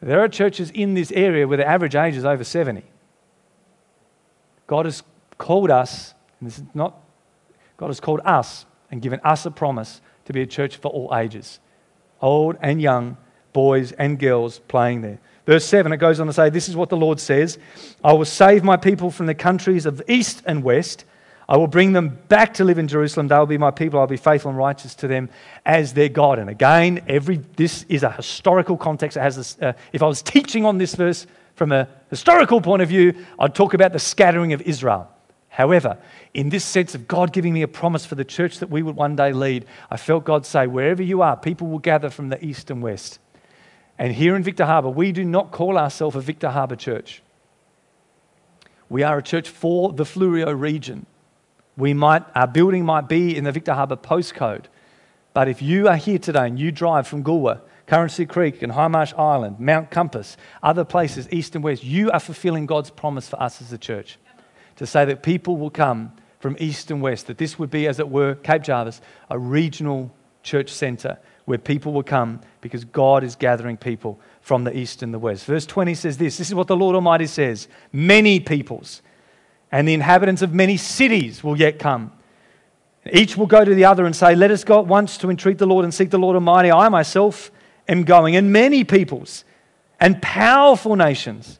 There 0.00 0.20
are 0.20 0.28
churches 0.28 0.70
in 0.70 0.94
this 0.94 1.12
area 1.12 1.46
where 1.46 1.58
the 1.58 1.66
average 1.66 1.94
age 1.94 2.16
is 2.16 2.24
over 2.24 2.42
70. 2.42 2.82
God 4.66 4.86
has 4.86 5.02
called 5.38 5.70
us, 5.70 6.14
and 6.40 6.48
this 6.48 6.58
is 6.58 6.64
not, 6.74 6.98
God 7.76 7.88
has 7.88 8.00
called 8.00 8.20
us 8.24 8.66
and 8.90 9.00
given 9.00 9.20
us 9.22 9.46
a 9.46 9.50
promise 9.50 10.00
to 10.24 10.32
be 10.32 10.42
a 10.42 10.46
church 10.46 10.76
for 10.76 10.88
all 10.88 11.14
ages 11.16 11.60
old 12.22 12.56
and 12.62 12.80
young, 12.80 13.16
boys 13.52 13.92
and 13.92 14.18
girls 14.18 14.60
playing 14.60 15.02
there. 15.02 15.18
Verse 15.46 15.64
7, 15.64 15.92
it 15.92 15.96
goes 15.96 16.20
on 16.20 16.28
to 16.28 16.32
say, 16.32 16.50
This 16.50 16.68
is 16.68 16.76
what 16.76 16.88
the 16.88 16.96
Lord 16.96 17.18
says 17.18 17.58
I 18.04 18.12
will 18.12 18.24
save 18.24 18.62
my 18.62 18.76
people 18.76 19.10
from 19.10 19.26
the 19.26 19.34
countries 19.34 19.86
of 19.86 20.02
east 20.08 20.42
and 20.46 20.62
west. 20.62 21.04
I 21.48 21.56
will 21.56 21.66
bring 21.66 21.92
them 21.92 22.18
back 22.28 22.54
to 22.54 22.64
live 22.64 22.78
in 22.78 22.88
Jerusalem. 22.88 23.28
They 23.28 23.36
will 23.36 23.46
be 23.46 23.58
my 23.58 23.72
people. 23.72 24.00
I'll 24.00 24.06
be 24.06 24.16
faithful 24.16 24.50
and 24.50 24.58
righteous 24.58 24.94
to 24.96 25.08
them 25.08 25.28
as 25.66 25.92
their 25.92 26.08
God. 26.08 26.38
And 26.38 26.48
again, 26.48 27.04
every, 27.08 27.38
this 27.56 27.84
is 27.88 28.04
a 28.04 28.10
historical 28.10 28.76
context. 28.76 29.16
It 29.16 29.20
has 29.20 29.36
this, 29.36 29.58
uh, 29.60 29.72
if 29.92 30.02
I 30.02 30.06
was 30.06 30.22
teaching 30.22 30.64
on 30.64 30.78
this 30.78 30.94
verse 30.94 31.26
from 31.56 31.72
a 31.72 31.88
historical 32.10 32.60
point 32.60 32.80
of 32.80 32.88
view, 32.88 33.14
I'd 33.38 33.54
talk 33.54 33.74
about 33.74 33.92
the 33.92 33.98
scattering 33.98 34.52
of 34.52 34.62
Israel. 34.62 35.10
However, 35.48 35.98
in 36.32 36.48
this 36.48 36.64
sense 36.64 36.94
of 36.94 37.06
God 37.06 37.32
giving 37.32 37.52
me 37.52 37.60
a 37.60 37.68
promise 37.68 38.06
for 38.06 38.14
the 38.14 38.24
church 38.24 38.60
that 38.60 38.70
we 38.70 38.82
would 38.82 38.96
one 38.96 39.16
day 39.16 39.32
lead, 39.32 39.66
I 39.90 39.98
felt 39.98 40.24
God 40.24 40.46
say, 40.46 40.66
wherever 40.66 41.02
you 41.02 41.20
are, 41.20 41.36
people 41.36 41.66
will 41.66 41.80
gather 41.80 42.08
from 42.08 42.30
the 42.30 42.42
east 42.42 42.70
and 42.70 42.82
west. 42.82 43.18
And 44.02 44.12
here 44.12 44.34
in 44.34 44.42
Victor 44.42 44.66
Harbor, 44.66 44.88
we 44.88 45.12
do 45.12 45.24
not 45.24 45.52
call 45.52 45.78
ourselves 45.78 46.16
a 46.16 46.20
Victor 46.20 46.50
Harbor 46.50 46.74
church. 46.74 47.22
We 48.88 49.04
are 49.04 49.18
a 49.18 49.22
church 49.22 49.48
for 49.48 49.92
the 49.92 50.02
Fleurieu 50.02 50.58
region. 50.58 51.06
We 51.76 51.94
might, 51.94 52.24
our 52.34 52.48
building 52.48 52.84
might 52.84 53.08
be 53.08 53.36
in 53.36 53.44
the 53.44 53.52
Victor 53.52 53.74
Harbor 53.74 53.94
postcode. 53.94 54.64
But 55.34 55.46
if 55.46 55.62
you 55.62 55.86
are 55.86 55.94
here 55.94 56.18
today 56.18 56.48
and 56.48 56.58
you 56.58 56.72
drive 56.72 57.06
from 57.06 57.22
Goolwa, 57.22 57.60
Currency 57.86 58.26
Creek 58.26 58.60
and 58.60 58.72
Hindmarsh 58.72 59.16
Island, 59.16 59.60
Mount 59.60 59.92
Compass, 59.92 60.36
other 60.64 60.84
places, 60.84 61.28
east 61.30 61.54
and 61.54 61.62
west, 61.62 61.84
you 61.84 62.10
are 62.10 62.18
fulfilling 62.18 62.66
God's 62.66 62.90
promise 62.90 63.28
for 63.28 63.40
us 63.40 63.62
as 63.62 63.72
a 63.72 63.78
church 63.78 64.18
to 64.74 64.84
say 64.84 65.04
that 65.04 65.22
people 65.22 65.58
will 65.58 65.70
come 65.70 66.10
from 66.40 66.56
east 66.58 66.90
and 66.90 67.02
west, 67.02 67.28
that 67.28 67.38
this 67.38 67.56
would 67.56 67.70
be, 67.70 67.86
as 67.86 68.00
it 68.00 68.08
were, 68.08 68.34
Cape 68.34 68.64
Jervis, 68.64 69.00
a 69.30 69.38
regional 69.38 70.12
church 70.42 70.70
centre 70.70 71.18
where 71.44 71.58
people 71.58 71.92
will 71.92 72.02
come 72.02 72.40
because 72.60 72.84
God 72.84 73.24
is 73.24 73.36
gathering 73.36 73.76
people 73.76 74.18
from 74.40 74.64
the 74.64 74.76
east 74.76 75.02
and 75.02 75.12
the 75.12 75.18
west. 75.18 75.44
Verse 75.44 75.66
20 75.66 75.94
says 75.94 76.18
this 76.18 76.38
this 76.38 76.48
is 76.48 76.54
what 76.54 76.66
the 76.66 76.76
Lord 76.76 76.94
Almighty 76.94 77.26
says 77.26 77.68
many 77.92 78.40
peoples 78.40 79.02
and 79.72 79.88
the 79.88 79.94
inhabitants 79.94 80.42
of 80.42 80.52
many 80.52 80.76
cities 80.76 81.42
will 81.42 81.58
yet 81.58 81.78
come. 81.78 82.12
Each 83.10 83.36
will 83.36 83.46
go 83.46 83.64
to 83.64 83.74
the 83.74 83.86
other 83.86 84.04
and 84.04 84.14
say, 84.14 84.34
Let 84.34 84.50
us 84.50 84.62
go 84.62 84.78
at 84.78 84.86
once 84.86 85.18
to 85.18 85.30
entreat 85.30 85.58
the 85.58 85.66
Lord 85.66 85.84
and 85.84 85.92
seek 85.92 86.10
the 86.10 86.18
Lord 86.18 86.34
Almighty. 86.36 86.70
I 86.70 86.88
myself 86.88 87.50
am 87.88 88.04
going. 88.04 88.36
And 88.36 88.52
many 88.52 88.84
peoples 88.84 89.44
and 89.98 90.20
powerful 90.22 90.94
nations 90.94 91.58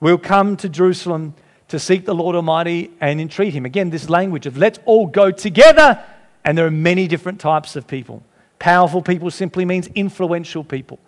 will 0.00 0.18
come 0.18 0.56
to 0.58 0.68
Jerusalem 0.68 1.34
to 1.68 1.78
seek 1.78 2.04
the 2.04 2.14
Lord 2.14 2.36
Almighty 2.36 2.90
and 3.00 3.20
entreat 3.20 3.54
Him. 3.54 3.64
Again, 3.64 3.88
this 3.88 4.10
language 4.10 4.44
of 4.44 4.58
let's 4.58 4.78
all 4.84 5.06
go 5.06 5.30
together. 5.30 6.04
And 6.44 6.58
there 6.58 6.66
are 6.66 6.72
many 6.72 7.06
different 7.06 7.40
types 7.40 7.76
of 7.76 7.86
people. 7.86 8.22
Powerful 8.62 9.02
people 9.02 9.28
simply 9.32 9.64
means 9.64 9.88
influential 9.88 10.62
people. 10.62 11.00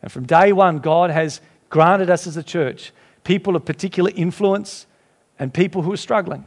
And 0.00 0.10
from 0.10 0.24
day 0.24 0.54
one, 0.54 0.78
God 0.78 1.10
has 1.10 1.42
granted 1.68 2.08
us 2.08 2.26
as 2.26 2.38
a 2.38 2.42
church 2.42 2.92
people 3.24 3.56
of 3.56 3.66
particular 3.66 4.10
influence 4.16 4.86
and 5.38 5.52
people 5.52 5.82
who 5.82 5.92
are 5.92 5.98
struggling. 5.98 6.46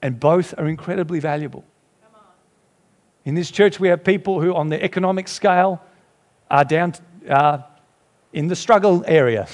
And 0.00 0.20
both 0.20 0.54
are 0.56 0.68
incredibly 0.68 1.18
valuable. 1.18 1.64
In 3.24 3.34
this 3.34 3.50
church, 3.50 3.80
we 3.80 3.88
have 3.88 4.04
people 4.04 4.40
who, 4.40 4.54
on 4.54 4.68
the 4.68 4.80
economic 4.80 5.26
scale, 5.26 5.82
are 6.48 6.64
down 6.64 6.94
uh, 7.28 7.62
in 8.32 8.46
the 8.46 8.54
struggle 8.54 9.02
area 9.08 9.48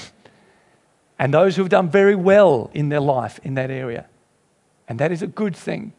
and 1.17 1.33
those 1.33 1.55
who 1.55 1.63
have 1.63 1.69
done 1.69 1.89
very 1.89 2.15
well 2.15 2.69
in 2.75 2.89
their 2.89 3.01
life 3.01 3.39
in 3.41 3.55
that 3.55 3.71
area. 3.71 4.05
And 4.87 4.99
that 4.99 5.11
is 5.11 5.23
a 5.23 5.27
good 5.27 5.55
thing. 5.55 5.93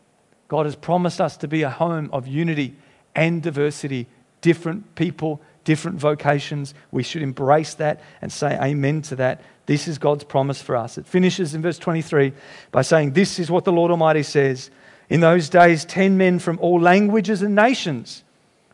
God 0.47 0.65
has 0.65 0.77
promised 0.77 1.21
us 1.21 1.37
to 1.39 1.49
be 1.49 1.63
a 1.63 1.71
home 1.71 2.09
of 2.13 2.29
unity 2.29 2.77
and 3.15 3.43
diversity, 3.43 4.07
different 4.41 4.95
people, 4.95 5.41
different 5.65 5.99
vocations. 5.99 6.75
We 6.91 7.03
should 7.03 7.23
embrace 7.23 7.75
that 7.75 8.01
and 8.21 8.33
say 8.33 8.59
amen 8.61 9.03
to 9.03 9.17
that. 9.17 9.43
This 9.67 9.89
is 9.89 9.99
God's 9.99 10.25
promise 10.25 10.61
for 10.61 10.77
us. 10.77 10.99
It 10.99 11.07
finishes 11.07 11.55
in 11.55 11.63
verse 11.63 11.79
23 11.79 12.33
by 12.71 12.83
saying, 12.83 13.13
This 13.13 13.39
is 13.39 13.51
what 13.51 13.65
the 13.65 13.73
Lord 13.73 13.91
Almighty 13.91 14.23
says. 14.23 14.71
In 15.09 15.21
those 15.21 15.49
days, 15.49 15.85
ten 15.85 16.17
men 16.17 16.39
from 16.39 16.59
all 16.61 16.81
languages 16.81 17.43
and 17.43 17.55
nations 17.55 18.25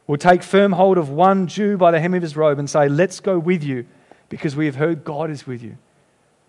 will 0.06 0.16
take 0.16 0.42
firm 0.42 0.72
hold 0.72 0.98
of 0.98 1.08
one 1.08 1.46
Jew 1.46 1.76
by 1.76 1.90
the 1.92 2.00
hem 2.00 2.14
of 2.14 2.22
his 2.22 2.36
robe 2.36 2.58
and 2.58 2.68
say, 2.68 2.88
Let's 2.88 3.20
go 3.20 3.38
with 3.38 3.62
you, 3.62 3.86
because 4.28 4.56
we 4.56 4.66
have 4.66 4.76
heard 4.76 5.04
God 5.04 5.30
is 5.30 5.46
with 5.46 5.62
you. 5.62 5.76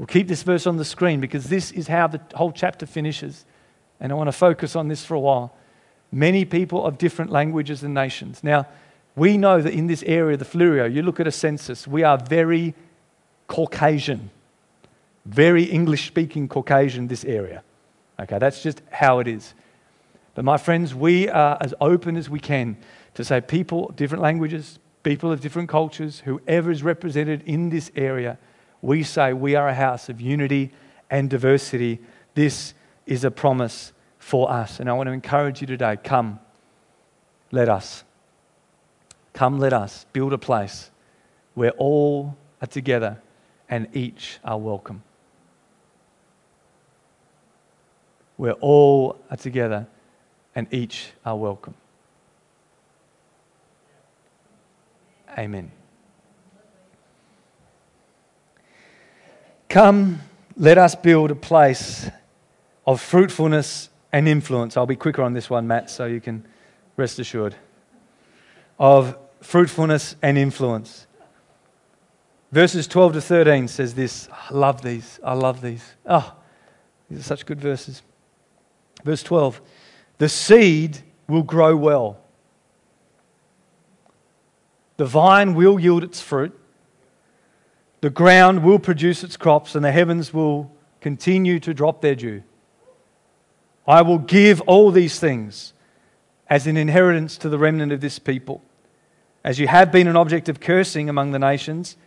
We'll 0.02 0.08
keep 0.08 0.28
this 0.28 0.42
verse 0.42 0.66
on 0.66 0.78
the 0.78 0.86
screen 0.86 1.22
because 1.22 1.46
this 1.46 1.72
is 1.72 1.88
how 1.88 2.08
the 2.08 2.20
whole 2.34 2.52
chapter 2.52 2.88
finishes. 2.88 3.46
And 4.00 4.12
I 4.12 4.16
want 4.16 4.30
to 4.30 4.32
focus 4.32 4.76
on 4.76 4.88
this 4.88 5.06
for 5.06 5.14
a 5.14 5.20
while. 5.20 5.54
Many 6.12 6.46
people 6.46 6.86
of 6.86 6.98
different 6.98 7.32
languages 7.32 7.84
and 7.84 7.94
nations. 7.94 8.44
Now, 8.44 8.68
we 9.16 9.38
know 9.38 9.62
that 9.62 9.74
in 9.74 9.88
this 9.88 10.04
area, 10.04 10.38
the 10.38 10.46
Fleurieu, 10.46 10.94
you 10.94 11.02
look 11.02 11.20
at 11.20 11.28
a 11.28 11.32
census, 11.32 11.88
we 11.88 12.04
are 12.04 12.18
very 12.18 12.74
Caucasian, 13.48 14.30
very 15.26 15.64
English 15.64 16.08
speaking 16.08 16.48
Caucasian, 16.48 17.08
this 17.08 17.26
area. 17.26 17.64
Okay, 18.20 18.40
that's 18.40 18.62
just 18.62 18.82
how 18.92 19.20
it 19.20 19.28
is. 19.28 19.54
But 20.36 20.46
my 20.46 20.58
friends, 20.58 20.96
we 20.96 21.28
are 21.28 21.58
as 21.60 21.74
open 21.82 22.16
as 22.16 22.30
we 22.30 22.40
can 22.40 22.78
to 23.16 23.24
say 23.24 23.42
people, 23.42 23.92
different 23.96 24.22
languages, 24.22 24.80
people 25.04 25.32
of 25.32 25.42
different 25.42 25.68
cultures, 25.68 26.22
whoever 26.22 26.72
is 26.72 26.84
represented 26.84 27.44
in 27.46 27.70
this 27.70 27.92
area 27.96 28.38
we 28.82 29.04
say 29.04 29.34
we 29.34 29.56
are 29.56 29.68
a 29.68 29.74
house 29.74 30.10
of 30.10 30.20
unity 30.20 30.72
and 31.10 31.30
diversity. 31.30 32.00
This 32.34 32.74
is 33.06 33.24
a 33.24 33.32
promise 33.32 33.94
for 34.32 34.50
us. 34.50 34.80
And 34.80 34.90
I 34.90 34.94
want 34.94 35.08
to 35.08 35.12
encourage 35.12 35.60
you 35.60 35.68
today 35.68 35.98
come, 36.02 36.40
let 37.52 37.68
us. 37.68 38.06
Come, 39.34 39.60
let 39.60 39.74
us 39.74 40.06
build 40.14 40.32
a 40.32 40.38
place 40.38 40.90
where 41.54 41.72
all 41.72 42.38
are 42.62 42.68
together 42.68 43.22
and 43.68 43.90
each 43.94 44.40
are 44.46 44.58
welcome. 44.58 45.04
Where 48.38 48.54
all 48.54 49.20
are 49.30 49.36
together 49.36 49.86
and 50.56 50.66
each 50.72 51.10
are 51.26 51.36
welcome. 51.36 51.74
Amen. 55.38 55.74
Come, 59.68 60.22
let 60.56 60.78
us 60.78 60.96
build 60.96 61.32
a 61.32 61.36
place 61.36 62.10
of 62.88 63.02
fruitfulness 63.02 63.90
and 64.14 64.28
influence. 64.28 64.78
I'll 64.78 64.86
be 64.86 64.96
quicker 64.96 65.22
on 65.22 65.34
this 65.34 65.50
one, 65.50 65.68
Matt, 65.68 65.90
so 65.90 66.06
you 66.06 66.22
can 66.22 66.46
rest 66.98 67.20
assured. 67.20 67.56
Of 68.80 69.18
fruitfulness 69.42 70.16
and 70.22 70.38
influence. 70.38 71.08
Verses 72.52 72.88
12 72.88 73.14
to 73.14 73.22
13 73.22 73.68
says 73.68 73.94
this. 73.94 74.28
I 74.32 74.54
love 74.54 74.82
these. 74.82 75.20
I 75.24 75.34
love 75.34 75.62
these. 75.62 75.84
Oh, 76.06 76.36
these 77.10 77.20
are 77.20 77.24
such 77.24 77.46
good 77.46 77.60
verses. 77.60 78.02
Verse 79.04 79.24
12 79.24 79.62
The 80.18 80.30
seed 80.30 81.00
will 81.28 81.44
grow 81.44 81.76
well, 81.76 82.18
the 84.98 85.06
vine 85.06 85.54
will 85.54 85.80
yield 85.80 86.04
its 86.04 86.22
fruit 86.22 86.58
the 88.02 88.10
ground 88.10 88.64
will 88.64 88.80
produce 88.80 89.24
its 89.24 89.38
crops, 89.38 89.76
and 89.76 89.86
the 89.86 89.92
heavens 89.92 90.34
will 90.34 90.76
continue 91.00 91.60
to 91.60 91.74
drop 91.74 92.02
their 92.02 92.16
dew. 92.16 92.44
I 93.88 94.02
will 94.02 94.20
give 94.20 94.62
all 94.62 94.92
these 94.92 95.20
things 95.20 95.74
as 96.48 96.68
an 96.68 96.78
inheritance 96.78 97.38
to 97.38 97.50
the 97.50 97.58
remnant 97.58 97.92
of 97.92 98.02
this 98.02 98.20
people. 98.20 98.62
As 99.44 99.60
you 99.60 99.68
have 99.68 99.92
been 99.92 100.08
an 100.08 100.16
object 100.16 100.50
of 100.50 100.60
cursing 100.60 101.10
among 101.10 101.32
the 101.32 101.40
nations, 101.40 101.98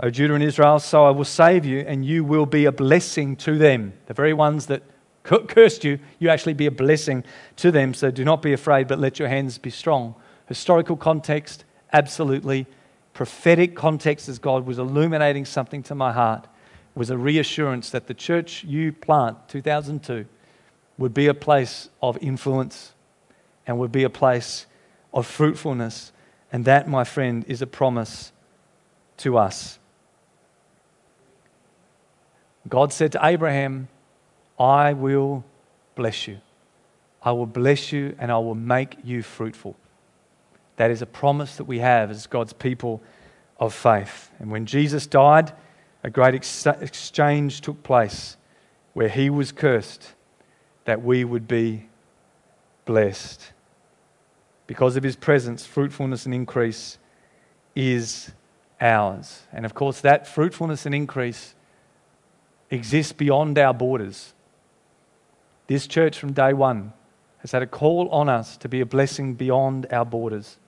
O 0.00 0.10
Judah 0.10 0.34
and 0.34 0.42
Israel, 0.42 0.80
so 0.80 1.04
I 1.04 1.10
will 1.10 1.24
save 1.24 1.64
you, 1.64 1.80
and 1.80 2.04
you 2.04 2.24
will 2.24 2.46
be 2.46 2.64
a 2.64 2.72
blessing 2.72 3.36
to 3.36 3.56
them. 3.56 3.92
The 4.06 4.14
very 4.14 4.32
ones 4.32 4.66
that 4.66 4.82
cursed 5.22 5.84
you, 5.84 6.00
you 6.18 6.28
actually 6.30 6.54
be 6.54 6.66
a 6.66 6.72
blessing 6.72 7.24
to 7.56 7.70
them. 7.70 7.94
So 7.94 8.10
do 8.10 8.24
not 8.24 8.42
be 8.42 8.52
afraid, 8.52 8.88
but 8.88 8.98
let 8.98 9.18
your 9.18 9.28
hands 9.28 9.56
be 9.56 9.70
strong. 9.70 10.16
Historical 10.46 10.96
context, 10.96 11.64
absolutely 11.92 12.66
prophetic 13.12 13.76
context 13.76 14.28
as 14.28 14.40
God 14.40 14.66
was 14.66 14.78
illuminating 14.78 15.44
something 15.44 15.82
to 15.84 15.94
my 15.94 16.12
heart 16.12 16.48
was 16.96 17.10
a 17.10 17.16
reassurance 17.16 17.90
that 17.90 18.08
the 18.08 18.14
church 18.14 18.64
you 18.64 18.92
plant 18.92 19.36
2002 19.48 20.26
would 20.98 21.14
be 21.14 21.26
a 21.26 21.34
place 21.34 21.88
of 22.02 22.18
influence 22.20 22.92
and 23.66 23.78
would 23.78 23.92
be 23.92 24.04
a 24.04 24.10
place 24.10 24.66
of 25.12 25.26
fruitfulness. 25.26 26.12
And 26.52 26.64
that, 26.66 26.88
my 26.88 27.04
friend, 27.04 27.44
is 27.48 27.62
a 27.62 27.66
promise 27.66 28.32
to 29.18 29.36
us. 29.36 29.78
God 32.68 32.92
said 32.92 33.12
to 33.12 33.20
Abraham, 33.22 33.88
I 34.58 34.92
will 34.92 35.44
bless 35.94 36.26
you. 36.26 36.40
I 37.22 37.32
will 37.32 37.46
bless 37.46 37.92
you 37.92 38.14
and 38.18 38.30
I 38.30 38.38
will 38.38 38.54
make 38.54 38.96
you 39.02 39.22
fruitful. 39.22 39.76
That 40.76 40.90
is 40.90 41.02
a 41.02 41.06
promise 41.06 41.56
that 41.56 41.64
we 41.64 41.78
have 41.78 42.10
as 42.10 42.26
God's 42.26 42.52
people 42.52 43.02
of 43.58 43.74
faith. 43.74 44.30
And 44.38 44.50
when 44.50 44.66
Jesus 44.66 45.06
died, 45.06 45.52
a 46.02 46.10
great 46.10 46.34
ex- 46.34 46.66
exchange 46.66 47.60
took 47.60 47.82
place 47.82 48.36
where 48.92 49.08
he 49.08 49.30
was 49.30 49.52
cursed 49.52 50.13
that 50.84 51.02
we 51.02 51.24
would 51.24 51.48
be 51.48 51.88
blessed. 52.84 53.52
Because 54.66 54.96
of 54.96 55.02
his 55.02 55.16
presence, 55.16 55.66
fruitfulness 55.66 56.26
and 56.26 56.34
increase 56.34 56.98
is 57.74 58.30
ours. 58.80 59.42
And 59.52 59.64
of 59.64 59.74
course, 59.74 60.00
that 60.00 60.26
fruitfulness 60.26 60.86
and 60.86 60.94
increase 60.94 61.54
exists 62.70 63.12
beyond 63.12 63.58
our 63.58 63.74
borders. 63.74 64.34
This 65.66 65.86
church 65.86 66.18
from 66.18 66.32
day 66.32 66.52
one 66.52 66.92
has 67.38 67.52
had 67.52 67.62
a 67.62 67.66
call 67.66 68.08
on 68.08 68.28
us 68.28 68.56
to 68.58 68.68
be 68.68 68.80
a 68.80 68.86
blessing 68.86 69.34
beyond 69.34 69.86
our 69.90 70.04
borders. 70.04 70.58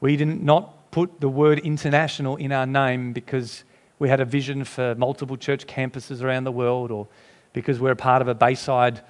We 0.00 0.16
did 0.16 0.42
not 0.42 0.90
put 0.90 1.20
the 1.20 1.28
word 1.28 1.58
international 1.60 2.36
in 2.36 2.52
our 2.52 2.66
name 2.66 3.12
because 3.12 3.64
we 3.98 4.08
had 4.08 4.20
a 4.20 4.24
vision 4.24 4.64
for 4.64 4.94
multiple 4.94 5.36
church 5.36 5.66
campuses 5.66 6.22
around 6.22 6.44
the 6.44 6.52
world 6.52 6.90
or 6.90 7.08
because 7.54 7.80
we're 7.80 7.92
a 7.92 7.96
part 7.96 8.20
of 8.20 8.28
a 8.28 8.34
Bayside 8.34 9.00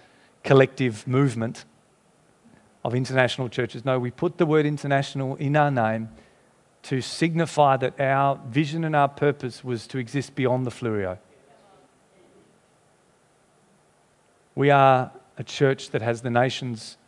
collective 0.44 1.08
movement 1.08 1.64
of 2.84 2.94
international 2.94 3.48
churches. 3.48 3.84
No, 3.84 3.98
we 3.98 4.12
put 4.12 4.38
the 4.38 4.46
word 4.46 4.66
international 4.66 5.34
in 5.36 5.56
our 5.56 5.70
name 5.70 6.10
to 6.84 7.00
signify 7.00 7.78
that 7.78 7.98
our 7.98 8.38
vision 8.48 8.84
and 8.84 8.94
our 8.94 9.08
purpose 9.08 9.64
was 9.64 9.86
to 9.88 9.98
exist 9.98 10.34
beyond 10.34 10.66
the 10.66 10.70
Fleurieu. 10.70 11.18
We 14.54 14.70
are 14.70 15.10
a 15.38 15.42
church 15.42 15.90
that 15.90 16.02
has 16.02 16.20
the 16.20 16.30
nations 16.30 16.98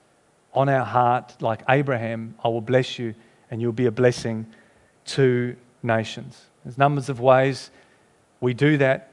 on 0.55 0.71
our 0.71 0.85
heart, 0.85 1.37
like 1.41 1.63
Abraham. 1.69 2.35
I 2.43 2.49
will 2.49 2.63
bless 2.63 2.99
you, 2.99 3.15
and 3.51 3.61
you'll 3.61 3.73
be 3.73 3.87
a 3.87 3.93
blessing 3.93 4.47
to 5.05 5.55
nations. 5.83 6.47
There's 6.65 6.79
numbers 6.79 7.11
of 7.11 7.21
ways 7.21 7.71
we 8.41 8.55
do 8.55 8.79
that 8.79 9.13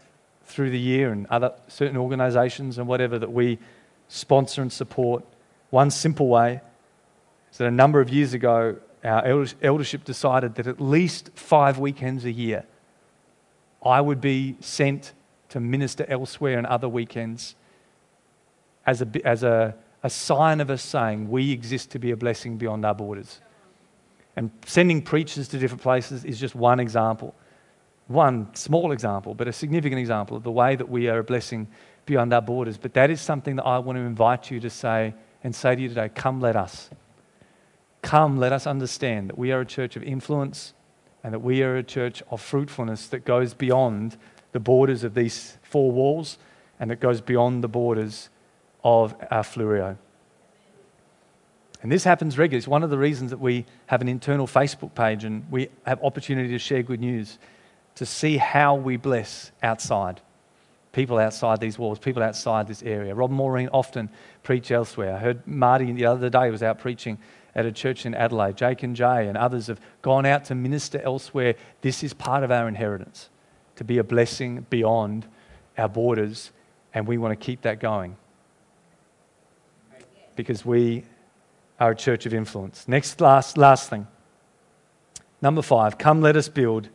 through 0.54 0.70
the 0.70 0.80
year, 0.80 1.12
and 1.12 1.26
other 1.28 1.54
certain 1.68 1.98
organisations 1.98 2.78
and 2.78 2.88
whatever 2.88 3.18
that 3.18 3.32
we 3.32 3.58
sponsor 4.08 4.62
and 4.62 4.72
support. 4.72 5.26
One 5.72 5.90
simple 5.90 6.28
way 6.28 6.62
is 7.52 7.58
that 7.58 7.68
a 7.68 7.72
number 7.72 8.00
of 8.00 8.10
years 8.10 8.34
ago, 8.34 8.78
our 9.04 9.46
eldership 9.62 10.04
decided 10.04 10.56
that 10.56 10.68
at 10.68 10.80
least 10.80 11.32
five 11.36 11.80
weekends 11.80 12.24
a 12.26 12.32
year, 12.32 12.66
I 13.84 14.00
would 14.00 14.22
be 14.22 14.56
sent 14.60 15.14
to 15.50 15.60
minister 15.60 16.06
elsewhere 16.08 16.58
on 16.58 16.66
other 16.66 16.88
weekends 16.88 17.56
as 18.86 19.02
a, 19.02 19.08
as 19.26 19.44
a, 19.44 19.76
a 20.04 20.10
sign 20.10 20.62
of 20.62 20.70
us 20.70 20.82
saying 20.82 21.30
we 21.30 21.52
exist 21.52 21.92
to 21.92 22.00
be 22.00 22.12
a 22.12 22.18
blessing 22.18 22.58
beyond 22.58 22.86
our 22.86 22.96
borders. 22.96 23.42
And 24.36 24.52
sending 24.66 25.02
preachers 25.02 25.48
to 25.50 25.58
different 25.58 25.84
places 25.84 26.26
is 26.26 26.40
just 26.40 26.56
one 26.56 26.80
example. 26.80 27.36
One 28.08 28.54
small 28.54 28.92
example, 28.92 29.34
but 29.34 29.48
a 29.48 29.54
significant 29.54 30.00
example 30.00 30.38
of 30.38 30.44
the 30.44 30.52
way 30.52 30.76
that 30.76 30.90
we 30.90 31.08
are 31.08 31.20
a 31.20 31.24
blessing 31.24 31.68
beyond 32.06 32.34
our 32.34 32.42
borders. 32.42 32.78
But 32.78 32.94
that 32.94 33.10
is 33.10 33.22
something 33.22 33.56
that 33.56 33.66
I 33.66 33.80
want 33.80 33.98
to 33.98 34.02
invite 34.02 34.52
you 34.52 34.60
to 34.60 34.70
say 34.70 35.14
and 35.44 35.56
say 35.56 35.76
to 35.76 35.82
you 35.82 35.90
today 35.90 36.10
come, 36.10 36.42
let 36.42 36.56
us. 36.56 36.90
Come, 38.02 38.38
let 38.38 38.52
us 38.52 38.68
understand 38.68 39.30
that 39.30 39.38
we 39.38 39.52
are 39.52 39.62
a 39.62 39.66
church 39.66 39.96
of 39.96 40.04
influence 40.04 40.74
and 41.24 41.34
that 41.34 41.40
we 41.40 41.64
are 41.64 41.78
a 41.78 41.84
church 41.84 42.22
of 42.30 42.42
fruitfulness 42.42 43.08
that 43.08 43.24
goes 43.24 43.54
beyond 43.54 44.18
the 44.52 44.60
borders 44.60 45.04
of 45.04 45.14
these 45.14 45.58
four 45.64 45.92
walls 45.92 46.38
and 46.80 46.92
that 46.92 47.00
goes 47.00 47.22
beyond 47.22 47.64
the 47.64 47.68
borders 47.70 48.30
of 48.84 49.16
our 49.32 49.44
Fleurieu. 49.44 49.98
And 51.82 51.92
this 51.92 52.04
happens 52.04 52.38
regularly. 52.38 52.60
It's 52.60 52.68
one 52.68 52.84
of 52.84 52.90
the 52.90 52.98
reasons 52.98 53.32
that 53.32 53.40
we 53.40 53.66
have 53.88 54.02
an 54.02 54.08
internal 54.10 54.48
Facebook 54.48 54.96
page 54.96 55.24
and 55.24 55.50
we 55.50 55.70
have 55.86 56.02
opportunity 56.04 56.50
to 56.50 56.60
share 56.60 56.84
good 56.84 57.00
news, 57.00 57.40
to 57.96 58.06
see 58.06 58.38
how 58.38 58.76
we 58.76 58.98
bless 58.98 59.52
outside. 59.62 60.22
People 60.92 61.18
outside 61.18 61.60
these 61.60 61.80
walls, 61.80 62.00
people 62.00 62.22
outside 62.22 62.68
this 62.68 62.84
area. 62.84 63.16
Rob 63.16 63.32
Maureen 63.32 63.70
often 63.74 64.10
preach 64.44 64.72
elsewhere. 64.72 65.16
I 65.16 65.20
heard 65.20 65.48
Marty 65.48 65.92
the 65.92 66.06
other 66.06 66.30
day 66.30 66.50
was 66.52 66.62
out 66.62 66.80
preaching 66.80 67.18
at 67.56 67.66
a 67.66 67.72
church 67.72 68.06
in 68.06 68.14
Adelaide. 68.14 68.58
Jake 68.58 68.84
and 68.84 68.96
Jay 68.96 69.28
and 69.28 69.38
others 69.38 69.68
have 69.68 69.80
gone 70.02 70.26
out 70.26 70.46
to 70.46 70.56
minister 70.56 71.00
elsewhere. 71.02 71.56
This 71.82 72.04
is 72.04 72.14
part 72.14 72.44
of 72.44 72.52
our 72.52 72.68
inheritance 72.68 73.30
to 73.76 73.84
be 73.84 73.98
a 73.98 74.04
blessing 74.04 74.66
beyond 74.70 75.26
our 75.78 75.90
borders, 75.90 76.52
and 76.94 77.08
we 77.08 77.18
want 77.18 77.40
to 77.40 77.44
keep 77.44 77.62
that 77.64 77.80
going 77.80 78.16
because 80.36 80.66
we 80.66 81.04
are 81.80 81.92
a 81.92 81.96
church 81.96 82.26
of 82.26 82.34
influence. 82.34 82.88
Next, 82.88 83.20
last, 83.22 83.58
last 83.58 83.90
thing. 83.90 84.08
Number 85.42 85.62
five, 85.62 85.98
come 85.98 86.22
let 86.22 86.36
us 86.36 86.48
build 86.48 86.90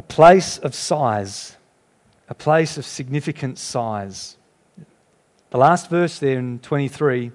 a 0.00 0.02
place 0.02 0.56
of 0.56 0.74
size, 0.74 1.58
a 2.30 2.34
place 2.34 2.78
of 2.78 2.86
significant 2.86 3.58
size. 3.58 4.38
The 5.50 5.58
last 5.58 5.90
verse 5.90 6.18
there 6.18 6.38
in 6.38 6.58
23 6.60 7.32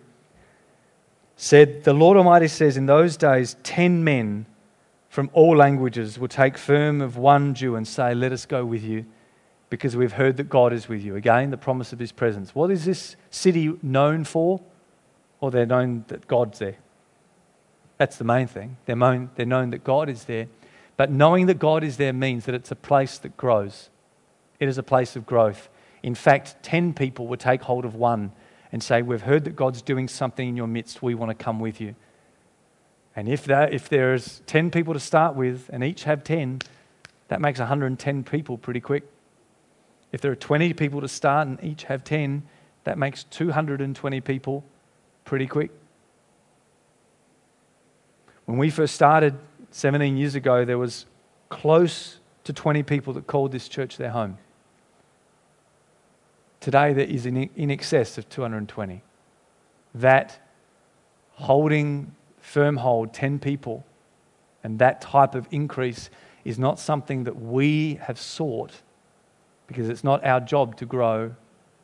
said, 1.35 1.83
The 1.83 1.93
Lord 1.93 2.17
Almighty 2.17 2.47
says, 2.47 2.75
In 2.75 2.87
those 2.87 3.17
days, 3.17 3.55
ten 3.61 4.03
men 4.03 4.47
from 5.09 5.29
all 5.33 5.55
languages 5.55 6.17
will 6.17 6.27
take 6.27 6.57
firm 6.57 7.01
of 7.01 7.17
one 7.17 7.53
Jew 7.53 7.75
and 7.75 7.87
say, 7.87 8.15
Let 8.15 8.31
us 8.31 8.47
go 8.47 8.65
with 8.65 8.81
you, 8.81 9.05
because 9.69 9.95
we've 9.95 10.13
heard 10.13 10.37
that 10.37 10.49
God 10.49 10.73
is 10.73 10.89
with 10.89 11.03
you. 11.03 11.15
Again, 11.15 11.51
the 11.51 11.57
promise 11.57 11.93
of 11.93 11.99
his 11.99 12.11
presence. 12.11 12.55
What 12.55 12.71
is 12.71 12.83
this 12.83 13.15
city 13.29 13.77
known 13.83 14.23
for? 14.23 14.59
Or 15.39 15.51
they're 15.51 15.67
known 15.67 16.03
that 16.07 16.25
God's 16.25 16.57
there. 16.57 16.77
That's 17.99 18.17
the 18.17 18.23
main 18.23 18.47
thing. 18.47 18.77
They're 18.87 18.95
known, 18.95 19.29
they're 19.35 19.45
known 19.45 19.69
that 19.69 19.83
God 19.83 20.09
is 20.09 20.23
there. 20.23 20.47
But 20.97 21.11
knowing 21.11 21.47
that 21.47 21.59
God 21.59 21.83
is 21.83 21.97
there 21.97 22.13
means 22.13 22.45
that 22.45 22.55
it's 22.55 22.71
a 22.71 22.75
place 22.75 23.17
that 23.19 23.35
grows. 23.37 23.89
It 24.59 24.69
is 24.69 24.77
a 24.77 24.83
place 24.83 25.15
of 25.15 25.25
growth. 25.25 25.69
In 26.03 26.15
fact, 26.15 26.63
10 26.63 26.93
people 26.93 27.27
would 27.27 27.39
take 27.39 27.63
hold 27.63 27.83
of 27.83 27.95
one 27.95 28.31
and 28.71 28.81
say, 28.81 29.01
We've 29.01 29.21
heard 29.21 29.43
that 29.45 29.55
God's 29.55 29.81
doing 29.81 30.07
something 30.07 30.47
in 30.47 30.55
your 30.55 30.67
midst. 30.67 31.01
We 31.01 31.15
want 31.15 31.37
to 31.37 31.43
come 31.43 31.59
with 31.59 31.81
you. 31.81 31.95
And 33.15 33.29
if, 33.29 33.45
that, 33.45 33.73
if 33.73 33.89
there's 33.89 34.41
10 34.45 34.71
people 34.71 34.93
to 34.93 34.99
start 34.99 35.35
with 35.35 35.69
and 35.71 35.83
each 35.83 36.03
have 36.03 36.23
10, 36.23 36.61
that 37.29 37.41
makes 37.41 37.59
110 37.59 38.23
people 38.23 38.57
pretty 38.57 38.81
quick. 38.81 39.03
If 40.11 40.21
there 40.21 40.31
are 40.31 40.35
20 40.35 40.73
people 40.73 41.01
to 41.01 41.07
start 41.07 41.47
and 41.47 41.61
each 41.63 41.83
have 41.85 42.03
10, 42.03 42.43
that 42.83 42.97
makes 42.97 43.23
220 43.25 44.21
people 44.21 44.63
pretty 45.23 45.47
quick. 45.47 45.71
When 48.45 48.57
we 48.57 48.69
first 48.69 48.93
started 48.93 49.37
17 49.75 50.15
years 50.15 50.35
ago, 50.35 50.63
there 50.63 50.77
was 50.77 51.05
close 51.49 52.21
to 52.45 52.53
20 52.53 52.81
people 52.83 53.11
that 53.11 53.27
called 53.27 53.51
this 53.51 53.67
church 53.67 53.97
their 53.97 54.11
home. 54.11 54.37
Today, 56.61 56.93
there 56.93 57.05
is 57.05 57.25
in, 57.25 57.69
excess 57.69 58.17
of 58.17 58.29
220. 58.29 59.03
That 59.93 60.39
holding 61.31 62.15
firm 62.39 62.77
hold 62.77 63.13
10 63.13 63.39
people 63.39 63.85
and 64.63 64.79
that 64.79 65.01
type 65.01 65.35
of 65.35 65.45
increase 65.51 66.09
is 66.45 66.57
not 66.57 66.79
something 66.79 67.25
that 67.25 67.35
we 67.35 67.95
have 67.95 68.17
sought 68.17 68.71
because 69.67 69.89
it's 69.89 70.05
not 70.05 70.23
our 70.23 70.39
job 70.39 70.77
to 70.77 70.85
grow 70.85 71.35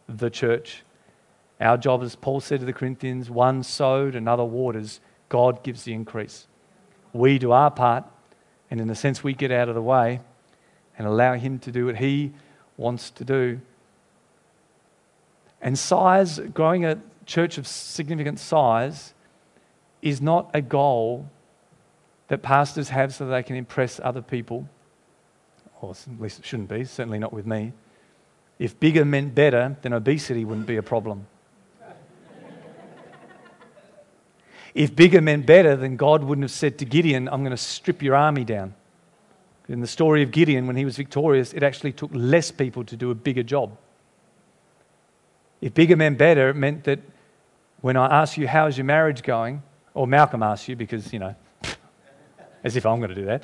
the 0.07 0.29
church. 0.29 0.83
Our 1.59 1.75
job, 1.75 2.03
as 2.03 2.15
Paul 2.15 2.39
said 2.39 2.61
to 2.61 2.65
the 2.65 2.71
Corinthians, 2.71 3.29
one 3.29 3.63
sowed, 3.63 4.15
another 4.15 4.45
waters. 4.45 5.01
God 5.27 5.61
gives 5.61 5.83
the 5.83 5.91
increase. 5.91 6.47
We 7.13 7.39
do 7.39 7.51
our 7.51 7.71
part, 7.71 8.05
and 8.69 8.79
in 8.79 8.89
a 8.89 8.95
sense, 8.95 9.23
we 9.23 9.33
get 9.33 9.51
out 9.51 9.69
of 9.69 9.75
the 9.75 9.81
way 9.81 10.21
and 10.97 11.07
allow 11.07 11.33
Him 11.35 11.59
to 11.59 11.71
do 11.71 11.85
what 11.87 11.97
He 11.97 12.31
wants 12.77 13.09
to 13.11 13.25
do. 13.25 13.59
And 15.61 15.77
size, 15.77 16.39
growing 16.39 16.85
a 16.85 16.99
church 17.25 17.57
of 17.57 17.67
significant 17.67 18.39
size, 18.39 19.13
is 20.01 20.21
not 20.21 20.49
a 20.53 20.61
goal 20.61 21.29
that 22.29 22.41
pastors 22.41 22.89
have 22.89 23.13
so 23.13 23.25
they 23.25 23.43
can 23.43 23.55
impress 23.55 23.99
other 24.03 24.21
people. 24.21 24.67
Or 25.81 25.91
at 25.91 26.21
least 26.21 26.39
it 26.39 26.45
shouldn't 26.45 26.69
be, 26.69 26.85
certainly 26.85 27.19
not 27.19 27.33
with 27.33 27.45
me. 27.45 27.73
If 28.57 28.79
bigger 28.79 29.03
meant 29.03 29.35
better, 29.35 29.75
then 29.81 29.93
obesity 29.93 30.45
wouldn't 30.45 30.67
be 30.67 30.77
a 30.77 30.83
problem. 30.83 31.27
If 34.73 34.95
bigger 34.95 35.21
meant 35.21 35.45
better, 35.45 35.75
then 35.75 35.97
God 35.97 36.23
wouldn't 36.23 36.43
have 36.43 36.51
said 36.51 36.77
to 36.79 36.85
Gideon, 36.85 37.27
I'm 37.27 37.41
going 37.41 37.51
to 37.51 37.57
strip 37.57 38.01
your 38.01 38.15
army 38.15 38.43
down. 38.43 38.73
In 39.67 39.79
the 39.79 39.87
story 39.87 40.23
of 40.23 40.31
Gideon, 40.31 40.67
when 40.67 40.75
he 40.75 40.85
was 40.85 40.97
victorious, 40.97 41.53
it 41.53 41.63
actually 41.63 41.93
took 41.93 42.11
less 42.13 42.51
people 42.51 42.83
to 42.85 42.95
do 42.95 43.11
a 43.11 43.15
bigger 43.15 43.43
job. 43.43 43.77
If 45.61 45.73
bigger 45.73 45.95
meant 45.95 46.17
better, 46.17 46.49
it 46.49 46.55
meant 46.55 46.83
that 46.85 46.99
when 47.81 47.95
I 47.95 48.21
ask 48.21 48.37
you, 48.37 48.47
how's 48.47 48.77
your 48.77 48.85
marriage 48.85 49.23
going? 49.23 49.63
Or 49.93 50.07
Malcolm 50.07 50.43
asks 50.43 50.67
you, 50.67 50.75
because, 50.75 51.13
you 51.13 51.19
know, 51.19 51.35
as 52.63 52.75
if 52.75 52.85
I'm 52.85 52.99
going 52.99 53.09
to 53.09 53.15
do 53.15 53.25
that. 53.25 53.43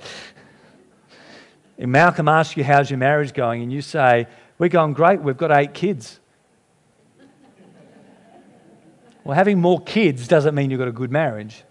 And 1.77 1.91
Malcolm 1.91 2.27
asks 2.27 2.57
you, 2.57 2.63
How's 2.63 2.89
your 2.89 2.97
marriage 2.97 3.33
going? 3.33 3.61
And 3.61 3.71
you 3.71 3.81
say, 3.81 4.27
We're 4.57 4.69
going 4.69 4.93
great, 4.93 5.21
we've 5.21 5.37
got 5.37 5.51
eight 5.51 5.73
kids. 5.73 6.19
Well, 9.27 9.35
having 9.35 9.59
more 9.59 9.81
kids 9.81 10.25
doesn't 10.25 10.55
mean 10.55 10.71
you've 10.71 10.79
got 10.79 10.87
a 10.87 10.93
good 10.93 11.11
marriage, 11.11 11.63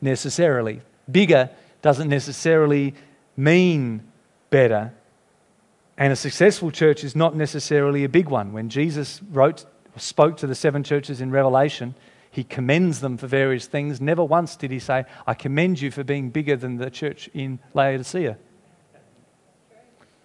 necessarily. 0.00 0.82
Bigger 1.10 1.50
doesn't 1.82 2.08
necessarily 2.08 2.94
mean 3.36 4.06
better. 4.50 4.92
And 5.98 6.12
a 6.12 6.16
successful 6.16 6.70
church 6.70 7.02
is 7.02 7.16
not 7.16 7.34
necessarily 7.34 8.04
a 8.04 8.08
big 8.08 8.28
one. 8.28 8.52
When 8.52 8.68
Jesus 8.68 9.20
wrote, 9.32 9.64
spoke 9.96 10.36
to 10.36 10.46
the 10.46 10.54
seven 10.54 10.84
churches 10.84 11.20
in 11.20 11.32
Revelation, 11.32 11.96
he 12.30 12.44
commends 12.44 13.00
them 13.00 13.16
for 13.16 13.26
various 13.26 13.66
things. 13.66 14.00
Never 14.00 14.22
once 14.22 14.54
did 14.54 14.70
he 14.70 14.78
say, 14.78 15.06
I 15.26 15.34
commend 15.34 15.80
you 15.80 15.90
for 15.90 16.04
being 16.04 16.30
bigger 16.30 16.54
than 16.54 16.76
the 16.76 16.90
church 16.90 17.28
in 17.34 17.58
Laodicea. 17.74 18.38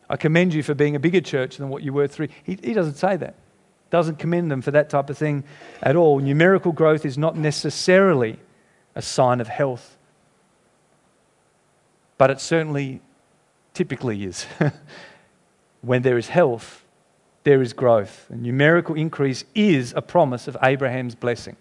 I 0.08 0.16
commend 0.16 0.54
you 0.54 0.62
for 0.62 0.76
being 0.76 0.96
a 0.96 1.00
bigger 1.00 1.22
church 1.22 1.58
than 1.58 1.70
what 1.70 1.82
you 1.82 1.92
were 1.92 2.08
three. 2.08 2.30
He, 2.44 2.60
he 2.62 2.74
doesn't 2.74 2.98
say 2.98 3.18
that. 3.18 3.34
Doesn't 3.92 4.18
commend 4.18 4.50
them 4.50 4.62
for 4.62 4.72
that 4.72 4.90
type 4.90 5.10
of 5.10 5.18
thing 5.18 5.44
at 5.84 5.96
all. 5.96 6.20
Numerical 6.20 6.72
growth 6.72 7.06
is 7.06 7.18
not 7.18 7.38
necessarily 7.38 8.40
a 8.96 9.02
sign 9.02 9.40
of 9.40 9.48
health, 9.48 9.98
but 12.18 12.32
it 12.32 12.42
certainly 12.42 13.02
typically 13.74 14.24
is. 14.24 14.48
when 15.82 16.02
there 16.02 16.18
is 16.18 16.30
health, 16.30 16.84
there 17.44 17.62
is 17.62 17.74
growth. 17.74 18.28
A 18.30 18.36
numerical 18.36 18.96
increase 18.96 19.44
is 19.54 19.94
a 19.96 20.02
promise 20.02 20.48
of 20.48 20.58
Abraham's 20.64 21.16
blessing. 21.16 21.58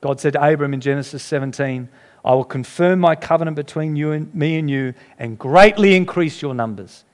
God 0.00 0.20
said 0.20 0.32
to 0.32 0.44
Abram 0.44 0.74
in 0.74 0.80
Genesis 0.80 1.22
17, 1.22 1.88
I 2.24 2.34
will 2.34 2.44
confirm 2.44 3.00
my 3.00 3.14
covenant 3.14 3.54
between 3.54 3.96
you 3.96 4.12
and 4.12 4.34
me 4.34 4.58
and 4.58 4.68
you 4.68 4.94
and 5.18 5.38
greatly 5.38 5.94
increase 5.94 6.42
your 6.42 6.54
numbers. 6.54 7.04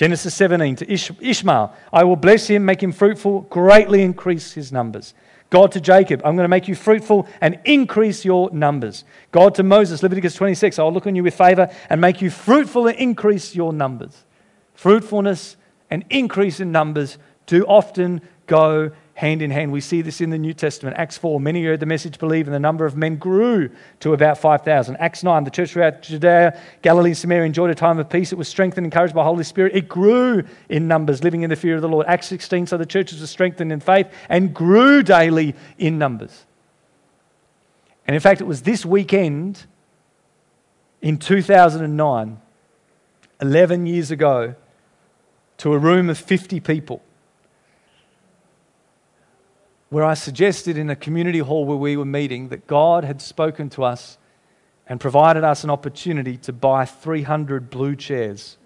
Genesis 0.00 0.34
17 0.34 0.76
to 0.76 0.90
Ish- 0.90 1.10
Ishmael, 1.20 1.74
I 1.92 2.04
will 2.04 2.16
bless 2.16 2.46
him, 2.46 2.64
make 2.64 2.82
him 2.82 2.90
fruitful, 2.90 3.42
greatly 3.42 4.00
increase 4.00 4.54
his 4.54 4.72
numbers. 4.72 5.12
God 5.50 5.72
to 5.72 5.80
Jacob, 5.80 6.22
I'm 6.24 6.36
going 6.36 6.44
to 6.44 6.48
make 6.48 6.68
you 6.68 6.74
fruitful 6.74 7.28
and 7.42 7.58
increase 7.66 8.24
your 8.24 8.50
numbers. 8.50 9.04
God 9.30 9.54
to 9.56 9.62
Moses, 9.62 10.02
Leviticus 10.02 10.34
26, 10.36 10.78
I'll 10.78 10.90
look 10.90 11.06
on 11.06 11.16
you 11.16 11.22
with 11.22 11.34
favor 11.34 11.68
and 11.90 12.00
make 12.00 12.22
you 12.22 12.30
fruitful 12.30 12.86
and 12.86 12.96
increase 12.96 13.54
your 13.54 13.74
numbers. 13.74 14.24
Fruitfulness 14.72 15.58
and 15.90 16.02
increase 16.08 16.60
in 16.60 16.72
numbers 16.72 17.18
do 17.44 17.66
often 17.66 18.22
go 18.46 18.92
hand 19.20 19.42
in 19.42 19.50
hand. 19.50 19.70
We 19.70 19.82
see 19.82 20.00
this 20.00 20.22
in 20.22 20.30
the 20.30 20.38
New 20.38 20.54
Testament. 20.54 20.96
Acts 20.96 21.18
4, 21.18 21.38
many 21.38 21.62
heard 21.62 21.78
the 21.78 21.84
message, 21.84 22.18
believed, 22.18 22.48
and 22.48 22.54
the 22.54 22.58
number 22.58 22.86
of 22.86 22.96
men 22.96 23.16
grew 23.16 23.68
to 24.00 24.14
about 24.14 24.38
5,000. 24.38 24.96
Acts 24.96 25.22
9, 25.22 25.44
the 25.44 25.50
church 25.50 25.72
throughout 25.72 26.00
Judea, 26.00 26.58
Galilee, 26.80 27.10
and 27.10 27.18
Samaria 27.18 27.44
enjoyed 27.44 27.68
a 27.68 27.74
time 27.74 27.98
of 27.98 28.08
peace. 28.08 28.32
It 28.32 28.38
was 28.38 28.48
strengthened, 28.48 28.86
and 28.86 28.92
encouraged 28.92 29.14
by 29.14 29.20
the 29.20 29.26
Holy 29.26 29.44
Spirit. 29.44 29.76
It 29.76 29.90
grew 29.90 30.42
in 30.70 30.88
numbers, 30.88 31.22
living 31.22 31.42
in 31.42 31.50
the 31.50 31.56
fear 31.56 31.76
of 31.76 31.82
the 31.82 31.88
Lord. 31.88 32.06
Acts 32.06 32.28
16, 32.28 32.68
so 32.68 32.78
the 32.78 32.86
churches 32.86 33.20
were 33.20 33.26
strengthened 33.26 33.70
in 33.70 33.80
faith 33.80 34.08
and 34.30 34.54
grew 34.54 35.02
daily 35.02 35.54
in 35.76 35.98
numbers. 35.98 36.46
And 38.06 38.14
in 38.14 38.20
fact, 38.20 38.40
it 38.40 38.46
was 38.46 38.62
this 38.62 38.86
weekend 38.86 39.66
in 41.02 41.18
2009, 41.18 42.40
11 43.42 43.86
years 43.86 44.10
ago, 44.10 44.54
to 45.58 45.74
a 45.74 45.78
room 45.78 46.08
of 46.08 46.16
50 46.16 46.58
people 46.60 47.02
where 49.90 50.04
I 50.04 50.14
suggested 50.14 50.78
in 50.78 50.88
a 50.88 50.96
community 50.96 51.40
hall 51.40 51.64
where 51.64 51.76
we 51.76 51.96
were 51.96 52.04
meeting 52.04 52.48
that 52.48 52.66
God 52.66 53.04
had 53.04 53.20
spoken 53.20 53.68
to 53.70 53.84
us 53.84 54.16
and 54.86 55.00
provided 55.00 55.44
us 55.44 55.62
an 55.64 55.70
opportunity 55.70 56.36
to 56.38 56.52
buy 56.52 56.84
300 56.84 57.70
blue 57.70 57.96
chairs. 57.96 58.56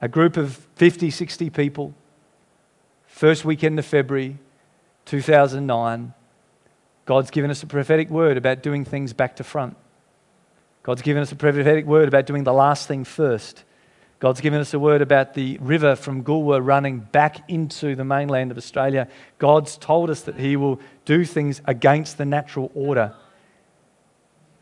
A 0.00 0.08
group 0.08 0.36
of 0.36 0.66
50, 0.76 1.10
60 1.10 1.50
people, 1.50 1.94
first 3.06 3.44
weekend 3.44 3.78
of 3.78 3.84
February 3.84 4.38
2009. 5.06 6.14
God's 7.04 7.30
given 7.30 7.50
us 7.50 7.62
a 7.62 7.66
prophetic 7.66 8.10
word 8.10 8.36
about 8.36 8.62
doing 8.62 8.84
things 8.84 9.12
back 9.12 9.36
to 9.36 9.44
front. 9.44 9.76
God's 10.84 11.02
given 11.02 11.22
us 11.22 11.32
a 11.32 11.36
prophetic 11.36 11.84
word 11.84 12.08
about 12.08 12.26
doing 12.26 12.44
the 12.44 12.52
last 12.52 12.88
thing 12.88 13.04
first. 13.04 13.64
God's 14.22 14.40
given 14.40 14.60
us 14.60 14.72
a 14.72 14.78
word 14.78 15.02
about 15.02 15.34
the 15.34 15.58
river 15.58 15.96
from 15.96 16.22
Goolwa 16.22 16.64
running 16.64 17.00
back 17.00 17.42
into 17.50 17.96
the 17.96 18.04
mainland 18.04 18.52
of 18.52 18.56
Australia. 18.56 19.08
God's 19.40 19.76
told 19.76 20.10
us 20.10 20.20
that 20.20 20.36
He 20.36 20.54
will 20.54 20.78
do 21.04 21.24
things 21.24 21.60
against 21.64 22.18
the 22.18 22.24
natural 22.24 22.70
order. 22.72 23.16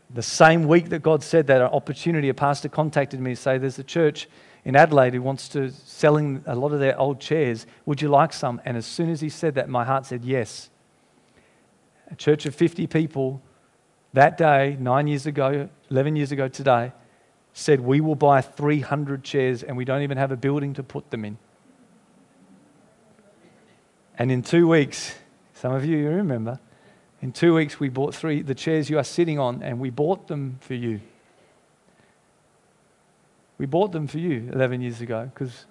The 0.09 0.23
same 0.23 0.67
week 0.67 0.89
that 0.89 1.03
God 1.03 1.21
said 1.21 1.45
that, 1.45 1.61
an 1.61 1.67
opportunity, 1.67 2.27
a 2.29 2.33
pastor 2.33 2.69
contacted 2.69 3.19
me 3.19 3.35
to 3.35 3.39
say, 3.39 3.59
There's 3.59 3.77
a 3.77 3.83
church 3.83 4.27
in 4.65 4.75
Adelaide 4.75 5.13
who 5.13 5.21
wants 5.21 5.47
to 5.49 5.69
selling 5.69 6.43
a 6.47 6.55
lot 6.55 6.73
of 6.73 6.79
their 6.79 6.97
old 6.97 7.19
chairs. 7.19 7.67
Would 7.85 8.01
you 8.01 8.07
like 8.07 8.33
some? 8.33 8.59
And 8.65 8.75
as 8.75 8.87
soon 8.87 9.11
as 9.11 9.21
he 9.21 9.29
said 9.29 9.53
that, 9.53 9.69
my 9.69 9.85
heart 9.85 10.07
said 10.07 10.25
yes. 10.25 10.71
A 12.09 12.15
church 12.15 12.47
of 12.47 12.55
50 12.55 12.87
people 12.87 13.43
that 14.13 14.39
day, 14.39 14.75
nine 14.79 15.05
years 15.05 15.27
ago, 15.27 15.69
11 15.91 16.15
years 16.15 16.31
ago 16.31 16.47
today, 16.47 16.93
said, 17.53 17.81
We 17.81 18.01
will 18.01 18.15
buy 18.15 18.41
300 18.41 19.23
chairs 19.23 19.63
and 19.63 19.75
we 19.77 19.85
don't 19.85 20.01
even 20.01 20.17
have 20.17 20.31
a 20.31 20.37
building 20.37 20.73
to 20.75 20.83
put 20.83 21.09
them 21.11 21.25
in. 21.25 21.37
And 24.17 24.31
in 24.31 24.41
two 24.41 24.67
weeks, 24.67 25.15
some 25.53 25.73
of 25.73 25.85
you 25.85 26.07
remember, 26.09 26.59
in 27.21 27.31
two 27.31 27.53
weeks 27.53 27.79
we 27.79 27.89
bought 27.89 28.15
three, 28.15 28.41
the 28.41 28.55
chairs 28.55 28.89
you 28.89 28.97
are 28.97 29.03
sitting 29.03 29.39
on, 29.39 29.61
and 29.63 29.79
we 29.79 29.89
bought 29.89 30.27
them 30.27 30.57
for 30.61 30.73
you. 30.73 30.99
We 33.57 33.67
bought 33.67 33.91
them 33.91 34.07
for 34.07 34.17
you 34.17 34.49
11 34.51 34.81
years 34.81 35.01
ago 35.01 35.29
because 35.31 35.65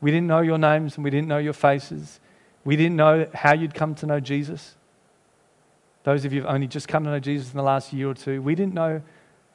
we 0.00 0.10
didn't 0.10 0.26
know 0.26 0.40
your 0.40 0.58
names 0.58 0.96
and 0.96 1.04
we 1.04 1.10
didn't 1.10 1.28
know 1.28 1.38
your 1.38 1.52
faces. 1.52 2.18
We 2.64 2.76
didn't 2.76 2.96
know 2.96 3.28
how 3.34 3.54
you'd 3.54 3.74
come 3.74 3.94
to 3.96 4.06
know 4.06 4.20
Jesus. 4.20 4.74
Those 6.04 6.24
of 6.24 6.32
you 6.32 6.40
who've 6.42 6.50
only 6.50 6.66
just 6.66 6.88
come 6.88 7.04
to 7.04 7.10
know 7.10 7.20
Jesus 7.20 7.50
in 7.50 7.56
the 7.56 7.62
last 7.62 7.92
year 7.92 8.08
or 8.08 8.14
two, 8.14 8.40
we 8.40 8.54
didn't 8.54 8.74
know 8.74 9.02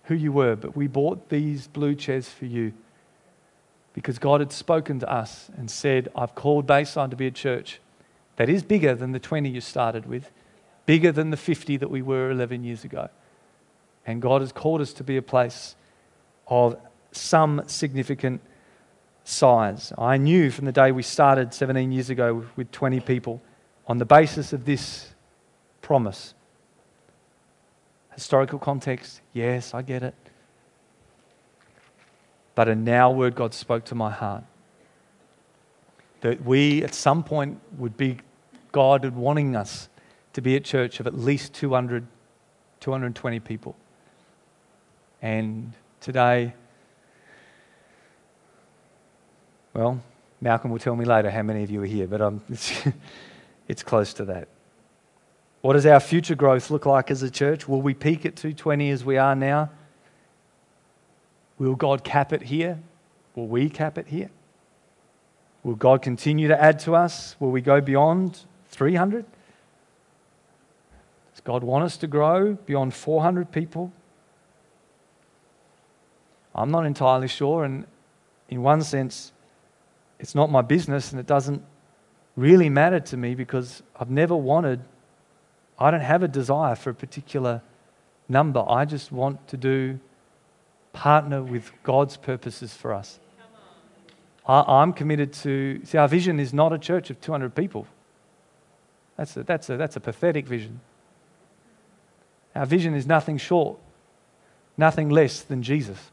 who 0.04 0.16
you 0.16 0.32
were, 0.32 0.56
but 0.56 0.76
we 0.76 0.88
bought 0.88 1.30
these 1.30 1.68
blue 1.68 1.96
chairs 1.96 2.28
for 2.30 2.46
you 2.46 2.74
because 3.94 4.20
God 4.20 4.40
had 4.40 4.52
spoken 4.52 5.00
to 5.00 5.12
us 5.12 5.50
and 5.58 5.70
said, 5.70 6.10
I've 6.16 6.36
called 6.36 6.66
Bayside 6.66 7.12
to 7.12 7.18
be 7.18 7.28
a 7.28 7.32
church 7.32 7.80
that 8.38 8.50
is 8.50 8.64
bigger 8.64 8.96
than 8.96 9.12
the 9.12 9.20
20 9.20 9.50
you 9.50 9.62
started 9.62 10.06
with, 10.06 10.32
bigger 10.86 11.12
than 11.12 11.30
the 11.30 11.38
50 11.38 11.78
that 11.78 11.90
we 11.90 12.02
were 12.02 12.32
11 12.32 12.64
years 12.64 12.84
ago. 12.84 13.10
And 14.06 14.22
God 14.22 14.42
has 14.42 14.52
called 14.52 14.82
us 14.82 14.94
to 14.94 15.04
be 15.04 15.18
a 15.18 15.22
place 15.22 15.76
of 16.48 16.78
some 17.12 17.62
significant 17.68 18.42
size. 19.24 19.94
I 19.98 20.18
knew 20.18 20.50
from 20.50 20.66
the 20.66 20.72
day 20.72 20.92
we 20.92 21.04
started 21.04 21.54
17 21.54 21.92
years 21.92 22.10
ago 22.10 22.46
with 22.56 22.72
20 22.72 23.00
people, 23.02 23.42
on 23.88 23.98
the 23.98 24.06
basis 24.06 24.54
of 24.54 24.66
this 24.66 25.14
promise, 25.82 26.34
Historical 28.14 28.60
context, 28.60 29.22
yes, 29.34 29.74
I 29.74 29.82
get 29.82 30.04
it. 30.04 30.16
But 32.56 32.68
a 32.68 32.76
now 32.76 33.12
word 33.12 33.36
God 33.36 33.54
spoke 33.54 33.86
to 33.86 33.96
my 33.96 34.12
heart 34.12 34.44
that 36.22 36.44
we 36.46 36.84
at 36.84 36.94
some 36.94 37.24
point 37.24 37.60
would 37.78 37.98
be 37.98 38.18
God 38.72 39.06
wanting 39.06 39.56
us 39.56 39.90
to 40.34 40.42
be 40.42 40.56
a 40.56 40.60
church 40.60 41.00
of 41.00 41.08
at 41.08 41.18
least 41.18 41.54
200, 41.54 42.06
220 42.80 43.40
people. 43.40 43.76
And 45.22 45.74
today, 46.00 46.54
well, 49.74 50.02
Malcolm 50.40 50.72
will 50.72 50.80
tell 50.80 50.96
me 50.96 51.06
later 51.06 51.30
how 51.30 51.44
many 51.44 51.64
of 51.64 51.72
you 51.72 51.82
are 51.82 51.88
here, 51.88 52.08
but 52.08 52.22
um, 52.22 52.42
it's, 52.50 52.74
it's 53.68 53.84
close 53.84 54.14
to 54.16 54.26
that. 54.26 54.48
What 55.62 55.74
does 55.74 55.86
our 55.86 56.00
future 56.00 56.36
growth 56.36 56.72
look 56.72 56.86
like 56.86 57.12
as 57.12 57.22
a 57.22 57.30
church? 57.30 57.68
Will 57.68 57.82
we 57.82 57.94
peak 57.94 58.26
at 58.26 58.36
220 58.36 58.90
as 58.90 59.06
we 59.06 59.18
are 59.18 59.36
now? 59.36 59.70
Will 61.60 61.76
God 61.76 62.04
cap 62.04 62.34
it 62.34 62.44
here? 62.44 62.80
Will 63.36 63.48
we 63.48 63.70
cap 63.70 63.98
it 63.98 64.08
here? 64.08 64.32
Will 65.64 65.76
God 65.76 66.02
continue 66.02 66.48
to 66.48 66.60
add 66.60 66.80
to 66.80 66.96
us? 66.96 67.36
Will 67.40 67.52
we 67.52 67.62
go 67.62 67.80
beyond 67.80 68.40
300? 68.70 69.26
Does 71.34 71.42
God 71.44 71.64
want 71.64 71.84
us 71.84 71.98
to 71.98 72.08
grow 72.08 72.54
beyond 72.54 72.96
400 72.96 73.52
people? 73.52 73.92
I'm 76.56 76.72
not 76.72 76.86
entirely 76.86 77.28
sure, 77.28 77.64
and 77.64 77.86
in 78.50 78.64
one 78.64 78.82
sense, 78.82 79.32
it's 80.20 80.36
not 80.36 80.52
my 80.52 80.62
business 80.62 81.12
and 81.12 81.20
it 81.20 81.26
doesn't 81.26 81.64
really 82.36 82.70
matter 82.70 83.00
to 83.00 83.18
me 83.18 83.36
because 83.36 83.82
I've 84.00 84.10
never 84.10 84.36
wanted 84.36 84.82
I 85.82 85.92
don't 85.92 86.02
have 86.02 86.22
a 86.22 86.28
desire 86.28 86.76
for 86.76 86.92
a 86.92 86.94
particular 86.94 87.62
number. 88.30 88.64
I 88.68 88.86
just 88.86 89.12
want 89.12 89.48
to 89.48 89.58
do 89.58 90.00
partner 90.94 91.42
with 91.42 91.72
God's 91.84 92.18
purposes 92.18 92.74
for 92.74 92.94
us. 92.94 93.20
I, 94.46 94.82
am 94.82 94.94
committed 94.94 95.34
to 95.34 95.82
see 95.86 95.98
our 95.98 96.08
vision 96.08 96.40
is 96.40 96.54
not 96.54 96.74
a 96.74 96.78
church 96.78 97.10
of 97.10 97.20
200 97.22 97.56
people. 97.56 97.88
That's 99.18 99.38
a, 99.38 99.44
that's 99.44 99.70
a, 99.70 99.78
that's 99.78 99.96
a 99.96 100.00
pathetic 100.00 100.48
vision. 100.48 100.82
Our 102.56 102.66
vision 102.66 102.94
is 102.94 103.08
nothing 103.08 103.38
short, 103.38 103.78
nothing 104.78 105.10
less 105.10 105.42
than 105.42 105.64
Jesus. 105.64 106.12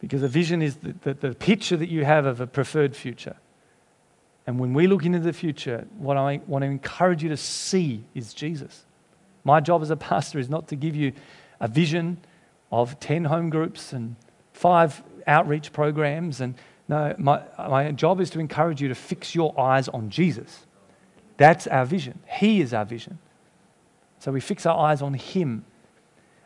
Because 0.00 0.22
a 0.22 0.28
vision 0.28 0.62
is 0.62 0.76
the, 0.76 0.94
the, 1.02 1.14
the 1.14 1.34
picture 1.34 1.76
that 1.76 1.88
you 1.88 2.04
have 2.04 2.26
of 2.26 2.40
a 2.40 2.46
preferred 2.46 2.94
future. 2.94 3.36
And 4.46 4.58
when 4.58 4.74
we 4.74 4.86
look 4.86 5.04
into 5.04 5.20
the 5.20 5.32
future, 5.32 5.86
what 5.96 6.16
I 6.16 6.40
want 6.46 6.62
to 6.62 6.66
encourage 6.66 7.22
you 7.22 7.28
to 7.30 7.36
see 7.36 8.04
is 8.14 8.34
Jesus. 8.34 8.84
My 9.42 9.60
job 9.60 9.82
as 9.82 9.90
a 9.90 9.96
pastor 9.96 10.38
is 10.38 10.48
not 10.48 10.68
to 10.68 10.76
give 10.76 10.94
you 10.94 11.12
a 11.60 11.68
vision 11.68 12.18
of 12.70 12.98
10 13.00 13.24
home 13.24 13.50
groups 13.50 13.92
and 13.92 14.16
five 14.52 15.02
outreach 15.26 15.72
programs. 15.72 16.40
And 16.40 16.54
no, 16.88 17.14
my, 17.18 17.42
my 17.58 17.92
job 17.92 18.20
is 18.20 18.30
to 18.30 18.40
encourage 18.40 18.82
you 18.82 18.88
to 18.88 18.94
fix 18.94 19.34
your 19.34 19.58
eyes 19.58 19.88
on 19.88 20.10
Jesus. 20.10 20.66
That's 21.36 21.66
our 21.66 21.86
vision. 21.86 22.20
He 22.28 22.60
is 22.60 22.74
our 22.74 22.84
vision. 22.84 23.18
So 24.18 24.32
we 24.32 24.40
fix 24.40 24.66
our 24.66 24.78
eyes 24.78 25.02
on 25.02 25.14
Him. 25.14 25.64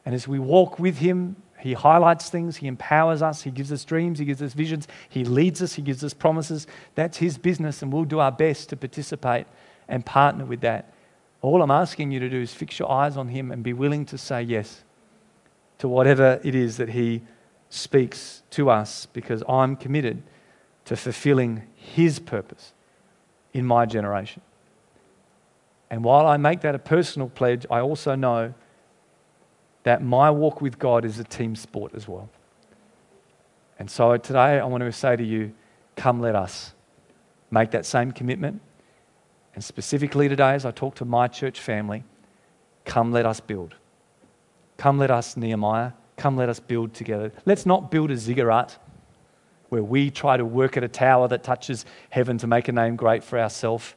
And 0.04 0.14
as 0.14 0.26
we 0.26 0.38
walk 0.38 0.78
with 0.78 0.98
Him, 0.98 1.36
He 1.58 1.72
highlights 1.72 2.30
things, 2.30 2.56
He 2.56 2.66
empowers 2.66 3.22
us, 3.22 3.42
He 3.42 3.50
gives 3.50 3.72
us 3.72 3.84
dreams, 3.84 4.18
He 4.18 4.24
gives 4.24 4.42
us 4.42 4.54
visions, 4.54 4.86
He 5.08 5.24
leads 5.24 5.60
us, 5.60 5.74
He 5.74 5.82
gives 5.82 6.04
us 6.04 6.14
promises. 6.14 6.66
That's 6.94 7.18
His 7.18 7.36
business, 7.38 7.82
and 7.82 7.92
we'll 7.92 8.04
do 8.04 8.20
our 8.20 8.32
best 8.32 8.68
to 8.70 8.76
participate 8.76 9.46
and 9.88 10.06
partner 10.06 10.44
with 10.44 10.60
that. 10.60 10.92
All 11.42 11.62
I'm 11.62 11.70
asking 11.70 12.12
you 12.12 12.20
to 12.20 12.28
do 12.28 12.40
is 12.40 12.52
fix 12.52 12.78
your 12.78 12.90
eyes 12.90 13.16
on 13.16 13.28
Him 13.28 13.50
and 13.50 13.62
be 13.62 13.72
willing 13.72 14.04
to 14.06 14.18
say 14.18 14.42
yes 14.42 14.84
to 15.78 15.88
whatever 15.88 16.40
it 16.44 16.54
is 16.54 16.76
that 16.76 16.90
He 16.90 17.22
speaks 17.70 18.42
to 18.50 18.70
us 18.70 19.06
because 19.06 19.42
I'm 19.48 19.76
committed 19.76 20.22
to 20.84 20.96
fulfilling 20.96 21.62
His 21.74 22.18
purpose 22.18 22.72
in 23.52 23.66
my 23.66 23.86
generation. 23.86 24.42
And 25.90 26.04
while 26.04 26.26
I 26.26 26.36
make 26.36 26.60
that 26.60 26.74
a 26.74 26.78
personal 26.78 27.28
pledge, 27.28 27.66
I 27.70 27.80
also 27.80 28.14
know 28.14 28.54
that 29.88 30.02
my 30.02 30.30
walk 30.30 30.60
with 30.60 30.78
God 30.78 31.06
is 31.06 31.18
a 31.18 31.24
team 31.24 31.56
sport 31.56 31.94
as 31.94 32.06
well. 32.06 32.28
And 33.78 33.90
so 33.90 34.18
today 34.18 34.60
I 34.60 34.64
want 34.66 34.82
to 34.82 34.92
say 34.92 35.16
to 35.16 35.24
you, 35.24 35.54
come 35.96 36.20
let 36.20 36.36
us 36.36 36.74
make 37.50 37.70
that 37.70 37.86
same 37.86 38.12
commitment. 38.12 38.60
And 39.54 39.64
specifically 39.64 40.28
today, 40.28 40.52
as 40.52 40.66
I 40.66 40.72
talk 40.72 40.94
to 40.96 41.06
my 41.06 41.26
church 41.26 41.58
family, 41.58 42.04
come 42.84 43.12
let 43.12 43.24
us 43.24 43.40
build. 43.40 43.76
Come 44.76 44.98
let 44.98 45.10
us, 45.10 45.38
Nehemiah, 45.38 45.92
come 46.18 46.36
let 46.36 46.50
us 46.50 46.60
build 46.60 46.92
together. 46.92 47.32
Let's 47.46 47.64
not 47.64 47.90
build 47.90 48.10
a 48.10 48.16
ziggurat 48.18 48.76
where 49.70 49.82
we 49.82 50.10
try 50.10 50.36
to 50.36 50.44
work 50.44 50.76
at 50.76 50.84
a 50.84 50.88
tower 50.88 51.28
that 51.28 51.42
touches 51.42 51.86
heaven 52.10 52.36
to 52.36 52.46
make 52.46 52.68
a 52.68 52.72
name 52.72 52.94
great 52.94 53.24
for 53.24 53.38
ourselves. 53.38 53.94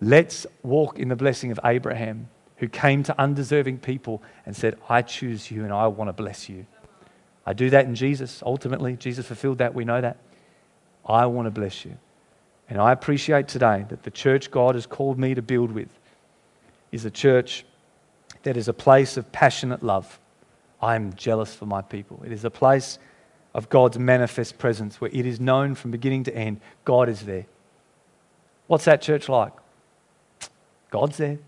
Let's 0.00 0.44
walk 0.64 0.98
in 0.98 1.08
the 1.08 1.14
blessing 1.14 1.52
of 1.52 1.60
Abraham, 1.64 2.30
who 2.62 2.68
came 2.68 3.02
to 3.02 3.20
undeserving 3.20 3.76
people 3.76 4.22
and 4.46 4.54
said, 4.54 4.78
I 4.88 5.02
choose 5.02 5.50
you 5.50 5.64
and 5.64 5.72
I 5.72 5.88
want 5.88 6.10
to 6.10 6.12
bless 6.12 6.48
you. 6.48 6.64
I 7.44 7.54
do 7.54 7.70
that 7.70 7.86
in 7.86 7.96
Jesus. 7.96 8.40
Ultimately, 8.46 8.94
Jesus 8.94 9.26
fulfilled 9.26 9.58
that. 9.58 9.74
We 9.74 9.84
know 9.84 10.00
that. 10.00 10.18
I 11.04 11.26
want 11.26 11.46
to 11.46 11.50
bless 11.50 11.84
you. 11.84 11.98
And 12.70 12.80
I 12.80 12.92
appreciate 12.92 13.48
today 13.48 13.84
that 13.88 14.04
the 14.04 14.12
church 14.12 14.52
God 14.52 14.76
has 14.76 14.86
called 14.86 15.18
me 15.18 15.34
to 15.34 15.42
build 15.42 15.72
with 15.72 15.88
is 16.92 17.04
a 17.04 17.10
church 17.10 17.64
that 18.44 18.56
is 18.56 18.68
a 18.68 18.72
place 18.72 19.16
of 19.16 19.32
passionate 19.32 19.82
love. 19.82 20.20
I'm 20.80 21.14
jealous 21.14 21.52
for 21.52 21.66
my 21.66 21.82
people. 21.82 22.22
It 22.24 22.30
is 22.30 22.44
a 22.44 22.50
place 22.50 23.00
of 23.54 23.70
God's 23.70 23.98
manifest 23.98 24.56
presence 24.58 25.00
where 25.00 25.10
it 25.12 25.26
is 25.26 25.40
known 25.40 25.74
from 25.74 25.90
beginning 25.90 26.22
to 26.24 26.36
end 26.36 26.60
God 26.84 27.08
is 27.08 27.22
there. 27.22 27.46
What's 28.68 28.84
that 28.84 29.02
church 29.02 29.28
like? 29.28 29.52
God's 30.90 31.16
there. 31.16 31.40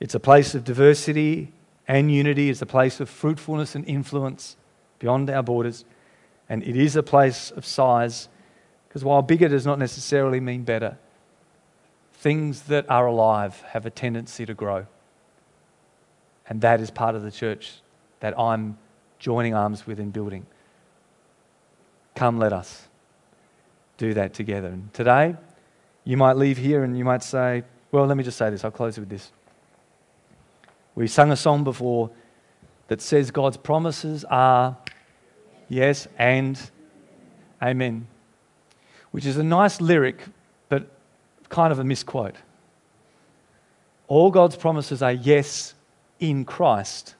It's 0.00 0.14
a 0.14 0.20
place 0.20 0.54
of 0.54 0.64
diversity 0.64 1.52
and 1.86 2.10
unity. 2.10 2.50
It's 2.50 2.62
a 2.62 2.66
place 2.66 3.00
of 3.00 3.08
fruitfulness 3.08 3.74
and 3.74 3.84
influence 3.86 4.56
beyond 4.98 5.28
our 5.30 5.42
borders. 5.42 5.84
And 6.48 6.62
it 6.64 6.74
is 6.74 6.96
a 6.96 7.02
place 7.02 7.50
of 7.52 7.64
size, 7.64 8.28
because 8.88 9.04
while 9.04 9.22
bigger 9.22 9.48
does 9.48 9.66
not 9.66 9.78
necessarily 9.78 10.40
mean 10.40 10.64
better, 10.64 10.98
things 12.14 12.62
that 12.62 12.90
are 12.90 13.06
alive 13.06 13.62
have 13.68 13.86
a 13.86 13.90
tendency 13.90 14.44
to 14.46 14.54
grow. 14.54 14.86
And 16.48 16.60
that 16.62 16.80
is 16.80 16.90
part 16.90 17.14
of 17.14 17.22
the 17.22 17.30
church 17.30 17.80
that 18.18 18.38
I'm 18.38 18.78
joining 19.18 19.54
arms 19.54 19.86
with 19.86 20.00
in 20.00 20.10
building. 20.10 20.46
Come, 22.16 22.38
let 22.38 22.52
us 22.52 22.88
do 23.96 24.14
that 24.14 24.34
together. 24.34 24.68
And 24.68 24.92
today, 24.92 25.36
you 26.04 26.16
might 26.16 26.36
leave 26.36 26.58
here 26.58 26.82
and 26.82 26.98
you 26.98 27.04
might 27.04 27.22
say, 27.22 27.62
well, 27.92 28.06
let 28.06 28.16
me 28.16 28.24
just 28.24 28.38
say 28.38 28.50
this. 28.50 28.64
I'll 28.64 28.70
close 28.70 28.98
with 28.98 29.08
this. 29.08 29.30
We 31.00 31.06
sung 31.06 31.32
a 31.32 31.36
song 31.36 31.64
before 31.64 32.10
that 32.88 33.00
says 33.00 33.30
God's 33.30 33.56
promises 33.56 34.22
are 34.28 34.76
yes 35.66 36.06
and 36.18 36.60
amen, 37.62 38.06
which 39.10 39.24
is 39.24 39.38
a 39.38 39.42
nice 39.42 39.80
lyric, 39.80 40.22
but 40.68 40.90
kind 41.48 41.72
of 41.72 41.78
a 41.78 41.84
misquote. 41.84 42.36
All 44.08 44.30
God's 44.30 44.56
promises 44.56 45.00
are 45.00 45.12
yes 45.12 45.72
in 46.18 46.44
Christ. 46.44 47.14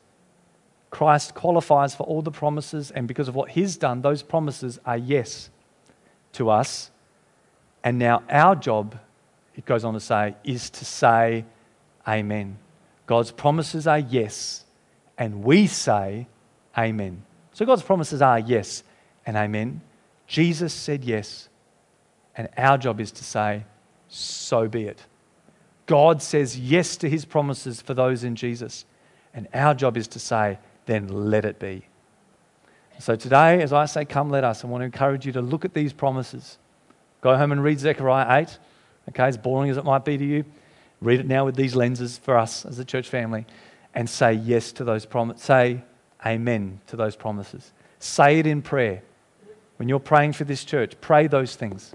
Christ 0.91 1.35
qualifies 1.35 1.95
for 1.95 2.03
all 2.03 2.20
the 2.20 2.31
promises, 2.31 2.91
and 2.91 3.09
because 3.09 3.28
of 3.28 3.35
what 3.35 3.49
He's 3.49 3.78
done, 3.78 4.03
those 4.03 4.22
promises 4.22 4.78
are 4.85 4.99
yes 4.99 5.49
to 6.35 6.51
us 6.51 6.91
and 7.83 7.99
now 7.99 8.24
our 8.28 8.57
job, 8.57 8.99
it 9.57 9.64
goes 9.64 9.85
on 9.85 9.95
to 9.95 10.01
say, 10.01 10.35
is 10.45 10.68
to 10.68 10.85
say 10.85 11.47
amen. 12.07 12.59
God's 13.11 13.33
promises 13.33 13.89
are 13.89 13.99
yes, 13.99 14.65
and 15.19 15.43
we 15.43 15.67
say 15.67 16.29
amen. 16.79 17.25
So 17.51 17.67
God's 17.67 17.83
promises 17.83 18.23
are 18.23 18.39
yes 18.39 18.85
and 19.27 19.37
amen. 19.37 19.81
Jesus 20.29 20.73
said 20.73 21.03
yes, 21.03 21.49
and 22.37 22.49
our 22.57 22.79
job 22.79 23.01
is 23.01 23.11
to 23.11 23.25
say, 23.25 23.65
so 24.07 24.69
be 24.69 24.85
it. 24.85 25.05
God 25.87 26.23
says 26.23 26.57
yes 26.57 26.97
to 26.99 27.11
his 27.11 27.25
promises 27.25 27.83
for 27.83 27.95
those 27.95 28.23
in 28.23 28.37
Jesus, 28.37 28.85
and 29.35 29.49
our 29.53 29.75
job 29.75 29.97
is 29.97 30.07
to 30.07 30.21
say, 30.21 30.61
then 30.87 31.09
let 31.09 31.45
it 31.45 31.59
be. 31.59 31.83
So 33.01 33.17
today, 33.17 33.61
as 33.61 33.73
I 33.73 33.87
say, 33.87 34.05
come 34.05 34.31
let 34.31 34.45
us, 34.45 34.63
I 34.65 34.69
want 34.69 34.83
to 34.83 34.85
encourage 34.85 35.27
you 35.27 35.33
to 35.33 35.41
look 35.41 35.65
at 35.65 35.75
these 35.75 35.93
promises 35.93 36.59
Go 37.23 37.37
home 37.37 37.53
and 37.53 37.63
read 37.63 37.79
Zechariah 37.79 38.43
8. 38.43 38.59
Okay, 39.11 39.25
as 39.25 39.37
boring 39.37 39.71
as 39.71 39.77
it 39.77 39.85
might 39.85 40.05
be 40.05 40.17
to 40.17 40.25
you, 40.25 40.45
read 41.01 41.20
it 41.20 41.26
now 41.26 41.44
with 41.44 41.57
these 41.57 41.74
lenses 41.74 42.18
for 42.18 42.36
us 42.36 42.64
as 42.64 42.78
a 42.78 42.84
church 42.84 43.09
family 43.09 43.46
and 43.94 44.09
say 44.09 44.32
yes 44.32 44.72
to 44.72 44.84
those 44.84 45.07
promises. 45.07 45.42
Say 45.42 45.82
amen 46.24 46.80
to 46.88 46.96
those 46.96 47.16
promises. 47.16 47.72
Say 47.98 48.38
it 48.38 48.46
in 48.46 48.62
prayer. 48.62 49.03
When 49.76 49.88
you're 49.88 49.98
praying 49.98 50.34
for 50.34 50.44
this 50.44 50.64
church, 50.64 50.94
pray 51.01 51.26
those 51.26 51.57
things. 51.57 51.94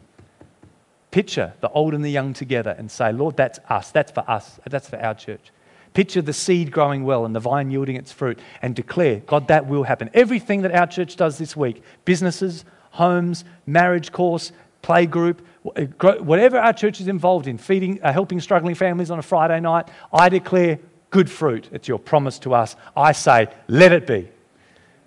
Picture 1.12 1.54
the 1.62 1.70
old 1.70 1.94
and 1.94 2.04
the 2.04 2.10
young 2.10 2.34
together 2.34 2.76
and 2.78 2.90
say, 2.90 3.14
Lord, 3.14 3.38
that's 3.38 3.60
us. 3.70 3.92
That's 3.92 4.12
for 4.12 4.30
us. 4.30 4.60
That's 4.70 4.90
for 4.90 5.00
our 5.00 5.14
church. 5.14 5.52
Picture 5.94 6.22
the 6.22 6.34
seed 6.34 6.72
growing 6.72 7.06
well 7.06 7.24
and 7.24 7.34
the 7.34 7.40
vine 7.40 7.72
yielding 7.72 7.96
its 7.96 8.12
fruit 8.12 8.38
and 8.62 8.76
declare, 8.76 9.22
God, 9.22 9.48
that 9.48 9.66
will 9.68 9.84
happen. 9.84 10.10
Everything 10.14 10.64
that 10.64 10.76
our 10.76 10.88
church 10.88 11.16
does 11.16 11.38
this 11.38 11.56
week 11.56 11.82
businesses, 12.04 12.66
homes, 12.92 13.46
marriage 13.66 14.12
course, 14.12 14.52
play 14.82 15.06
group, 15.06 15.42
whatever 15.66 16.60
our 16.60 16.74
church 16.74 17.02
is 17.02 17.08
involved 17.08 17.48
in, 17.48 17.58
feeding, 17.58 18.02
uh, 18.04 18.14
helping 18.14 18.40
struggling 18.40 18.76
families 18.76 19.10
on 19.10 19.20
a 19.20 19.24
Friday 19.24 19.60
night, 19.60 19.88
I 20.14 20.30
declare 20.30 20.80
good 21.10 21.30
fruit. 21.30 21.70
It's 21.72 21.88
your 21.88 22.00
promise 22.00 22.40
to 22.40 22.54
us. 22.54 22.76
I 22.96 23.12
say, 23.12 23.48
let 23.68 23.92
it 23.92 24.06
be. 24.06 24.30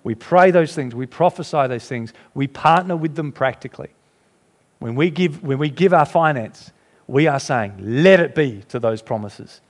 We 0.03 0.15
pray 0.15 0.51
those 0.51 0.73
things, 0.73 0.95
we 0.95 1.05
prophesy 1.05 1.67
those 1.67 1.87
things, 1.87 2.13
we 2.33 2.47
partner 2.47 2.95
with 2.95 3.15
them 3.15 3.31
practically. 3.31 3.89
When 4.79 4.95
we 4.95 5.09
give, 5.09 5.43
when 5.43 5.57
we 5.57 5.69
give 5.69 5.93
our 5.93 6.05
finance, 6.05 6.71
we 7.07 7.27
are 7.27 7.39
saying, 7.39 7.75
let 7.79 8.19
it 8.19 8.33
be 8.33 8.63
to 8.69 8.79
those 8.79 9.01
promises. 9.01 9.61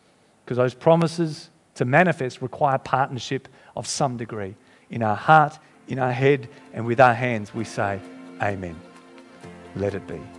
Because 0.45 0.57
those 0.57 0.73
promises 0.73 1.49
to 1.75 1.85
manifest 1.85 2.41
require 2.41 2.77
partnership 2.77 3.47
of 3.75 3.87
some 3.87 4.17
degree. 4.17 4.55
In 4.89 5.01
our 5.01 5.15
heart, 5.15 5.57
in 5.87 5.97
our 5.97 6.11
head, 6.11 6.47
and 6.73 6.85
with 6.85 6.99
our 6.99 7.13
hands, 7.13 7.53
we 7.53 7.63
say, 7.63 7.99
Amen 8.41 8.79
let 9.75 9.93
it 9.93 10.07
be. 10.07 10.38